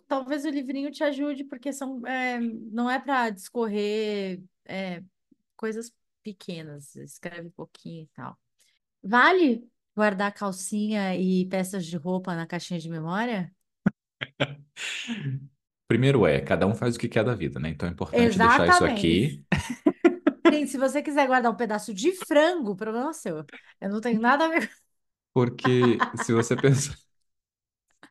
talvez 0.09 0.43
o 0.45 0.49
livrinho 0.49 0.91
te 0.91 1.03
ajude, 1.05 1.45
porque 1.45 1.71
são, 1.71 2.05
é, 2.07 2.39
não 2.41 2.89
é 2.91 2.99
para 2.99 3.29
discorrer 3.29 4.41
é, 4.65 5.03
coisas 5.55 5.93
pequenas, 6.23 6.95
escreve 6.97 7.47
um 7.47 7.51
pouquinho 7.51 8.03
e 8.03 8.07
tal. 8.07 8.37
Vale 9.03 9.69
guardar 9.95 10.33
calcinha 10.33 11.15
e 11.15 11.47
peças 11.47 11.85
de 11.85 11.97
roupa 11.97 12.35
na 12.35 12.47
caixinha 12.47 12.79
de 12.79 12.89
memória? 12.89 13.53
Primeiro 15.87 16.25
é, 16.27 16.39
cada 16.41 16.67
um 16.67 16.75
faz 16.75 16.95
o 16.95 16.99
que 16.99 17.07
quer 17.09 17.23
da 17.23 17.33
vida, 17.35 17.59
né? 17.59 17.69
Então 17.69 17.87
é 17.89 17.91
importante 17.91 18.39
deixar 18.39 18.67
isso 18.67 18.85
Exatamente. 18.85 18.85
aqui, 18.85 19.43
Sim, 20.51 20.65
se 20.65 20.77
você 20.77 21.01
quiser 21.03 21.27
guardar 21.27 21.51
um 21.51 21.55
pedaço 21.55 21.93
de 21.93 22.11
frango, 22.11 22.75
problema 22.75 23.13
seu. 23.13 23.45
Eu 23.79 23.89
não 23.89 24.01
tenho 24.01 24.19
nada 24.19 24.45
a 24.45 24.47
ver 24.49 24.69
porque 25.33 26.09
se 26.15 26.33
você 26.33 26.55
pensar, 26.57 26.95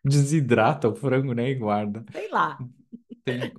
desidrata 0.05 0.89
o 0.89 0.95
frango, 0.95 1.33
né? 1.35 1.51
E 1.51 1.55
guarda. 1.55 2.05
Sei 2.13 2.29
lá. 2.31 2.67
Tem, 3.25 3.53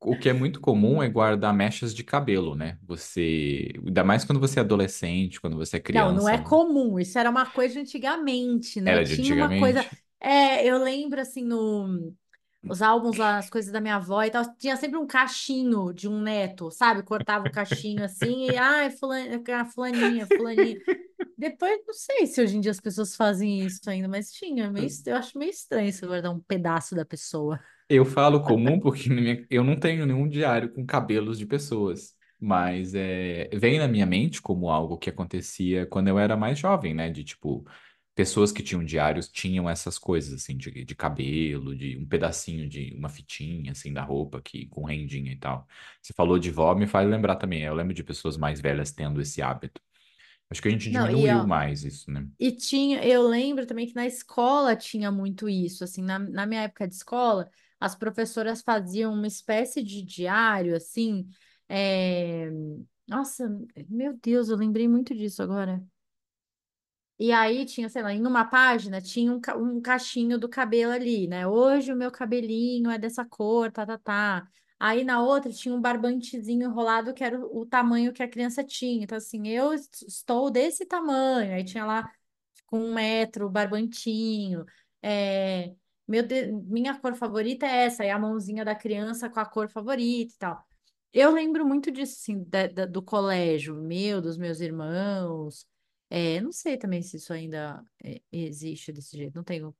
o 0.00 0.16
que 0.18 0.28
é 0.28 0.32
muito 0.32 0.60
comum 0.60 1.02
é 1.02 1.08
guardar 1.08 1.52
mechas 1.54 1.94
de 1.94 2.04
cabelo, 2.04 2.54
né? 2.54 2.78
Você, 2.84 3.72
ainda 3.84 4.04
mais 4.04 4.24
quando 4.24 4.40
você 4.40 4.58
é 4.60 4.62
adolescente, 4.62 5.40
quando 5.40 5.56
você 5.56 5.76
é 5.78 5.80
Não, 5.92 6.12
não 6.12 6.28
é 6.28 6.36
criança, 6.36 6.42
comum. 6.42 6.98
Isso 6.98 7.18
era 7.18 7.30
uma 7.30 7.46
coisa 7.50 7.74
de 7.74 7.80
antigamente, 7.80 8.80
né? 8.80 8.92
era 8.92 9.04
de 9.04 9.14
Tinha 9.14 9.34
uma 9.34 9.54
coisa. 9.56 9.84
antigamente. 9.84 10.04
É, 10.20 10.64
eu 10.66 10.78
lembro 10.82 11.20
assim 11.20 11.44
no 11.44 12.14
os 12.68 12.82
álbuns 12.82 13.20
as 13.20 13.48
coisas 13.50 13.72
da 13.72 13.80
minha 13.80 13.96
avó 13.96 14.22
e 14.24 14.30
tal, 14.30 14.44
tinha 14.56 14.76
sempre 14.76 14.98
um 14.98 15.06
cachinho 15.06 15.92
de 15.92 16.08
um 16.08 16.20
neto, 16.20 16.70
sabe? 16.70 17.02
Cortava 17.02 17.46
o 17.46 17.50
cachinho 17.50 18.04
assim 18.04 18.52
e 18.52 18.56
ai, 18.56 18.90
fulana, 18.90 19.40
fulaninha, 19.72 20.26
fulaninha. 20.26 20.78
Depois, 21.38 21.78
não 21.86 21.94
sei 21.94 22.26
se 22.26 22.40
hoje 22.42 22.56
em 22.56 22.60
dia 22.60 22.70
as 22.70 22.80
pessoas 22.80 23.14
fazem 23.14 23.66
isso 23.66 23.88
ainda, 23.90 24.08
mas 24.08 24.32
tinha. 24.32 24.70
Meio, 24.70 24.86
est- 24.86 25.06
eu 25.06 25.16
acho 25.16 25.38
meio 25.38 25.50
estranho 25.50 25.92
você 25.92 26.06
guardar 26.06 26.32
um 26.32 26.40
pedaço 26.40 26.94
da 26.94 27.04
pessoa. 27.04 27.60
Eu 27.88 28.04
falo 28.04 28.42
comum 28.42 28.80
porque 28.80 29.08
minha- 29.10 29.46
eu 29.50 29.62
não 29.62 29.78
tenho 29.78 30.06
nenhum 30.06 30.28
diário 30.28 30.72
com 30.72 30.84
cabelos 30.84 31.38
de 31.38 31.46
pessoas, 31.46 32.14
mas 32.40 32.94
é, 32.94 33.48
vem 33.54 33.78
na 33.78 33.86
minha 33.86 34.06
mente 34.06 34.42
como 34.42 34.70
algo 34.70 34.98
que 34.98 35.10
acontecia 35.10 35.86
quando 35.86 36.08
eu 36.08 36.18
era 36.18 36.36
mais 36.36 36.58
jovem, 36.58 36.94
né? 36.94 37.10
De 37.10 37.22
tipo, 37.22 37.64
pessoas 38.16 38.52
que 38.52 38.64
tinham 38.64 38.84
diários 38.84 39.28
tinham 39.28 39.70
essas 39.70 39.98
coisas, 39.98 40.34
assim, 40.34 40.56
de, 40.58 40.84
de 40.86 40.96
cabelo, 40.96 41.76
de 41.76 41.98
um 41.98 42.06
pedacinho 42.08 42.68
de 42.68 42.94
uma 42.96 43.10
fitinha, 43.10 43.72
assim, 43.72 43.92
da 43.94 44.02
roupa 44.04 44.42
que, 44.42 44.66
com 44.68 44.84
rendinha 44.86 45.32
e 45.32 45.38
tal. 45.38 45.68
Você 46.02 46.14
falou 46.14 46.38
de 46.40 46.50
vó, 46.52 46.74
me 46.76 46.88
faz 46.88 47.08
lembrar 47.10 47.36
também. 47.36 47.62
Eu 47.64 47.74
lembro 47.76 47.94
de 47.94 48.04
pessoas 48.04 48.38
mais 48.38 48.60
velhas 48.60 48.92
tendo 48.92 49.22
esse 49.22 49.42
hábito. 49.42 49.82
Acho 50.50 50.62
que 50.62 50.68
a 50.68 50.70
gente 50.72 50.90
Não, 50.90 51.08
e 51.10 51.28
diminuiu 51.28 51.30
ó, 51.30 51.46
mais 51.46 51.84
isso, 51.84 52.10
né? 52.10 52.28
E 52.38 52.52
tinha, 52.52 53.04
eu 53.06 53.22
lembro 53.28 53.66
também 53.66 53.86
que 53.86 53.94
na 53.94 54.06
escola 54.06 54.76
tinha 54.76 55.10
muito 55.12 55.48
isso, 55.48 55.84
assim, 55.84 56.02
na, 56.02 56.18
na 56.18 56.46
minha 56.46 56.62
época 56.62 56.86
de 56.88 56.94
escola, 56.94 57.50
as 57.80 57.94
professoras 57.96 58.62
faziam 58.62 59.14
uma 59.14 59.26
espécie 59.26 59.82
de 59.82 60.02
diário, 60.02 60.76
assim, 60.76 61.28
é, 61.68 62.50
nossa, 63.08 63.48
meu 63.88 64.14
Deus, 64.22 64.48
eu 64.50 64.56
lembrei 64.56 64.88
muito 64.88 65.14
disso 65.14 65.42
agora. 65.42 65.82
E 67.18 67.32
aí 67.32 67.64
tinha, 67.64 67.88
sei 67.88 68.02
lá, 68.02 68.12
em 68.12 68.26
uma 68.26 68.44
página 68.44 69.00
tinha 69.00 69.32
um, 69.32 69.40
ca- 69.40 69.56
um 69.56 69.80
cachinho 69.80 70.38
do 70.38 70.48
cabelo 70.48 70.92
ali, 70.92 71.26
né? 71.26 71.46
Hoje 71.46 71.92
o 71.92 71.96
meu 71.96 72.10
cabelinho 72.10 72.90
é 72.90 72.98
dessa 72.98 73.24
cor, 73.24 73.72
tá, 73.72 73.86
tá, 73.86 73.96
tá. 73.98 74.48
Aí 74.78 75.02
na 75.04 75.22
outra 75.22 75.50
tinha 75.50 75.74
um 75.74 75.80
barbantezinho 75.80 76.64
enrolado 76.68 77.14
que 77.14 77.24
era 77.24 77.38
o, 77.40 77.60
o 77.62 77.66
tamanho 77.66 78.12
que 78.12 78.22
a 78.22 78.28
criança 78.28 78.62
tinha. 78.62 79.04
Então, 79.04 79.16
assim, 79.16 79.48
eu 79.48 79.72
est- 79.72 80.02
estou 80.06 80.50
desse 80.50 80.84
tamanho. 80.84 81.54
Aí 81.54 81.64
tinha 81.64 81.86
lá 81.86 82.10
com 82.66 82.78
um 82.80 82.94
metro, 82.94 83.46
o 83.46 83.50
barbantinho. 83.50 84.64
É, 85.02 85.74
meu 86.08 86.22
de- 86.26 86.52
minha 86.52 86.98
cor 86.98 87.14
favorita 87.14 87.66
é 87.66 87.84
essa, 87.86 88.02
aí 88.02 88.10
a 88.10 88.18
mãozinha 88.18 88.64
da 88.64 88.74
criança 88.74 89.30
com 89.30 89.40
a 89.40 89.46
cor 89.46 89.68
favorita 89.70 90.34
e 90.34 90.38
tal. 90.38 90.66
Eu 91.12 91.30
lembro 91.32 91.66
muito 91.66 91.90
disso, 91.90 92.16
assim, 92.20 92.44
da- 92.44 92.66
da- 92.66 92.86
do 92.86 93.02
colégio, 93.02 93.74
meu, 93.74 94.20
dos 94.20 94.36
meus 94.36 94.60
irmãos. 94.60 95.66
É, 96.10 96.40
não 96.40 96.52
sei 96.52 96.76
também 96.78 97.02
se 97.02 97.16
isso 97.16 97.32
ainda 97.32 97.84
é, 98.04 98.20
existe 98.32 98.92
desse 98.92 99.16
jeito, 99.16 99.34
não 99.36 99.44
tenho 99.44 99.74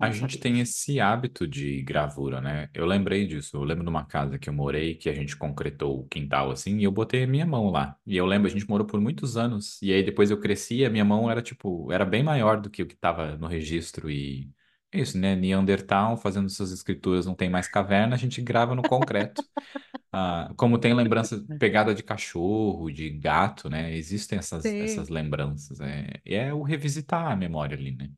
A 0.00 0.10
como 0.10 0.12
gente 0.12 0.38
saber. 0.38 0.38
tem 0.38 0.60
esse 0.60 1.00
hábito 1.00 1.44
de 1.46 1.82
gravura, 1.82 2.40
né? 2.40 2.70
Eu 2.72 2.86
lembrei 2.86 3.26
disso. 3.26 3.56
Eu 3.56 3.64
lembro 3.64 3.82
de 3.82 3.90
uma 3.90 4.04
casa 4.06 4.38
que 4.38 4.48
eu 4.48 4.52
morei, 4.52 4.94
que 4.94 5.08
a 5.10 5.14
gente 5.14 5.36
concretou 5.36 5.98
o 6.00 6.06
quintal 6.06 6.52
assim, 6.52 6.78
e 6.78 6.84
eu 6.84 6.92
botei 6.92 7.24
a 7.24 7.26
minha 7.26 7.44
mão 7.44 7.68
lá. 7.70 7.98
E 8.06 8.16
eu 8.16 8.24
lembro, 8.24 8.46
a 8.48 8.50
gente 8.50 8.68
morou 8.68 8.86
por 8.86 9.00
muitos 9.00 9.36
anos. 9.36 9.80
E 9.82 9.92
aí 9.92 10.04
depois 10.04 10.30
eu 10.30 10.38
cresci, 10.40 10.84
a 10.84 10.90
minha 10.90 11.04
mão 11.04 11.28
era 11.28 11.42
tipo, 11.42 11.90
era 11.92 12.04
bem 12.04 12.22
maior 12.22 12.60
do 12.60 12.70
que 12.70 12.80
o 12.82 12.86
que 12.86 12.94
estava 12.94 13.36
no 13.36 13.48
registro. 13.48 14.08
E 14.08 14.48
isso, 14.92 15.18
né? 15.18 15.36
Neandertal, 15.36 16.16
fazendo 16.16 16.48
suas 16.48 16.72
escrituras, 16.72 17.26
não 17.26 17.34
tem 17.34 17.50
mais 17.50 17.68
caverna, 17.68 18.14
a 18.14 18.18
gente 18.18 18.40
grava 18.42 18.74
no 18.74 18.84
concreto. 18.84 19.42
Ah, 20.12 20.52
como 20.56 20.78
tem 20.78 20.94
lembrança, 20.94 21.46
pegada 21.58 21.94
de 21.94 22.02
cachorro, 22.02 22.90
de 22.90 23.10
gato, 23.10 23.68
né? 23.70 23.94
Existem 23.96 24.38
essas, 24.38 24.74
essas 24.78 25.08
lembranças. 25.10 25.80
É, 25.80 26.20
e 26.24 26.34
é 26.34 26.54
o 26.54 26.62
revisitar 26.62 27.30
a 27.32 27.36
memória 27.36 27.76
ali, 27.76 27.92
né? 27.96 28.10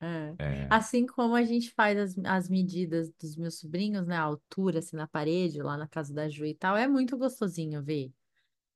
É. 0.00 0.36
É, 0.38 0.68
Assim 0.68 1.06
como 1.06 1.34
a 1.34 1.44
gente 1.44 1.70
faz 1.72 1.98
as, 1.98 2.18
as 2.24 2.48
medidas 2.48 3.10
dos 3.20 3.36
meus 3.36 3.58
sobrinhos, 3.58 4.06
né? 4.06 4.16
A 4.16 4.22
altura, 4.22 4.78
assim, 4.80 4.96
na 4.96 5.06
parede, 5.06 5.62
lá 5.62 5.76
na 5.76 5.86
casa 5.88 6.12
da 6.14 6.28
Ju 6.28 6.44
e 6.46 6.54
tal, 6.54 6.76
é 6.76 6.88
muito 6.88 7.16
gostosinho 7.18 7.82
ver. 7.82 8.12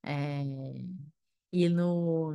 É, 0.04 0.42
E 1.52 1.68
no, 1.68 2.32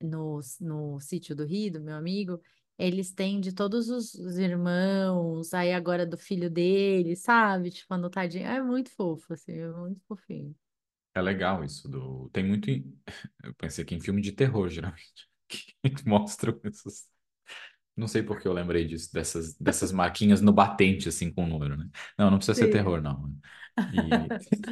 no, 0.00 0.40
no 0.60 1.00
sítio 1.00 1.34
do 1.34 1.44
Rio, 1.44 1.72
do 1.72 1.80
meu 1.80 1.96
amigo, 1.96 2.40
eles 2.78 3.12
têm 3.12 3.40
de 3.40 3.52
todos 3.54 3.88
os, 3.90 4.14
os 4.14 4.38
irmãos, 4.38 5.52
aí 5.54 5.72
agora 5.72 6.06
do 6.06 6.16
filho 6.18 6.50
dele, 6.50 7.16
sabe? 7.16 7.70
Tipo, 7.70 7.94
anotadinho. 7.94 8.46
É 8.46 8.62
muito 8.62 8.90
fofo, 8.90 9.32
assim, 9.34 9.52
é 9.52 9.68
muito 9.72 10.00
fofinho. 10.06 10.54
É 11.14 11.20
legal 11.22 11.64
isso 11.64 11.88
do. 11.88 12.28
Tem 12.32 12.44
muito. 12.44 12.70
em- 12.70 12.84
Eu 13.44 13.54
pensei 13.54 13.84
que 13.84 13.94
em 13.94 14.00
filme 14.00 14.20
de 14.20 14.32
terror, 14.32 14.68
geralmente, 14.68 15.28
que 15.84 16.08
mostram 16.08 16.60
essas. 16.64 17.06
Não 17.96 18.08
sei 18.08 18.22
por 18.22 18.40
que 18.40 18.48
eu 18.48 18.52
lembrei 18.54 18.86
disso, 18.86 19.12
dessas, 19.12 19.54
dessas 19.56 19.92
marquinhas 19.92 20.40
no 20.42 20.52
batente, 20.52 21.08
assim, 21.08 21.32
com 21.32 21.44
o 21.44 21.48
número, 21.48 21.76
né? 21.76 21.88
Não, 22.18 22.30
não 22.30 22.38
precisa 22.38 22.58
ser 22.58 22.68
Sim. 22.68 22.68
terror, 22.68 23.02
não. 23.02 23.32
E 23.90 24.30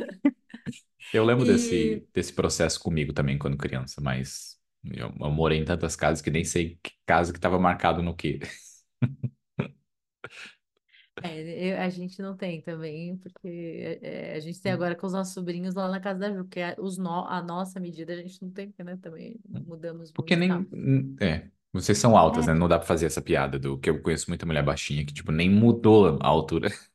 eu 1.12 1.24
lembro 1.24 1.44
E 1.44 1.46
desse, 1.46 2.06
desse 2.12 2.32
processo 2.32 2.80
comigo 2.80 3.12
também 3.12 3.38
quando 3.38 3.56
criança, 3.56 4.00
mas 4.00 4.53
eu, 4.92 5.12
eu 5.20 5.30
morei 5.30 5.58
em 5.58 5.64
tantas 5.64 5.96
casas 5.96 6.20
que 6.22 6.30
nem 6.30 6.44
sei 6.44 6.78
que 6.82 6.92
casa 7.06 7.32
que 7.32 7.38
estava 7.38 7.58
marcado 7.58 8.02
no 8.02 8.14
quê. 8.16 8.40
é, 11.22 11.72
eu- 11.72 11.80
a 11.80 11.88
gente 11.88 12.20
não 12.20 12.36
tem 12.36 12.60
também, 12.62 13.16
porque 13.18 13.98
é, 14.02 14.32
é, 14.32 14.36
a 14.36 14.40
gente 14.40 14.60
tem 14.60 14.72
Hum. 14.72 14.72
agora 14.72 14.94
com 14.96 15.06
os 15.06 15.12
nossos 15.12 15.32
sobrinhos 15.34 15.74
lá 15.74 15.88
na 15.88 16.00
casa 16.00 16.20
da 16.20 16.32
Ju, 16.32 16.44
porque 16.44 16.60
a, 16.60 16.74
os 16.78 16.98
no, 16.98 17.26
a 17.26 17.42
nossa 17.42 17.80
medida 17.80 18.12
a 18.12 18.16
gente 18.16 18.42
não 18.42 18.50
tem, 18.50 18.74
né? 18.78 18.96
Também 18.98 19.40
mudamos 19.48 20.12
Porque 20.12 20.14
muito 20.14 20.40
e 20.40 20.42
tal. 20.42 20.42
nem. 20.42 21.16
É. 21.20 21.50
Vocês 21.72 21.98
são 21.98 22.16
altas, 22.16 22.44
É, 22.44 22.46
né? 22.46 22.54
Não 22.54 22.68
dá 22.68 22.78
pra 22.78 22.86
fazer 22.86 23.06
essa 23.06 23.20
piada 23.20 23.58
do 23.58 23.76
que 23.78 23.90
eu 23.90 24.00
conheço 24.00 24.30
muita 24.30 24.46
mulher 24.46 24.62
baixinha 24.64 25.04
que, 25.04 25.12
tipo, 25.12 25.32
nem 25.32 25.50
mudou 25.50 26.18
a 26.22 26.26
altura. 26.28 26.68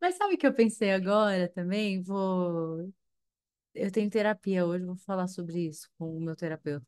mas 0.00 0.16
sabe 0.16 0.34
o 0.34 0.38
que 0.38 0.46
eu 0.46 0.54
pensei 0.54 0.92
agora 0.92 1.48
também? 1.48 2.02
Vou. 2.02 2.92
Eu 3.76 3.90
tenho 3.92 4.10
terapia 4.10 4.66
hoje, 4.66 4.84
vou 4.84 4.96
falar 4.96 5.28
sobre 5.28 5.66
isso 5.68 5.88
com 5.98 6.16
o 6.16 6.20
meu 6.20 6.34
terapeuta. 6.36 6.86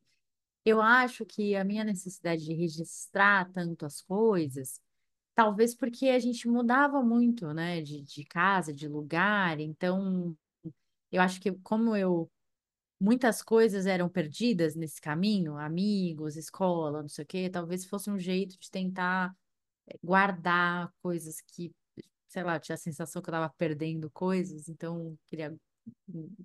Eu 0.64 0.80
acho 0.82 1.24
que 1.26 1.56
a 1.56 1.64
minha 1.64 1.84
necessidade 1.84 2.44
de 2.44 2.54
registrar 2.54 3.50
tanto 3.52 3.86
as 3.86 4.02
coisas, 4.02 4.80
talvez 5.34 5.74
porque 5.74 6.08
a 6.08 6.18
gente 6.18 6.48
mudava 6.48 7.02
muito, 7.02 7.52
né, 7.54 7.82
de, 7.82 8.02
de 8.02 8.24
casa, 8.24 8.72
de 8.74 8.88
lugar, 8.88 9.60
então 9.60 10.36
eu 11.12 11.22
acho 11.22 11.40
que 11.40 11.52
como 11.62 11.96
eu 11.96 12.30
muitas 13.00 13.42
coisas 13.42 13.86
eram 13.86 14.08
perdidas 14.08 14.74
nesse 14.76 15.00
caminho, 15.00 15.56
amigos, 15.58 16.36
escola, 16.36 17.02
não 17.02 17.08
sei 17.08 17.24
o 17.24 17.26
quê, 17.26 17.50
talvez 17.50 17.86
fosse 17.86 18.10
um 18.10 18.18
jeito 18.18 18.58
de 18.58 18.70
tentar 18.70 19.34
eh, 19.88 19.98
guardar 20.02 20.92
coisas 21.02 21.40
que, 21.42 21.72
sei 22.28 22.42
lá, 22.42 22.56
eu 22.56 22.60
tinha 22.60 22.74
a 22.74 22.78
sensação 22.78 23.22
que 23.22 23.28
eu 23.30 23.32
estava 23.32 23.52
perdendo 23.58 24.10
coisas, 24.10 24.68
então 24.68 24.98
eu 25.00 25.18
queria 25.26 25.56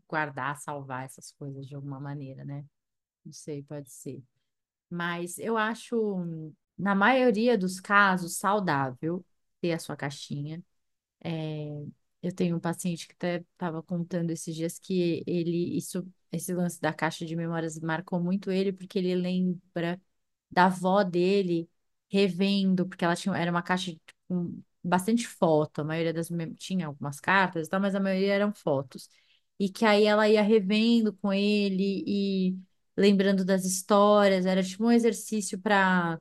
guardar, 0.07 0.57
salvar 0.59 1.05
essas 1.05 1.31
coisas 1.33 1.67
de 1.67 1.75
alguma 1.75 1.99
maneira, 1.99 2.43
né? 2.45 2.65
Não 3.25 3.33
sei, 3.33 3.63
pode 3.63 3.91
ser. 3.91 4.23
Mas 4.89 5.37
eu 5.39 5.57
acho, 5.57 5.95
na 6.77 6.95
maioria 6.95 7.57
dos 7.57 7.79
casos, 7.79 8.37
saudável 8.37 9.25
ter 9.61 9.73
a 9.73 9.79
sua 9.79 9.95
caixinha. 9.97 10.63
É, 11.23 11.67
eu 12.21 12.33
tenho 12.33 12.55
um 12.57 12.59
paciente 12.59 13.07
que 13.07 13.13
até 13.13 13.37
estava 13.53 13.83
contando 13.83 14.31
esses 14.31 14.55
dias 14.55 14.79
que 14.79 15.23
ele, 15.27 15.77
isso, 15.77 16.07
esse 16.31 16.53
lance 16.53 16.79
da 16.81 16.93
caixa 16.93 17.25
de 17.25 17.35
memórias 17.35 17.79
marcou 17.79 18.21
muito 18.21 18.51
ele, 18.51 18.71
porque 18.73 18.99
ele 18.99 19.15
lembra 19.15 20.01
da 20.51 20.65
avó 20.65 21.03
dele 21.03 21.69
revendo, 22.09 22.87
porque 22.87 23.03
ela 23.05 23.15
tinha, 23.15 23.35
era 23.37 23.51
uma 23.51 23.63
caixa 23.63 23.95
com 24.27 24.61
bastante 24.83 25.27
foto, 25.27 25.81
a 25.81 25.83
maioria 25.83 26.13
das 26.13 26.29
tinha 26.57 26.87
algumas 26.87 27.19
cartas 27.19 27.67
e 27.67 27.69
tal, 27.69 27.79
mas 27.81 27.95
a 27.95 27.99
maioria 27.99 28.33
eram 28.33 28.53
fotos. 28.53 29.09
E 29.59 29.69
que 29.69 29.85
aí 29.85 30.05
ela 30.05 30.27
ia 30.29 30.41
revendo 30.41 31.13
com 31.13 31.31
ele 31.33 32.03
e 32.07 32.57
lembrando 32.97 33.45
das 33.45 33.65
histórias, 33.65 34.45
era 34.45 34.63
tipo 34.63 34.85
um 34.85 34.91
exercício 34.91 35.59
para 35.59 36.19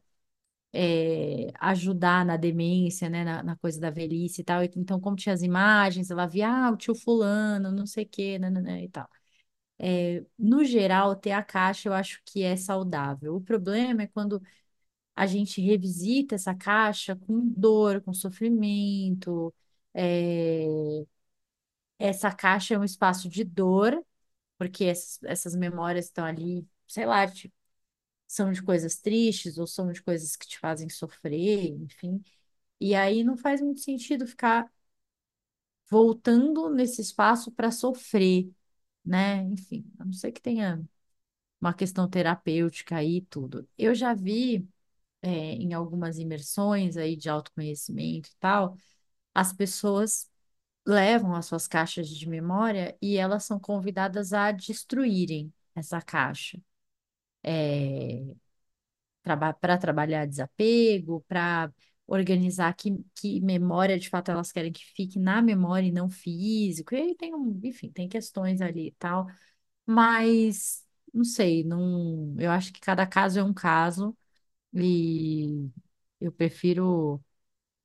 ajudar 1.60 2.24
na 2.24 2.36
demência, 2.36 3.08
né, 3.08 3.24
na, 3.24 3.42
na 3.42 3.56
coisa 3.56 3.80
da 3.80 3.90
velhice 3.90 4.40
e 4.42 4.44
tal. 4.44 4.62
Então, 4.64 5.00
como 5.00 5.16
tinha 5.16 5.34
as 5.34 5.42
imagens, 5.42 6.10
ela 6.10 6.26
via, 6.26 6.48
ah, 6.66 6.70
o 6.70 6.76
tio 6.76 6.94
fulano, 6.94 7.70
não 7.72 7.86
sei 7.86 8.04
o 8.04 8.08
quê, 8.08 8.38
e 8.84 8.88
tal. 8.88 9.08
É, 9.78 10.24
no 10.38 10.64
geral, 10.64 11.16
ter 11.16 11.32
a 11.32 11.42
caixa 11.42 11.88
eu 11.88 11.94
acho 11.94 12.22
que 12.26 12.42
é 12.42 12.56
saudável. 12.56 13.36
O 13.36 13.40
problema 13.40 14.02
é 14.02 14.06
quando 14.08 14.42
a 15.16 15.26
gente 15.26 15.60
revisita 15.62 16.36
essa 16.36 16.54
caixa 16.54 17.16
com 17.16 17.46
dor, 17.48 18.00
com 18.02 18.14
sofrimento. 18.14 19.54
É, 19.94 20.66
essa 22.02 22.32
caixa 22.32 22.74
é 22.74 22.78
um 22.78 22.84
espaço 22.84 23.28
de 23.28 23.44
dor, 23.44 24.04
porque 24.58 24.84
essas, 24.84 25.54
memórias 25.56 26.06
estão 26.06 26.24
ali, 26.24 26.66
sei 26.88 27.06
lá, 27.06 27.26
tipo, 27.28 27.54
são 28.28 28.52
de 28.52 28.62
coisas 28.62 28.98
tristes 28.98 29.58
ou 29.58 29.66
são 29.66 29.92
de 29.92 30.02
coisas 30.02 30.36
que 30.36 30.46
te 30.48 30.58
fazem 30.58 30.88
sofrer, 30.88 31.70
enfim. 31.82 32.22
E 32.80 32.94
aí 32.94 33.24
não 33.24 33.36
faz 33.36 33.60
muito 33.62 33.80
sentido 33.80 34.26
ficar 34.26 34.70
voltando 35.90 36.70
nesse 36.70 37.00
espaço 37.00 37.50
para 37.52 37.70
sofrer, 37.70 38.50
né? 39.04 39.42
Enfim, 39.44 39.84
a 39.98 40.04
não 40.04 40.12
ser 40.12 40.32
que 40.32 40.40
tenha 40.40 40.82
uma 41.60 41.74
questão 41.74 42.08
terapêutica 42.08 42.96
aí 42.98 43.18
e 43.18 43.22
tudo. 43.22 43.68
Eu 43.78 43.94
já 43.94 44.14
vi 44.14 44.68
é, 45.22 45.28
em 45.30 45.74
algumas 45.74 46.18
imersões 46.18 46.96
aí 46.98 47.16
de 47.16 47.28
autoconhecimento 47.30 48.30
e 48.30 48.36
tal, 48.40 48.76
as 49.34 49.52
pessoas 49.54 50.30
levam 50.86 51.34
as 51.34 51.46
suas 51.46 51.68
caixas 51.68 52.08
de 52.08 52.28
memória 52.28 52.96
e 53.02 53.16
elas 53.16 53.44
são 53.44 53.58
convidadas 53.60 54.32
a 54.32 54.52
destruírem 54.52 55.52
essa 55.74 56.00
caixa. 56.02 56.60
É, 57.44 58.22
para 59.60 59.78
trabalhar 59.78 60.26
desapego, 60.26 61.24
para 61.28 61.72
organizar 62.06 62.74
que, 62.74 62.90
que 63.14 63.40
memória 63.40 63.98
de 63.98 64.08
fato 64.08 64.30
elas 64.30 64.50
querem 64.52 64.72
que 64.72 64.84
fique 64.94 65.18
na 65.18 65.40
memória 65.40 65.86
e 65.86 65.92
não 65.92 66.10
físico. 66.10 66.94
E 66.94 66.98
aí 66.98 67.14
tem 67.16 67.34
um, 67.34 67.58
enfim, 67.64 67.90
tem 67.90 68.08
questões 68.08 68.60
ali 68.60 68.88
e 68.88 68.92
tal, 68.92 69.26
mas 69.86 70.84
não 71.14 71.24
sei, 71.24 71.64
não, 71.64 72.34
eu 72.38 72.50
acho 72.50 72.72
que 72.72 72.80
cada 72.80 73.06
caso 73.06 73.38
é 73.40 73.44
um 73.44 73.54
caso 73.54 74.16
e 74.74 75.70
eu 76.20 76.32
prefiro 76.32 77.22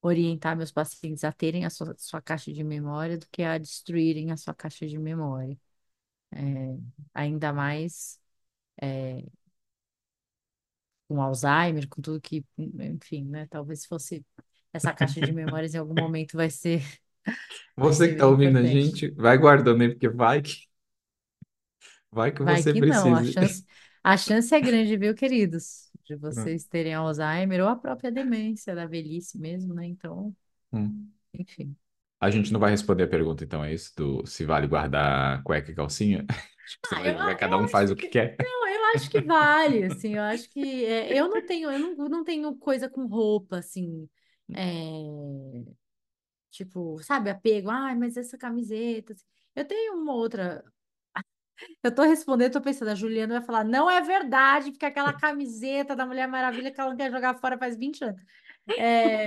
orientar 0.02 0.56
meus 0.58 0.72
pacientes 0.72 1.24
a 1.24 1.32
terem 1.32 1.66
a 1.66 1.70
sua, 1.70 1.96
sua 1.98 2.22
caixa 2.22 2.52
de 2.54 2.64
memória 2.64 3.18
do 3.18 3.28
que 3.32 3.44
a 3.44 3.58
destruírem 3.58 4.32
a 4.32 4.38
sua 4.38 4.54
caixa 4.54 4.88
de 4.88 4.98
memória. 4.98 5.58
É, 6.34 6.78
ainda 7.14 7.54
mais 7.54 8.20
é, 8.82 9.24
com 11.08 11.22
Alzheimer, 11.22 11.88
com 11.88 12.02
tudo 12.02 12.22
que, 12.22 12.46
enfim, 12.58 13.26
né? 13.26 13.48
Talvez 13.48 13.86
fosse 13.86 14.26
essa 14.74 14.94
caixa 14.94 15.22
de 15.22 15.32
memórias 15.34 15.74
em 15.74 15.78
algum 15.78 15.96
momento 15.96 16.36
vai 16.38 16.50
ser, 16.50 16.82
Você 17.78 18.10
que 18.10 18.16
tá 18.16 18.28
bem 18.42 18.52
ouvindo 18.52 18.58
a 18.58 18.66
gente, 18.66 19.10
vai 19.12 19.38
guardando 19.38 19.82
aí, 19.82 19.90
porque 19.90 20.10
vai 20.10 20.42
que, 20.42 20.52
vai 22.12 22.32
que 22.32 22.44
Vai 22.44 22.64
você 22.64 22.74
que 22.74 22.82
não, 22.82 23.14
a 23.16 23.24
chance, 23.24 23.64
a 24.04 24.16
chance 24.18 24.54
é 24.54 24.62
grande, 24.62 24.96
viu, 24.98 25.14
queridos, 25.16 25.87
de 26.08 26.16
Hum. 26.36 26.56
vocês 26.56 26.66
terem 26.66 26.94
Alzheimer 26.96 27.62
ou 27.64 27.70
a 27.70 27.76
própria 27.76 28.12
demência 28.12 28.76
da 28.76 28.86
velhice 28.88 29.38
mesmo, 29.40 29.74
né? 29.74 29.86
Então, 29.88 30.36
Hum. 30.72 31.14
enfim. 31.34 31.78
A 32.20 32.30
gente 32.32 32.52
não 32.52 32.60
vai 32.60 32.72
responder 32.72 33.04
a 33.04 33.08
pergunta, 33.08 33.44
então, 33.44 33.64
é 33.64 33.74
isso? 33.74 33.94
Do 33.96 34.26
se 34.26 34.44
vale 34.46 34.68
guardar 34.68 35.44
cueca 35.44 35.72
e 35.72 35.76
calcinha? 35.76 36.26
Ah, 36.92 37.02
vai, 37.14 37.36
eu, 37.36 37.38
cada 37.38 37.58
um 37.58 37.68
faz 37.68 37.92
o 37.92 37.96
que 37.96 38.08
que 38.08 38.08
quer. 38.08 38.36
não, 38.40 38.68
eu 38.68 38.86
acho 38.96 39.10
que 39.10 39.22
vale, 39.22 39.84
assim, 39.86 40.16
eu 40.16 40.24
acho 40.24 40.50
que 40.50 40.86
é, 40.86 41.20
eu 41.20 41.28
não 41.30 41.44
tenho, 41.46 41.72
eu 41.72 41.80
não, 41.80 41.96
não 42.10 42.24
tenho 42.24 42.56
coisa 42.58 42.90
com 42.90 43.06
roupa, 43.08 43.58
assim, 43.60 44.10
é, 44.54 44.64
tipo, 46.52 47.02
sabe, 47.04 47.30
apego, 47.30 47.70
ai, 47.70 47.96
mas 47.96 48.18
essa 48.18 48.38
camiseta, 48.38 49.14
assim. 49.14 49.26
Eu 49.56 49.66
tenho 49.68 49.96
uma 49.96 50.14
outra, 50.14 50.64
eu 51.84 51.94
tô 51.94 52.04
respondendo, 52.04 52.54
tô 52.54 52.62
pensando, 52.62 52.90
a 52.90 52.96
Juliana 52.96 53.40
vai 53.40 53.46
falar, 53.46 53.64
não 53.64 53.90
é 53.90 54.02
verdade, 54.02 54.72
porque 54.72 54.86
aquela 54.86 55.14
camiseta 55.20 55.96
da 55.96 56.06
Mulher 56.06 56.28
Maravilha 56.28 56.72
que 56.72 56.80
ela 56.80 56.92
não 56.92 56.98
quer 56.98 57.12
jogar 57.12 57.36
fora 57.36 57.58
faz 57.58 57.78
20 57.78 58.04
anos. 58.04 58.22
É, 58.78 59.26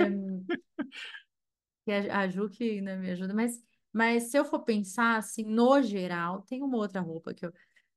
que 1.85 1.91
a, 1.91 2.19
a 2.19 2.27
Ju 2.27 2.49
que, 2.49 2.81
né, 2.81 2.95
me 2.95 3.11
ajuda, 3.11 3.33
mas, 3.33 3.59
mas 3.91 4.23
se 4.23 4.37
eu 4.37 4.45
for 4.45 4.59
pensar, 4.59 5.17
assim, 5.17 5.43
no 5.43 5.81
geral, 5.81 6.41
tem 6.43 6.61
uma 6.61 6.77
outra 6.77 7.01
roupa 7.01 7.33
que 7.33 7.45
eu 7.45 7.53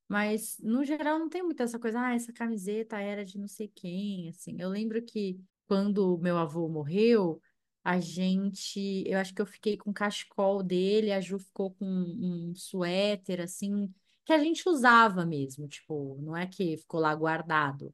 mas, 0.07 0.57
no 0.59 0.83
geral, 0.85 1.17
não 1.17 1.29
tem 1.29 1.41
muita 1.41 1.63
essa 1.63 1.79
coisa, 1.79 1.99
ah, 1.99 2.13
essa 2.13 2.31
camiseta 2.31 2.99
era 2.99 3.25
de 3.25 3.39
não 3.39 3.47
sei 3.47 3.67
quem, 3.67 4.29
assim. 4.29 4.55
Eu 4.59 4.69
lembro 4.69 5.01
que 5.01 5.39
quando 5.67 6.17
meu 6.19 6.37
avô 6.37 6.69
morreu, 6.69 7.41
a 7.83 7.99
gente, 7.99 9.03
eu 9.07 9.17
acho 9.19 9.33
que 9.33 9.41
eu 9.41 9.45
fiquei 9.45 9.77
com 9.77 9.89
o 9.89 9.93
cachecol 9.93 10.61
dele, 10.61 11.11
a 11.11 11.19
Ju 11.19 11.39
ficou 11.39 11.71
com 11.73 11.85
um 11.85 12.53
suéter, 12.55 13.41
assim, 13.41 13.91
que 14.25 14.33
a 14.33 14.39
gente 14.39 14.67
usava 14.67 15.25
mesmo, 15.25 15.67
tipo, 15.67 16.17
não 16.21 16.35
é 16.35 16.47
que 16.47 16.77
ficou 16.77 16.99
lá 16.99 17.13
guardado. 17.15 17.93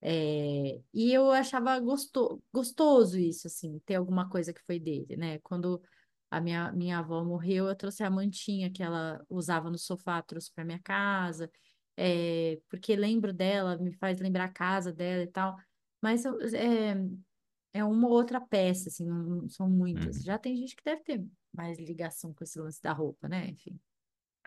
É, 0.00 0.80
e 0.92 1.12
eu 1.12 1.30
achava 1.30 1.78
gosto, 1.80 2.42
gostoso 2.52 3.18
isso, 3.18 3.46
assim, 3.46 3.80
ter 3.86 3.96
alguma 3.96 4.28
coisa 4.28 4.52
que 4.52 4.62
foi 4.62 4.78
dele, 4.78 5.16
né? 5.16 5.38
Quando 5.40 5.80
a 6.30 6.40
minha, 6.40 6.72
minha 6.72 6.98
avó 6.98 7.24
morreu, 7.24 7.68
eu 7.68 7.74
trouxe 7.76 8.02
a 8.02 8.10
mantinha 8.10 8.70
que 8.70 8.82
ela 8.82 9.24
usava 9.28 9.70
no 9.70 9.78
sofá, 9.78 10.20
trouxe 10.22 10.52
para 10.52 10.64
minha 10.64 10.80
casa, 10.80 11.50
é, 11.96 12.60
porque 12.68 12.94
lembro 12.94 13.32
dela, 13.32 13.76
me 13.78 13.92
faz 13.92 14.20
lembrar 14.20 14.44
a 14.44 14.52
casa 14.52 14.92
dela 14.92 15.22
e 15.22 15.28
tal. 15.28 15.56
Mas 16.00 16.24
é, 16.54 16.94
é 17.72 17.84
uma 17.84 18.08
ou 18.08 18.14
outra 18.14 18.40
peça, 18.40 18.88
assim, 18.88 19.04
não, 19.04 19.22
não 19.22 19.48
são 19.48 19.68
muitas. 19.68 20.16
Uhum. 20.18 20.22
Já 20.22 20.38
tem 20.38 20.56
gente 20.56 20.76
que 20.76 20.84
deve 20.84 21.02
ter 21.02 21.24
mais 21.52 21.78
ligação 21.78 22.32
com 22.32 22.44
esse 22.44 22.58
lance 22.58 22.80
da 22.82 22.92
roupa, 22.92 23.28
né? 23.28 23.48
Enfim, 23.48 23.78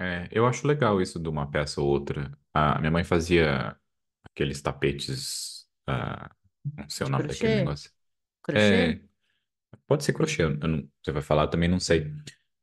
É, 0.01 0.27
eu 0.31 0.45
acho 0.47 0.65
legal 0.67 1.01
isso 1.01 1.19
de 1.19 1.27
uma 1.29 1.49
peça 1.49 1.81
ou 1.81 1.87
outra. 1.87 2.31
A 2.53 2.79
minha 2.79 2.91
mãe 2.91 3.03
fazia 3.03 3.77
aqueles 4.25 4.61
tapetes, 4.61 5.67
ah, 5.87 6.31
não 6.77 6.89
sei 6.89 7.05
o 7.07 7.09
de 7.09 7.11
nome 7.11 7.27
daquele 7.27 7.53
crochê, 7.53 7.55
negócio. 7.55 7.91
crochê. 8.43 8.81
É, 8.81 9.01
pode 9.87 10.03
ser 10.05 10.13
crochê, 10.13 10.43
eu 10.45 10.57
não- 10.57 10.89
você 11.03 11.11
vai 11.11 11.21
falar, 11.23 11.43
eu 11.45 11.49
também 11.51 11.69
não 11.69 11.79
sei 11.79 12.13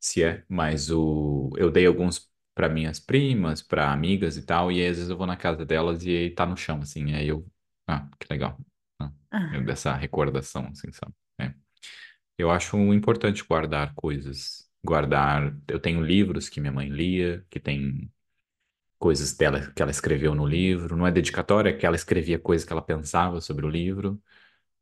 se 0.01 0.25
é, 0.25 0.45
mas 0.49 0.91
o, 0.91 1.51
eu 1.59 1.71
dei 1.73 1.87
alguns 1.87 2.31
para 2.55 2.69
minhas 2.69 3.01
primas, 3.01 3.63
para 3.63 3.93
amigas 3.93 4.37
e 4.37 4.43
tal, 4.47 4.73
e 4.73 4.81
aí, 4.83 4.89
às 4.91 4.97
vezes 4.99 5.11
eu 5.11 5.17
vou 5.19 5.27
na 5.29 5.37
casa 5.37 5.65
delas 5.67 6.05
e 6.05 6.11
aí 6.11 6.31
tá 6.35 6.47
no 6.47 6.57
chão, 6.57 6.81
assim, 6.81 7.15
aí 7.15 7.29
eu, 7.29 7.47
ah, 7.89 8.09
que 8.21 8.27
legal, 8.33 8.59
ah, 9.01 9.13
eu- 9.53 9.63
Ah, 9.63 9.65
dessa 9.65 9.95
recordação, 9.97 10.69
assim, 10.69 10.93
sabe? 10.93 11.15
É. 11.41 11.55
Eu 12.39 12.51
acho 12.51 12.77
importante 12.95 13.45
guardar 13.45 13.95
coisas, 13.95 14.68
guardar, 14.85 15.57
eu 15.69 15.81
tenho 15.81 16.03
livros 16.05 16.49
que 16.49 16.61
minha 16.61 16.73
mãe 16.73 16.89
lia, 16.89 17.45
que 17.51 17.61
tem 17.61 18.11
coisas 18.99 19.33
dela 19.37 19.71
que 19.73 19.83
ela 19.83 19.91
escreveu 19.91 20.35
no 20.35 20.47
livro, 20.47 20.97
não 20.97 21.07
é 21.07 21.13
dedicatória, 21.13 21.71
é 21.71 21.73
que 21.73 21.87
ela 21.87 21.97
escrevia 21.97 22.39
coisas 22.39 22.67
que 22.67 22.73
ela 22.73 22.83
pensava 22.83 23.41
sobre 23.41 23.67
o 23.67 23.71
livro, 23.71 24.21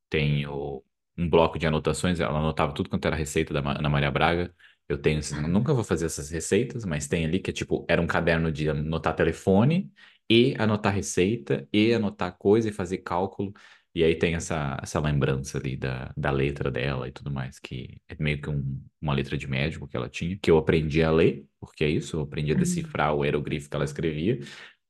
tenho 0.08 0.84
um 1.16 1.28
bloco 1.28 1.58
de 1.58 1.66
anotações, 1.66 2.20
ela 2.20 2.38
anotava 2.38 2.72
tudo 2.74 2.90
quanto 2.90 3.06
era 3.06 3.16
receita 3.16 3.54
da 3.54 3.60
Ana 3.60 3.88
Maria 3.88 4.10
Braga. 4.10 4.54
Eu 4.88 4.98
tenho, 5.00 5.20
eu 5.32 5.48
nunca 5.48 5.74
vou 5.74 5.82
fazer 5.84 6.06
essas 6.06 6.30
receitas, 6.30 6.84
mas 6.84 7.08
tem 7.08 7.24
ali 7.24 7.40
que 7.40 7.50
é 7.50 7.52
tipo, 7.54 7.84
era 7.88 8.00
um 8.00 8.06
caderno 8.06 8.52
de 8.52 8.68
anotar 8.70 9.14
telefone 9.16 9.92
e 10.30 10.54
anotar 10.58 10.94
receita 10.94 11.68
e 11.72 11.92
anotar 11.94 12.36
coisa 12.38 12.68
e 12.68 12.72
fazer 12.72 12.98
cálculo. 12.98 13.52
E 13.96 14.04
aí 14.04 14.14
tem 14.16 14.34
essa, 14.36 14.78
essa 14.82 15.00
lembrança 15.00 15.58
ali 15.58 15.76
da, 15.76 16.12
da 16.16 16.30
letra 16.30 16.70
dela 16.70 17.08
e 17.08 17.12
tudo 17.12 17.30
mais, 17.32 17.58
que 17.58 17.98
é 18.08 18.16
meio 18.20 18.40
que 18.42 18.50
um- 18.50 18.82
uma 19.00 19.14
letra 19.14 19.38
de 19.38 19.46
médico 19.48 19.88
que 19.88 19.96
ela 19.96 20.08
tinha, 20.10 20.38
que 20.38 20.50
eu 20.50 20.58
aprendi 20.58 21.02
a 21.02 21.10
ler, 21.10 21.46
porque 21.60 21.84
é 21.84 21.88
isso, 21.90 22.16
eu 22.18 22.22
aprendi 22.22 22.52
a 22.52 22.54
Hum. 22.54 22.60
decifrar 22.60 23.14
o 23.14 23.24
hieroglifo 23.24 23.70
que 23.70 23.76
ela 23.76 23.86
escrevia. 23.86 24.38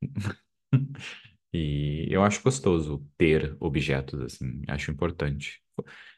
E 1.52 2.07
eu 2.11 2.22
acho 2.24 2.42
gostoso 2.42 3.07
ter 3.16 3.57
objetos 3.61 4.20
assim, 4.20 4.62
acho 4.68 4.90
importante. 4.90 5.61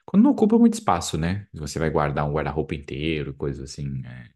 Quando 0.07 0.24
não 0.24 0.32
ocupa 0.32 0.59
muito 0.59 0.74
espaço, 0.74 1.18
né? 1.18 1.47
Você 1.55 1.78
vai 1.78 1.91
guardar 1.91 2.26
um 2.28 2.32
guarda-roupa 2.32 2.74
inteiro, 2.74 3.34
coisa 3.34 3.64
assim. 3.64 4.03
é. 4.07 4.30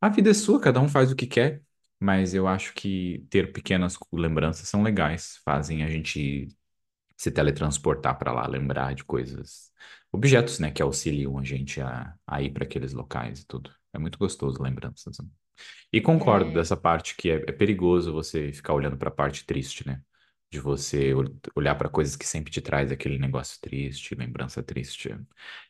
A 0.00 0.08
vida 0.10 0.30
é 0.30 0.34
sua, 0.34 0.60
cada 0.60 0.80
um 0.80 0.88
faz 0.88 1.12
o 1.12 1.16
que 1.16 1.26
quer, 1.26 1.62
mas 2.00 2.34
eu 2.34 2.48
acho 2.48 2.74
que 2.74 3.26
ter 3.30 3.52
pequenas 3.52 3.96
lembranças 4.12 4.68
são 4.68 4.82
legais, 4.82 5.40
fazem 5.44 5.84
a 5.84 5.88
gente 5.90 6.48
se 7.16 7.30
teletransportar 7.30 8.18
para 8.18 8.32
lá, 8.32 8.46
lembrar 8.46 8.94
de 8.94 9.04
coisas, 9.04 9.72
objetos, 10.12 10.58
né, 10.58 10.70
que 10.70 10.82
auxiliam 10.82 11.38
a 11.38 11.44
gente 11.44 11.80
a, 11.80 12.14
a 12.26 12.42
ir 12.42 12.50
para 12.52 12.64
aqueles 12.64 12.92
locais 12.92 13.40
e 13.40 13.46
tudo. 13.46 13.70
É 13.92 13.98
muito 13.98 14.18
gostoso 14.18 14.62
lembranças. 14.62 15.18
né? 15.18 15.26
E 15.92 16.00
concordo 16.00 16.50
É, 16.50 16.52
dessa 16.52 16.76
parte 16.76 17.14
que 17.16 17.30
é, 17.30 17.34
é 17.48 17.52
perigoso 17.52 18.12
você 18.12 18.52
ficar 18.52 18.74
olhando 18.74 18.96
para 18.96 19.08
a 19.08 19.12
parte 19.12 19.44
triste, 19.46 19.86
né? 19.86 20.00
De 20.50 20.60
você 20.60 21.14
ol- 21.14 21.36
olhar 21.56 21.74
para 21.76 21.88
coisas 21.88 22.16
que 22.16 22.26
sempre 22.26 22.50
te 22.52 22.60
traz 22.60 22.92
aquele 22.92 23.18
negócio 23.18 23.60
triste, 23.60 24.14
lembrança 24.14 24.62
triste. 24.62 25.16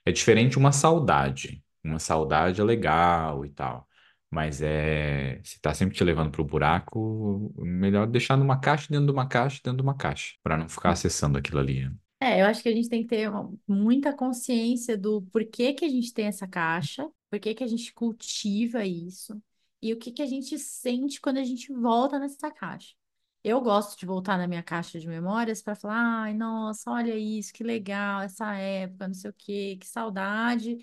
É 0.04 0.12
diferente 0.12 0.58
uma 0.58 0.72
saudade. 0.72 1.62
Uma 1.82 1.98
saudade 1.98 2.60
é 2.60 2.64
legal 2.64 3.44
e 3.44 3.50
tal. 3.50 3.88
Mas 4.34 4.60
é, 4.62 5.40
se 5.44 5.60
tá 5.60 5.72
sempre 5.74 5.96
te 5.96 6.04
levando 6.04 6.30
pro 6.30 6.44
buraco, 6.44 7.54
melhor 7.58 8.06
deixar 8.06 8.36
numa 8.36 8.58
caixa, 8.60 8.88
dentro 8.90 9.06
de 9.06 9.12
uma 9.12 9.28
caixa, 9.28 9.60
dentro 9.64 9.78
de 9.78 9.82
uma 9.82 9.96
caixa, 9.96 10.34
para 10.42 10.56
não 10.58 10.68
ficar 10.68 10.90
acessando 10.90 11.38
aquilo 11.38 11.60
ali. 11.60 11.88
é, 12.20 12.40
eu 12.40 12.46
acho 12.46 12.62
que 12.62 12.68
a 12.68 12.72
gente 12.72 12.88
tem 12.88 13.02
que 13.02 13.08
ter 13.08 13.30
muita 13.68 14.14
consciência 14.14 14.96
do 14.96 15.22
porquê 15.22 15.74
que 15.74 15.84
a 15.84 15.88
gente 15.88 16.12
tem 16.12 16.26
essa 16.26 16.46
caixa, 16.48 17.08
porquê 17.30 17.54
que 17.54 17.62
a 17.64 17.66
gente 17.66 17.92
cultiva 17.92 18.84
isso 18.84 19.40
e 19.82 19.92
o 19.92 19.98
que 19.98 20.10
que 20.12 20.22
a 20.22 20.26
gente 20.26 20.58
sente 20.58 21.20
quando 21.20 21.38
a 21.38 21.44
gente 21.44 21.72
volta 21.72 22.18
nessa 22.18 22.50
caixa. 22.50 22.94
Eu 23.42 23.60
gosto 23.60 23.98
de 23.98 24.06
voltar 24.06 24.38
na 24.38 24.46
minha 24.48 24.62
caixa 24.62 24.98
de 24.98 25.06
memórias 25.06 25.60
para 25.62 25.74
falar, 25.74 26.22
ai, 26.24 26.34
nossa, 26.34 26.90
olha 26.90 27.14
isso, 27.14 27.52
que 27.52 27.62
legal, 27.62 28.22
essa 28.22 28.54
época, 28.54 29.06
não 29.08 29.14
sei 29.14 29.30
o 29.30 29.34
quê, 29.36 29.76
que 29.78 29.86
saudade. 29.86 30.78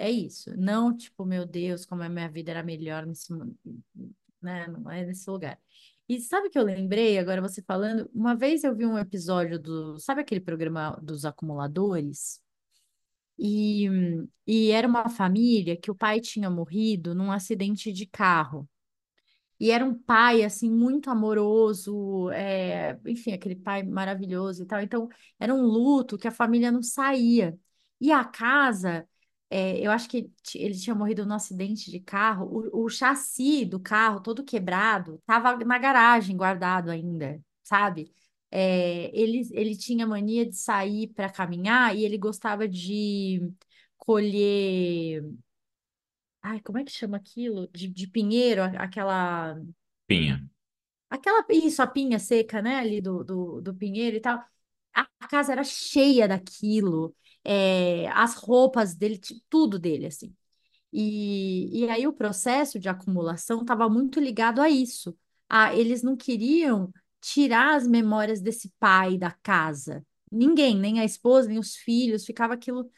É 0.00 0.10
isso. 0.10 0.50
Não, 0.56 0.96
tipo, 0.96 1.26
meu 1.26 1.44
Deus, 1.46 1.84
como 1.84 2.02
a 2.02 2.08
minha 2.08 2.28
vida 2.28 2.50
era 2.50 2.62
melhor 2.62 3.04
nesse, 3.06 3.32
né? 4.42 4.66
Não 4.68 4.90
é 4.90 5.04
nesse 5.04 5.28
lugar. 5.30 5.58
E 6.08 6.18
sabe 6.20 6.48
o 6.48 6.50
que 6.50 6.58
eu 6.58 6.64
lembrei, 6.64 7.18
agora 7.18 7.40
você 7.42 7.62
falando? 7.62 8.10
Uma 8.14 8.34
vez 8.34 8.64
eu 8.64 8.74
vi 8.74 8.86
um 8.86 8.98
episódio 8.98 9.58
do, 9.60 9.98
sabe 9.98 10.22
aquele 10.22 10.40
programa 10.40 10.98
dos 11.02 11.24
acumuladores? 11.24 12.42
E, 13.38 13.88
e 14.46 14.70
era 14.70 14.86
uma 14.88 15.08
família 15.08 15.76
que 15.76 15.90
o 15.90 15.94
pai 15.94 16.20
tinha 16.20 16.50
morrido 16.50 17.14
num 17.14 17.32
acidente 17.32 17.92
de 17.92 18.06
carro. 18.06 18.68
E 19.58 19.70
era 19.70 19.84
um 19.84 19.94
pai, 19.94 20.42
assim, 20.42 20.70
muito 20.70 21.10
amoroso, 21.10 22.30
é, 22.30 22.98
enfim, 23.06 23.32
aquele 23.32 23.54
pai 23.56 23.82
maravilhoso 23.82 24.62
e 24.62 24.66
tal. 24.66 24.80
Então, 24.80 25.08
era 25.38 25.54
um 25.54 25.62
luto 25.62 26.16
que 26.18 26.26
a 26.28 26.30
família 26.30 26.72
não 26.72 26.82
saía. 26.82 27.58
E 28.00 28.10
a 28.10 28.24
casa, 28.24 29.06
é, 29.50 29.80
eu 29.84 29.90
acho 29.90 30.08
que 30.08 30.32
ele 30.54 30.74
tinha 30.78 30.94
morrido 30.94 31.26
num 31.26 31.34
acidente 31.34 31.90
de 31.90 31.98
carro. 32.00 32.46
O, 32.72 32.84
o 32.84 32.88
chassi 32.88 33.64
do 33.64 33.80
carro, 33.80 34.20
todo 34.20 34.44
quebrado, 34.44 35.16
estava 35.16 35.56
na 35.64 35.78
garagem, 35.78 36.36
guardado 36.36 36.90
ainda, 36.90 37.42
sabe? 37.64 38.12
É, 38.50 39.10
ele, 39.12 39.42
ele 39.52 39.76
tinha 39.76 40.06
mania 40.06 40.46
de 40.48 40.56
sair 40.56 41.08
para 41.08 41.30
caminhar 41.30 41.96
e 41.96 42.04
ele 42.04 42.16
gostava 42.16 42.68
de 42.68 43.52
colher. 43.98 45.22
Ai, 46.42 46.60
como 46.60 46.78
é 46.78 46.84
que 46.84 46.90
chama 46.90 47.16
aquilo? 47.16 47.68
De, 47.68 47.88
de 47.88 48.06
pinheiro, 48.06 48.62
aquela. 48.62 49.60
Pinha. 50.06 50.48
Aquela, 51.08 51.44
isso, 51.50 51.82
a 51.82 51.86
pinha 51.86 52.18
seca, 52.18 52.62
né, 52.62 52.76
ali 52.76 53.00
do, 53.00 53.24
do, 53.24 53.60
do 53.60 53.74
pinheiro 53.74 54.16
e 54.16 54.20
tal. 54.20 54.42
A 54.94 55.28
casa 55.28 55.52
era 55.52 55.64
cheia 55.64 56.28
daquilo, 56.28 57.14
é, 57.44 58.08
as 58.10 58.34
roupas 58.36 58.94
dele, 58.94 59.20
tudo 59.48 59.78
dele, 59.78 60.06
assim. 60.06 60.34
E, 60.92 61.84
e 61.84 61.88
aí 61.90 62.06
o 62.06 62.12
processo 62.12 62.78
de 62.78 62.88
acumulação 62.88 63.62
estava 63.62 63.88
muito 63.88 64.20
ligado 64.20 64.60
a 64.60 64.70
isso. 64.70 65.16
A, 65.48 65.74
eles 65.74 66.02
não 66.02 66.16
queriam 66.16 66.92
tirar 67.20 67.76
as 67.76 67.86
memórias 67.86 68.40
desse 68.40 68.72
pai 68.78 69.18
da 69.18 69.30
casa. 69.42 70.04
Ninguém, 70.32 70.76
nem 70.78 71.00
a 71.00 71.04
esposa, 71.04 71.48
nem 71.48 71.58
os 71.58 71.76
filhos, 71.76 72.24
ficava 72.24 72.54
aquilo 72.54 72.90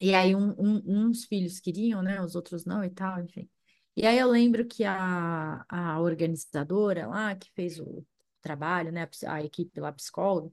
e 0.00 0.14
aí 0.14 0.34
um, 0.34 0.50
um- 0.58 0.82
uns 1.08 1.24
filhos 1.24 1.60
queriam, 1.60 2.02
né? 2.02 2.20
Os 2.22 2.34
outros 2.34 2.64
não 2.64 2.84
e 2.84 2.90
tal, 2.90 3.20
enfim. 3.22 3.48
E 3.96 4.06
aí 4.06 4.18
eu 4.18 4.28
lembro 4.30 4.64
que 4.66 4.84
a, 4.84 5.64
a 5.68 6.00
organizadora 6.00 7.06
lá, 7.06 7.34
que 7.34 7.50
fez 7.52 7.80
o 7.80 8.06
trabalho, 8.40 8.92
né? 8.92 9.08
A, 9.26 9.34
a 9.34 9.42
equipe 9.44 9.80
lá, 9.80 9.92
psicóloga, 9.92 10.50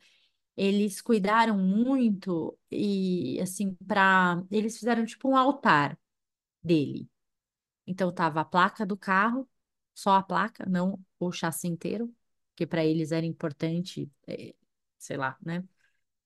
eles 0.58 1.02
cuidaram 1.02 1.58
muito 1.58 2.58
e, 2.72 3.40
assim, 3.42 3.74
para... 3.88 4.44
Eles 4.52 4.78
fizeram 4.78 5.06
tipo 5.06 5.30
um 5.30 5.38
altar 5.38 5.98
dele. 6.64 7.10
Então 7.88 8.12
tava 8.14 8.42
a 8.42 8.46
placa 8.46 8.86
do 8.86 8.98
carro, 8.98 9.50
só 9.94 10.12
a 10.16 10.24
placa, 10.24 10.66
não 10.68 11.00
o 11.20 11.32
chassi 11.32 11.68
inteiro, 11.68 12.14
que 12.56 12.66
para 12.66 12.86
eles 12.86 13.12
era 13.12 13.26
importante, 13.26 14.12
eh, 14.28 14.56
sei 14.98 15.18
lá, 15.18 15.38
né? 15.42 15.64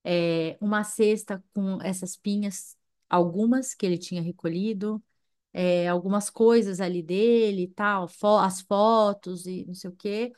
é, 0.03 0.57
uma 0.61 0.83
cesta 0.83 1.43
com 1.53 1.81
essas 1.81 2.15
pinhas, 2.17 2.77
algumas 3.09 3.73
que 3.75 3.85
ele 3.85 3.97
tinha 3.97 4.21
recolhido, 4.21 5.03
é, 5.53 5.87
algumas 5.89 6.29
coisas 6.29 6.79
ali 6.81 7.03
dele 7.03 7.63
e 7.63 7.67
tal, 7.69 8.07
fo- 8.07 8.37
as 8.39 8.61
fotos 8.61 9.45
e 9.47 9.65
não 9.65 9.73
sei 9.73 9.89
o 9.89 9.95
quê, 9.95 10.33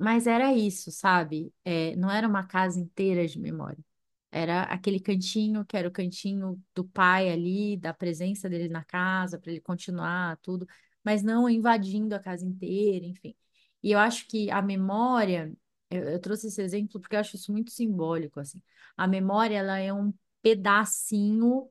mas 0.00 0.26
era 0.26 0.52
isso, 0.54 0.90
sabe? 0.90 1.52
É, 1.64 1.94
não 1.96 2.10
era 2.10 2.26
uma 2.28 2.46
casa 2.46 2.80
inteira 2.80 3.26
de 3.26 3.38
memória. 3.38 3.84
Era 4.32 4.62
aquele 4.64 5.00
cantinho 5.00 5.64
que 5.64 5.76
era 5.76 5.88
o 5.88 5.90
cantinho 5.92 6.62
do 6.74 6.84
pai 6.84 7.30
ali, 7.30 7.76
da 7.76 7.92
presença 7.92 8.48
dele 8.48 8.68
na 8.68 8.84
casa, 8.84 9.38
para 9.38 9.50
ele 9.50 9.60
continuar 9.60 10.36
tudo, 10.38 10.66
mas 11.04 11.22
não 11.22 11.48
invadindo 11.48 12.14
a 12.14 12.20
casa 12.20 12.44
inteira, 12.46 13.04
enfim. 13.06 13.34
E 13.82 13.92
eu 13.92 13.98
acho 13.98 14.26
que 14.28 14.50
a 14.50 14.62
memória, 14.62 15.52
eu, 15.90 16.02
eu 16.10 16.20
trouxe 16.20 16.46
esse 16.48 16.62
exemplo 16.62 17.00
porque 17.00 17.16
eu 17.16 17.20
acho 17.20 17.36
isso 17.36 17.52
muito 17.52 17.70
simbólico, 17.72 18.38
assim. 18.40 18.62
A 18.96 19.06
memória, 19.08 19.56
ela 19.58 19.78
é 19.78 19.92
um 19.92 20.12
pedacinho 20.42 21.68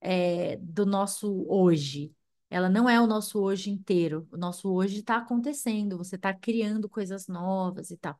é, 0.00 0.56
do 0.58 0.86
nosso 0.86 1.44
hoje. 1.48 2.14
Ela 2.50 2.68
não 2.68 2.88
é 2.88 3.00
o 3.00 3.06
nosso 3.06 3.40
hoje 3.40 3.70
inteiro. 3.70 4.26
O 4.32 4.36
nosso 4.36 4.70
hoje 4.72 5.00
está 5.00 5.16
acontecendo, 5.18 5.98
você 5.98 6.16
está 6.16 6.32
criando 6.32 6.88
coisas 6.88 7.26
novas 7.28 7.90
e 7.90 7.96
tal. 7.96 8.18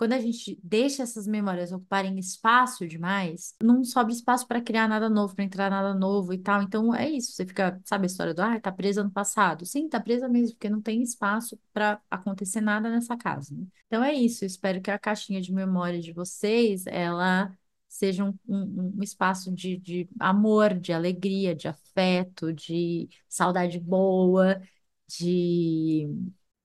Quando 0.00 0.14
a 0.14 0.18
gente 0.18 0.58
deixa 0.64 1.02
essas 1.02 1.26
memórias 1.26 1.72
ocuparem 1.72 2.18
espaço 2.18 2.88
demais, 2.88 3.54
não 3.62 3.84
sobra 3.84 4.10
espaço 4.12 4.46
para 4.48 4.62
criar 4.62 4.88
nada 4.88 5.10
novo, 5.10 5.34
para 5.34 5.44
entrar 5.44 5.70
nada 5.70 5.94
novo 5.94 6.32
e 6.32 6.38
tal. 6.38 6.62
Então 6.62 6.94
é 6.94 7.06
isso. 7.10 7.32
Você 7.32 7.44
fica, 7.44 7.78
sabe 7.84 8.04
a 8.04 8.06
história 8.06 8.32
do, 8.32 8.40
ah, 8.40 8.58
tá 8.58 8.72
presa 8.72 9.04
no 9.04 9.10
passado? 9.10 9.66
Sim, 9.66 9.90
tá 9.90 10.00
presa 10.00 10.26
mesmo, 10.26 10.54
porque 10.54 10.70
não 10.70 10.80
tem 10.80 11.02
espaço 11.02 11.58
para 11.70 12.00
acontecer 12.10 12.62
nada 12.62 12.88
nessa 12.88 13.14
casa, 13.14 13.54
né? 13.54 13.66
Então 13.88 14.02
é 14.02 14.14
isso. 14.14 14.42
Espero 14.42 14.80
que 14.80 14.90
a 14.90 14.98
caixinha 14.98 15.40
de 15.40 15.52
memória 15.52 16.00
de 16.00 16.12
vocês, 16.14 16.86
ela 16.86 17.52
seja 17.90 18.24
um, 18.24 18.34
um, 18.48 18.94
um 18.98 19.04
espaço 19.04 19.52
de, 19.54 19.76
de 19.78 20.10
amor, 20.20 20.74
de 20.80 20.92
alegria, 20.94 21.54
de 21.56 21.68
afeto, 21.68 22.52
de 22.54 23.08
saudade 23.28 23.80
boa, 23.80 24.62
de, 25.08 26.08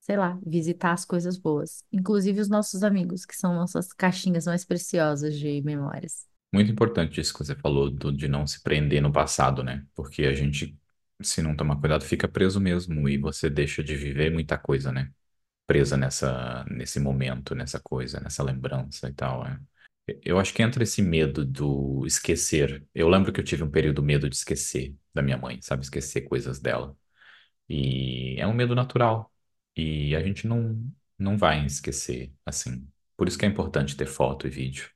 sei 0.01 0.17
lá, 0.17 0.39
visitar 0.45 0.93
as 0.93 1.05
coisas 1.05 1.37
boas. 1.37 1.83
Inclusive 1.91 2.41
os 2.41 2.49
nossos 2.49 2.83
amigos, 2.83 3.25
que 3.25 3.35
são 3.35 3.55
nossas 3.55 3.93
caixinhas 3.93 4.45
mais 4.45 4.65
preciosas 4.65 5.37
de 5.39 5.61
memórias. 5.63 6.27
Muito 6.53 6.71
importante 6.71 7.19
isso 7.19 7.33
que 7.33 7.39
você 7.39 7.55
falou 7.55 7.89
do- 7.89 8.11
de 8.13 8.27
não 8.27 8.47
se 8.47 8.61
prender 8.63 9.01
no 9.01 9.11
passado, 9.11 9.63
né? 9.63 9.85
Porque 9.93 10.23
a 10.25 10.33
gente, 10.33 10.77
se 11.21 11.41
não 11.41 11.55
tomar 11.55 11.77
cuidado, 11.79 12.05
fica 12.05 12.27
preso 12.27 12.59
mesmo 12.61 13.09
e 13.09 13.17
você 13.17 13.49
deixa 13.49 13.83
de 13.83 13.95
viver 13.95 14.31
muita 14.31 14.57
coisa, 14.57 14.91
né? 14.91 15.11
Presa 15.67 15.97
nessa, 15.97 16.65
nesse 16.65 16.99
momento, 16.99 17.55
nessa 17.55 17.79
coisa, 17.81 18.19
nessa 18.21 18.43
lembrança 18.43 19.09
e 19.09 19.13
tal. 19.13 19.45
é. 19.47 19.59
Eu 20.07 20.39
acho 20.39 20.53
que 20.53 20.61
entra 20.61 20.83
esse 20.83 21.01
medo 21.01 21.43
do 21.45 22.05
esquecer. 22.05 22.85
Eu 22.93 23.09
lembro 23.09 23.33
que 23.33 23.39
eu 23.39 23.43
tive 23.43 23.63
um 23.63 23.71
período 23.71 24.03
medo 24.03 24.29
de 24.29 24.35
esquecer 24.35 24.95
da 25.13 25.21
minha 25.21 25.37
mãe, 25.37 25.59
sabe? 25.61 25.83
Esquecer 25.83 26.21
coisas 26.21 26.59
dela. 26.59 26.95
E 27.69 28.35
é 28.39 28.47
um 28.47 28.53
medo 28.53 28.75
natural. 28.75 29.33
E 29.75 30.15
a 30.15 30.23
gente 30.23 30.47
não, 30.47 30.81
não 31.19 31.37
vai 31.37 31.65
esquecer, 31.65 32.33
assim. 32.45 32.87
Por 33.17 33.27
isso 33.27 33.37
que 33.39 33.45
é 33.45 33.49
importante 33.49 33.97
ter 33.97 34.07
foto 34.07 34.47
e 34.47 34.49
vídeo 34.51 34.89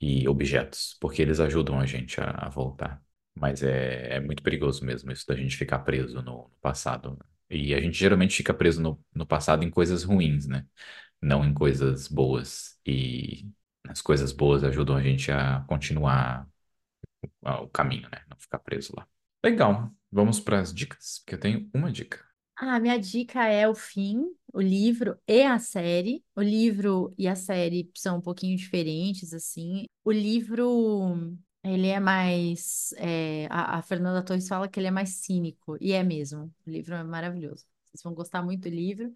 e 0.00 0.28
objetos, 0.28 0.96
porque 1.00 1.22
eles 1.22 1.40
ajudam 1.40 1.80
a 1.80 1.86
gente 1.86 2.20
a, 2.20 2.30
a 2.46 2.48
voltar. 2.48 3.02
Mas 3.34 3.62
é, 3.62 4.16
é 4.16 4.20
muito 4.20 4.42
perigoso 4.42 4.84
mesmo 4.84 5.12
isso 5.12 5.26
da 5.26 5.36
gente 5.36 5.56
ficar 5.56 5.80
preso 5.80 6.16
no, 6.22 6.22
no 6.48 6.50
passado. 6.60 7.12
né? 7.12 7.18
E 7.50 7.74
a 7.74 7.80
gente 7.80 7.98
geralmente 7.98 8.36
fica 8.36 8.54
preso 8.54 8.82
no, 8.82 9.00
no 9.14 9.26
passado 9.26 9.64
em 9.64 9.70
coisas 9.70 10.02
ruins, 10.04 10.46
né? 10.46 10.66
Não 11.20 11.44
em 11.44 11.54
coisas 11.54 12.08
boas. 12.08 12.78
E 12.86 13.46
as 13.88 14.00
coisas 14.00 14.32
boas 14.32 14.64
ajudam 14.64 14.96
a 14.96 15.02
gente 15.02 15.30
a 15.30 15.60
continuar 15.68 16.46
o 17.42 17.68
caminho, 17.68 18.08
né? 18.10 18.22
Não 18.28 18.36
ficar 18.38 18.58
preso 18.58 18.92
lá. 18.96 19.06
Legal. 19.44 19.90
Vamos 20.10 20.38
para 20.40 20.60
as 20.60 20.72
dicas, 20.74 21.20
porque 21.20 21.34
eu 21.34 21.40
tenho 21.40 21.70
uma 21.74 21.90
dica. 21.90 22.20
Ah, 22.56 22.78
minha 22.78 22.98
dica 22.98 23.44
é 23.46 23.66
o 23.68 23.74
fim, 23.74 24.24
o 24.52 24.60
livro 24.60 25.18
e 25.26 25.42
a 25.42 25.58
série. 25.58 26.24
O 26.36 26.42
livro 26.42 27.12
e 27.18 27.26
a 27.26 27.34
série 27.34 27.90
são 27.96 28.18
um 28.18 28.20
pouquinho 28.20 28.56
diferentes, 28.56 29.32
assim. 29.32 29.86
O 30.04 30.12
livro, 30.12 31.36
ele 31.64 31.88
é 31.88 31.98
mais. 31.98 32.92
é, 32.98 33.46
a, 33.50 33.78
a 33.78 33.82
Fernanda 33.82 34.22
Torres 34.24 34.46
fala 34.46 34.68
que 34.68 34.78
ele 34.78 34.86
é 34.88 34.90
mais 34.90 35.10
cínico, 35.10 35.76
e 35.80 35.92
é 35.92 36.02
mesmo. 36.04 36.52
O 36.66 36.70
livro 36.70 36.94
é 36.94 37.02
maravilhoso. 37.02 37.64
Vocês 37.86 38.02
vão 38.02 38.14
gostar 38.14 38.42
muito 38.42 38.62
do 38.62 38.68
livro. 38.74 39.12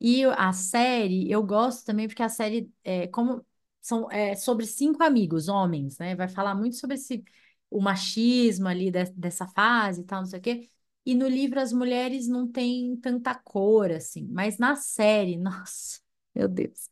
E 0.00 0.24
a 0.24 0.52
série, 0.52 1.30
eu 1.30 1.42
gosto 1.44 1.84
também 1.86 2.08
porque 2.08 2.22
a 2.22 2.28
série 2.28 2.70
é 2.84 3.06
como 3.08 3.44
são 3.82 4.10
é, 4.12 4.36
sobre 4.36 4.66
cinco 4.66 5.02
amigos, 5.04 5.48
homens, 5.48 5.98
né? 5.98 6.16
Vai 6.16 6.28
falar 6.28 6.54
muito 6.54 6.76
sobre 6.76 6.96
esse, 6.96 7.24
o 7.70 7.80
machismo 7.82 8.68
ali 8.68 8.90
de- 8.90 9.06
dessa 9.12 9.48
fase 9.48 10.02
e 10.02 10.04
tal, 10.04 10.20
não 10.22 10.26
sei 10.28 10.38
o 10.40 10.42
quê. 10.42 10.70
E 11.06 11.14
no 11.14 11.28
livro 11.28 11.60
as 11.60 11.72
mulheres 11.72 12.28
não 12.28 12.48
têm 12.50 12.96
tanta 12.96 13.34
cor, 13.34 13.90
assim, 13.92 14.28
mas 14.30 14.58
na 14.58 14.76
série, 14.76 15.36
nossa, 15.38 16.00
meu 16.34 16.48
Deus. 16.48 16.88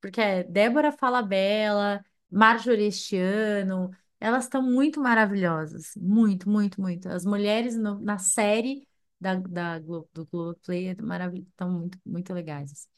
Porque 0.00 0.20
é 0.20 0.42
Débora 0.44 0.92
Falabella, 0.92 2.04
Marjorie 2.30 2.86
este 2.86 3.16
ano, 3.16 3.90
elas 4.20 4.44
estão 4.44 4.62
muito 4.62 5.00
maravilhosas. 5.00 5.92
Muito, 5.96 6.48
muito, 6.48 6.80
muito. 6.80 7.08
As 7.08 7.24
mulheres 7.24 7.76
no- 7.76 8.00
na 8.00 8.18
série 8.18 8.86
da, 9.20 9.34
da, 9.36 9.78
Glo- 9.78 10.08
do 10.12 10.26
Globoplay 10.26 10.88
estão 10.90 11.70
muito, 11.70 11.98
muito 12.04 12.32
legais. 12.34 12.72
assim. 12.72 12.88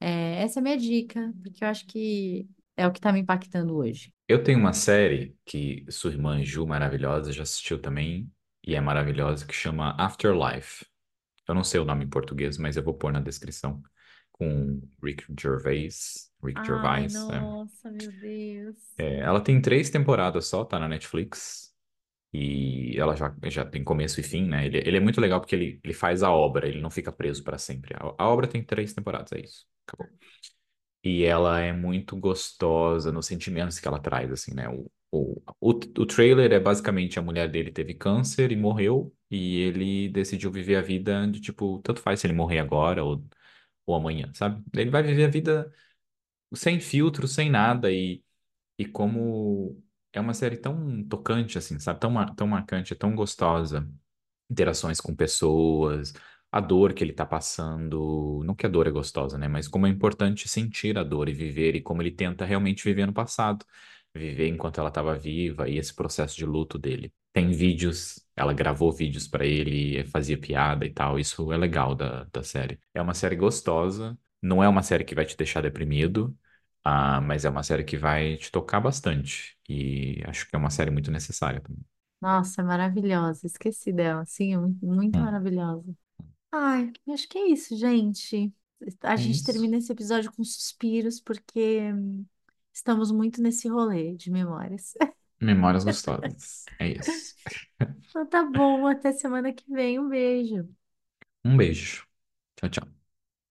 É, 0.00 0.42
essa 0.42 0.58
é 0.58 0.62
a 0.62 0.64
minha 0.64 0.76
dica, 0.78 1.32
porque 1.42 1.64
eu 1.64 1.68
acho 1.68 1.86
que 1.86 2.48
é 2.76 2.86
o 2.86 2.92
que 2.92 2.98
está 2.98 3.12
me 3.12 3.20
impactando 3.20 3.76
hoje. 3.76 4.12
Eu 4.28 4.42
tenho 4.42 4.58
uma 4.58 4.72
série 4.72 5.36
que 5.44 5.84
sua 5.90 6.10
irmã 6.10 6.42
Ju, 6.44 6.66
maravilhosa, 6.66 7.32
já 7.32 7.42
assistiu 7.42 7.80
também, 7.80 8.30
e 8.66 8.74
é 8.74 8.80
maravilhosa, 8.80 9.46
que 9.46 9.54
chama 9.54 9.94
Afterlife. 9.98 10.86
Eu 11.46 11.54
não 11.54 11.64
sei 11.64 11.80
o 11.80 11.84
nome 11.84 12.04
em 12.04 12.08
português, 12.08 12.56
mas 12.56 12.76
eu 12.76 12.82
vou 12.82 12.94
pôr 12.94 13.12
na 13.12 13.20
descrição. 13.20 13.82
Com 14.30 14.80
Rick 15.02 15.24
Gervais. 15.38 16.30
Rick 16.42 16.58
Ai, 16.60 16.66
Gervais, 16.66 17.14
é. 17.14 17.40
nossa, 17.40 17.90
meu 17.90 18.10
Deus. 18.20 18.76
É, 18.98 19.18
ela 19.20 19.40
tem 19.40 19.60
três 19.60 19.90
temporadas 19.90 20.46
só, 20.46 20.64
tá 20.64 20.78
na 20.78 20.88
Netflix. 20.88 21.72
E 22.32 22.98
ela 22.98 23.14
já, 23.14 23.34
já 23.44 23.64
tem 23.64 23.84
começo 23.84 24.18
e 24.18 24.22
fim, 24.22 24.48
né? 24.48 24.64
Ele, 24.66 24.78
ele 24.78 24.96
é 24.96 25.00
muito 25.00 25.20
legal 25.20 25.40
porque 25.40 25.54
ele, 25.54 25.80
ele 25.84 25.92
faz 25.92 26.22
a 26.22 26.30
obra, 26.30 26.66
ele 26.66 26.80
não 26.80 26.90
fica 26.90 27.12
preso 27.12 27.44
para 27.44 27.58
sempre. 27.58 27.94
A, 27.94 28.24
a 28.24 28.28
obra 28.28 28.48
tem 28.48 28.64
três 28.64 28.94
temporadas, 28.94 29.32
é 29.32 29.40
isso. 29.40 29.66
Acabou. 29.86 30.08
E 31.04 31.24
ela 31.24 31.58
é 31.60 31.72
muito 31.72 32.16
gostosa 32.16 33.10
nos 33.12 33.26
sentimentos 33.26 33.78
que 33.80 33.88
ela 33.88 33.98
traz, 34.00 34.30
assim, 34.30 34.54
né? 34.54 34.68
O, 34.68 34.90
o, 35.10 35.42
o, 35.60 35.70
o 35.70 36.06
trailer 36.06 36.52
é 36.52 36.60
basicamente 36.60 37.18
a 37.18 37.22
mulher 37.22 37.48
dele 37.50 37.70
teve 37.72 37.94
câncer 37.94 38.52
e 38.52 38.56
morreu, 38.56 39.12
e 39.30 39.58
ele 39.60 40.08
decidiu 40.10 40.50
viver 40.52 40.76
a 40.76 40.82
vida 40.82 41.26
de 41.28 41.40
tipo, 41.40 41.80
tanto 41.82 42.00
faz 42.00 42.20
se 42.20 42.26
ele 42.26 42.34
morrer 42.34 42.60
agora 42.60 43.04
ou, 43.04 43.24
ou 43.86 43.94
amanhã, 43.96 44.30
sabe? 44.34 44.62
Ele 44.74 44.90
vai 44.90 45.02
viver 45.02 45.24
a 45.26 45.28
vida 45.30 45.72
sem 46.54 46.80
filtro, 46.80 47.26
sem 47.28 47.50
nada, 47.50 47.90
e, 47.92 48.22
e 48.78 48.86
como 48.86 49.82
é 50.12 50.20
uma 50.20 50.34
série 50.34 50.56
tão 50.58 51.04
tocante, 51.08 51.58
assim, 51.58 51.78
sabe? 51.80 52.00
Tão, 52.00 52.26
tão 52.36 52.46
marcante, 52.48 52.94
tão 52.94 53.14
gostosa 53.16 53.88
interações 54.50 55.00
com 55.00 55.14
pessoas, 55.16 56.12
a 56.52 56.60
dor 56.60 56.94
que 56.94 57.04
ele 57.04 57.14
tá 57.14 57.26
passando. 57.26 58.42
Não 58.44 58.54
que 58.54 58.66
a 58.66 58.70
dor 58.70 58.86
é 58.88 58.92
gostosa, 58.92 59.38
né? 59.38 59.48
Mas 59.48 59.68
como 59.68 59.86
é 59.88 59.90
importante 59.90 60.48
sentir 60.48 60.98
a 60.98 61.04
dor 61.04 61.28
e 61.28 61.34
viver, 61.34 61.74
e 61.76 61.82
como 61.82 62.02
ele 62.02 62.12
tenta 62.12 62.44
realmente 62.44 62.84
viver 62.84 63.06
no 63.06 63.14
passado, 63.14 63.64
viver 64.14 64.48
enquanto 64.48 64.78
ela 64.78 64.88
estava 64.88 65.14
viva 65.18 65.68
e 65.68 65.78
esse 65.78 65.94
processo 65.94 66.36
de 66.36 66.44
luto 66.46 66.78
dele. 66.78 67.12
Tem 67.32 67.50
vídeos, 67.50 68.20
ela 68.36 68.52
gravou 68.52 68.92
vídeos 68.92 69.26
pra 69.26 69.46
ele, 69.46 70.04
fazia 70.06 70.38
piada 70.38 70.84
e 70.84 70.90
tal. 70.92 71.18
Isso 71.18 71.50
é 71.52 71.56
legal 71.56 71.94
da, 71.94 72.24
da 72.32 72.42
série. 72.42 72.78
É 72.94 73.00
uma 73.00 73.14
série 73.14 73.36
gostosa, 73.36 74.18
não 74.42 74.62
é 74.62 74.68
uma 74.68 74.82
série 74.82 75.04
que 75.04 75.14
vai 75.14 75.24
te 75.24 75.36
deixar 75.36 75.62
deprimido. 75.62 76.36
Ah, 76.84 77.20
mas 77.20 77.44
é 77.44 77.50
uma 77.50 77.62
série 77.62 77.84
que 77.84 77.96
vai 77.96 78.36
te 78.36 78.50
tocar 78.50 78.80
bastante. 78.80 79.56
E 79.68 80.20
acho 80.26 80.48
que 80.48 80.54
é 80.56 80.58
uma 80.58 80.70
série 80.70 80.90
muito 80.90 81.10
necessária 81.10 81.60
também. 81.60 81.84
Nossa, 82.20 82.60
é 82.62 82.64
maravilhosa. 82.64 83.46
Esqueci 83.46 83.92
dela. 83.92 84.24
Sim, 84.24 84.54
é 84.54 84.58
muito, 84.58 84.86
muito 84.86 85.14
Hum, 85.14 85.20
maravilhosa. 85.20 85.94
Ai, 86.52 86.92
acho 87.10 87.28
que 87.28 87.38
é 87.38 87.48
isso, 87.50 87.76
gente. 87.76 88.52
A 89.02 89.14
é 89.14 89.16
gente 89.16 89.42
isso. 89.42 89.44
termina 89.44 89.76
esse 89.78 89.92
episódio 89.92 90.32
com 90.32 90.44
suspiros 90.44 91.20
porque 91.20 91.92
hum, 91.92 92.26
estamos 92.72 93.10
muito 93.12 93.40
nesse 93.42 93.68
rolê 93.68 94.14
de 94.16 94.30
memórias. 94.30 94.94
Memórias 95.40 95.84
gostosas. 95.84 96.64
É 96.78 96.88
isso. 96.88 97.34
Então 98.10 98.26
tá 98.26 98.44
bom, 98.44 98.86
até 98.86 99.12
semana 99.12 99.52
que 99.52 99.70
vem. 99.72 99.98
Um 99.98 100.08
beijo. 100.08 100.68
Um 101.44 101.56
beijo. 101.56 102.06
Tchau, 102.56 102.68
tchau. 102.70 103.01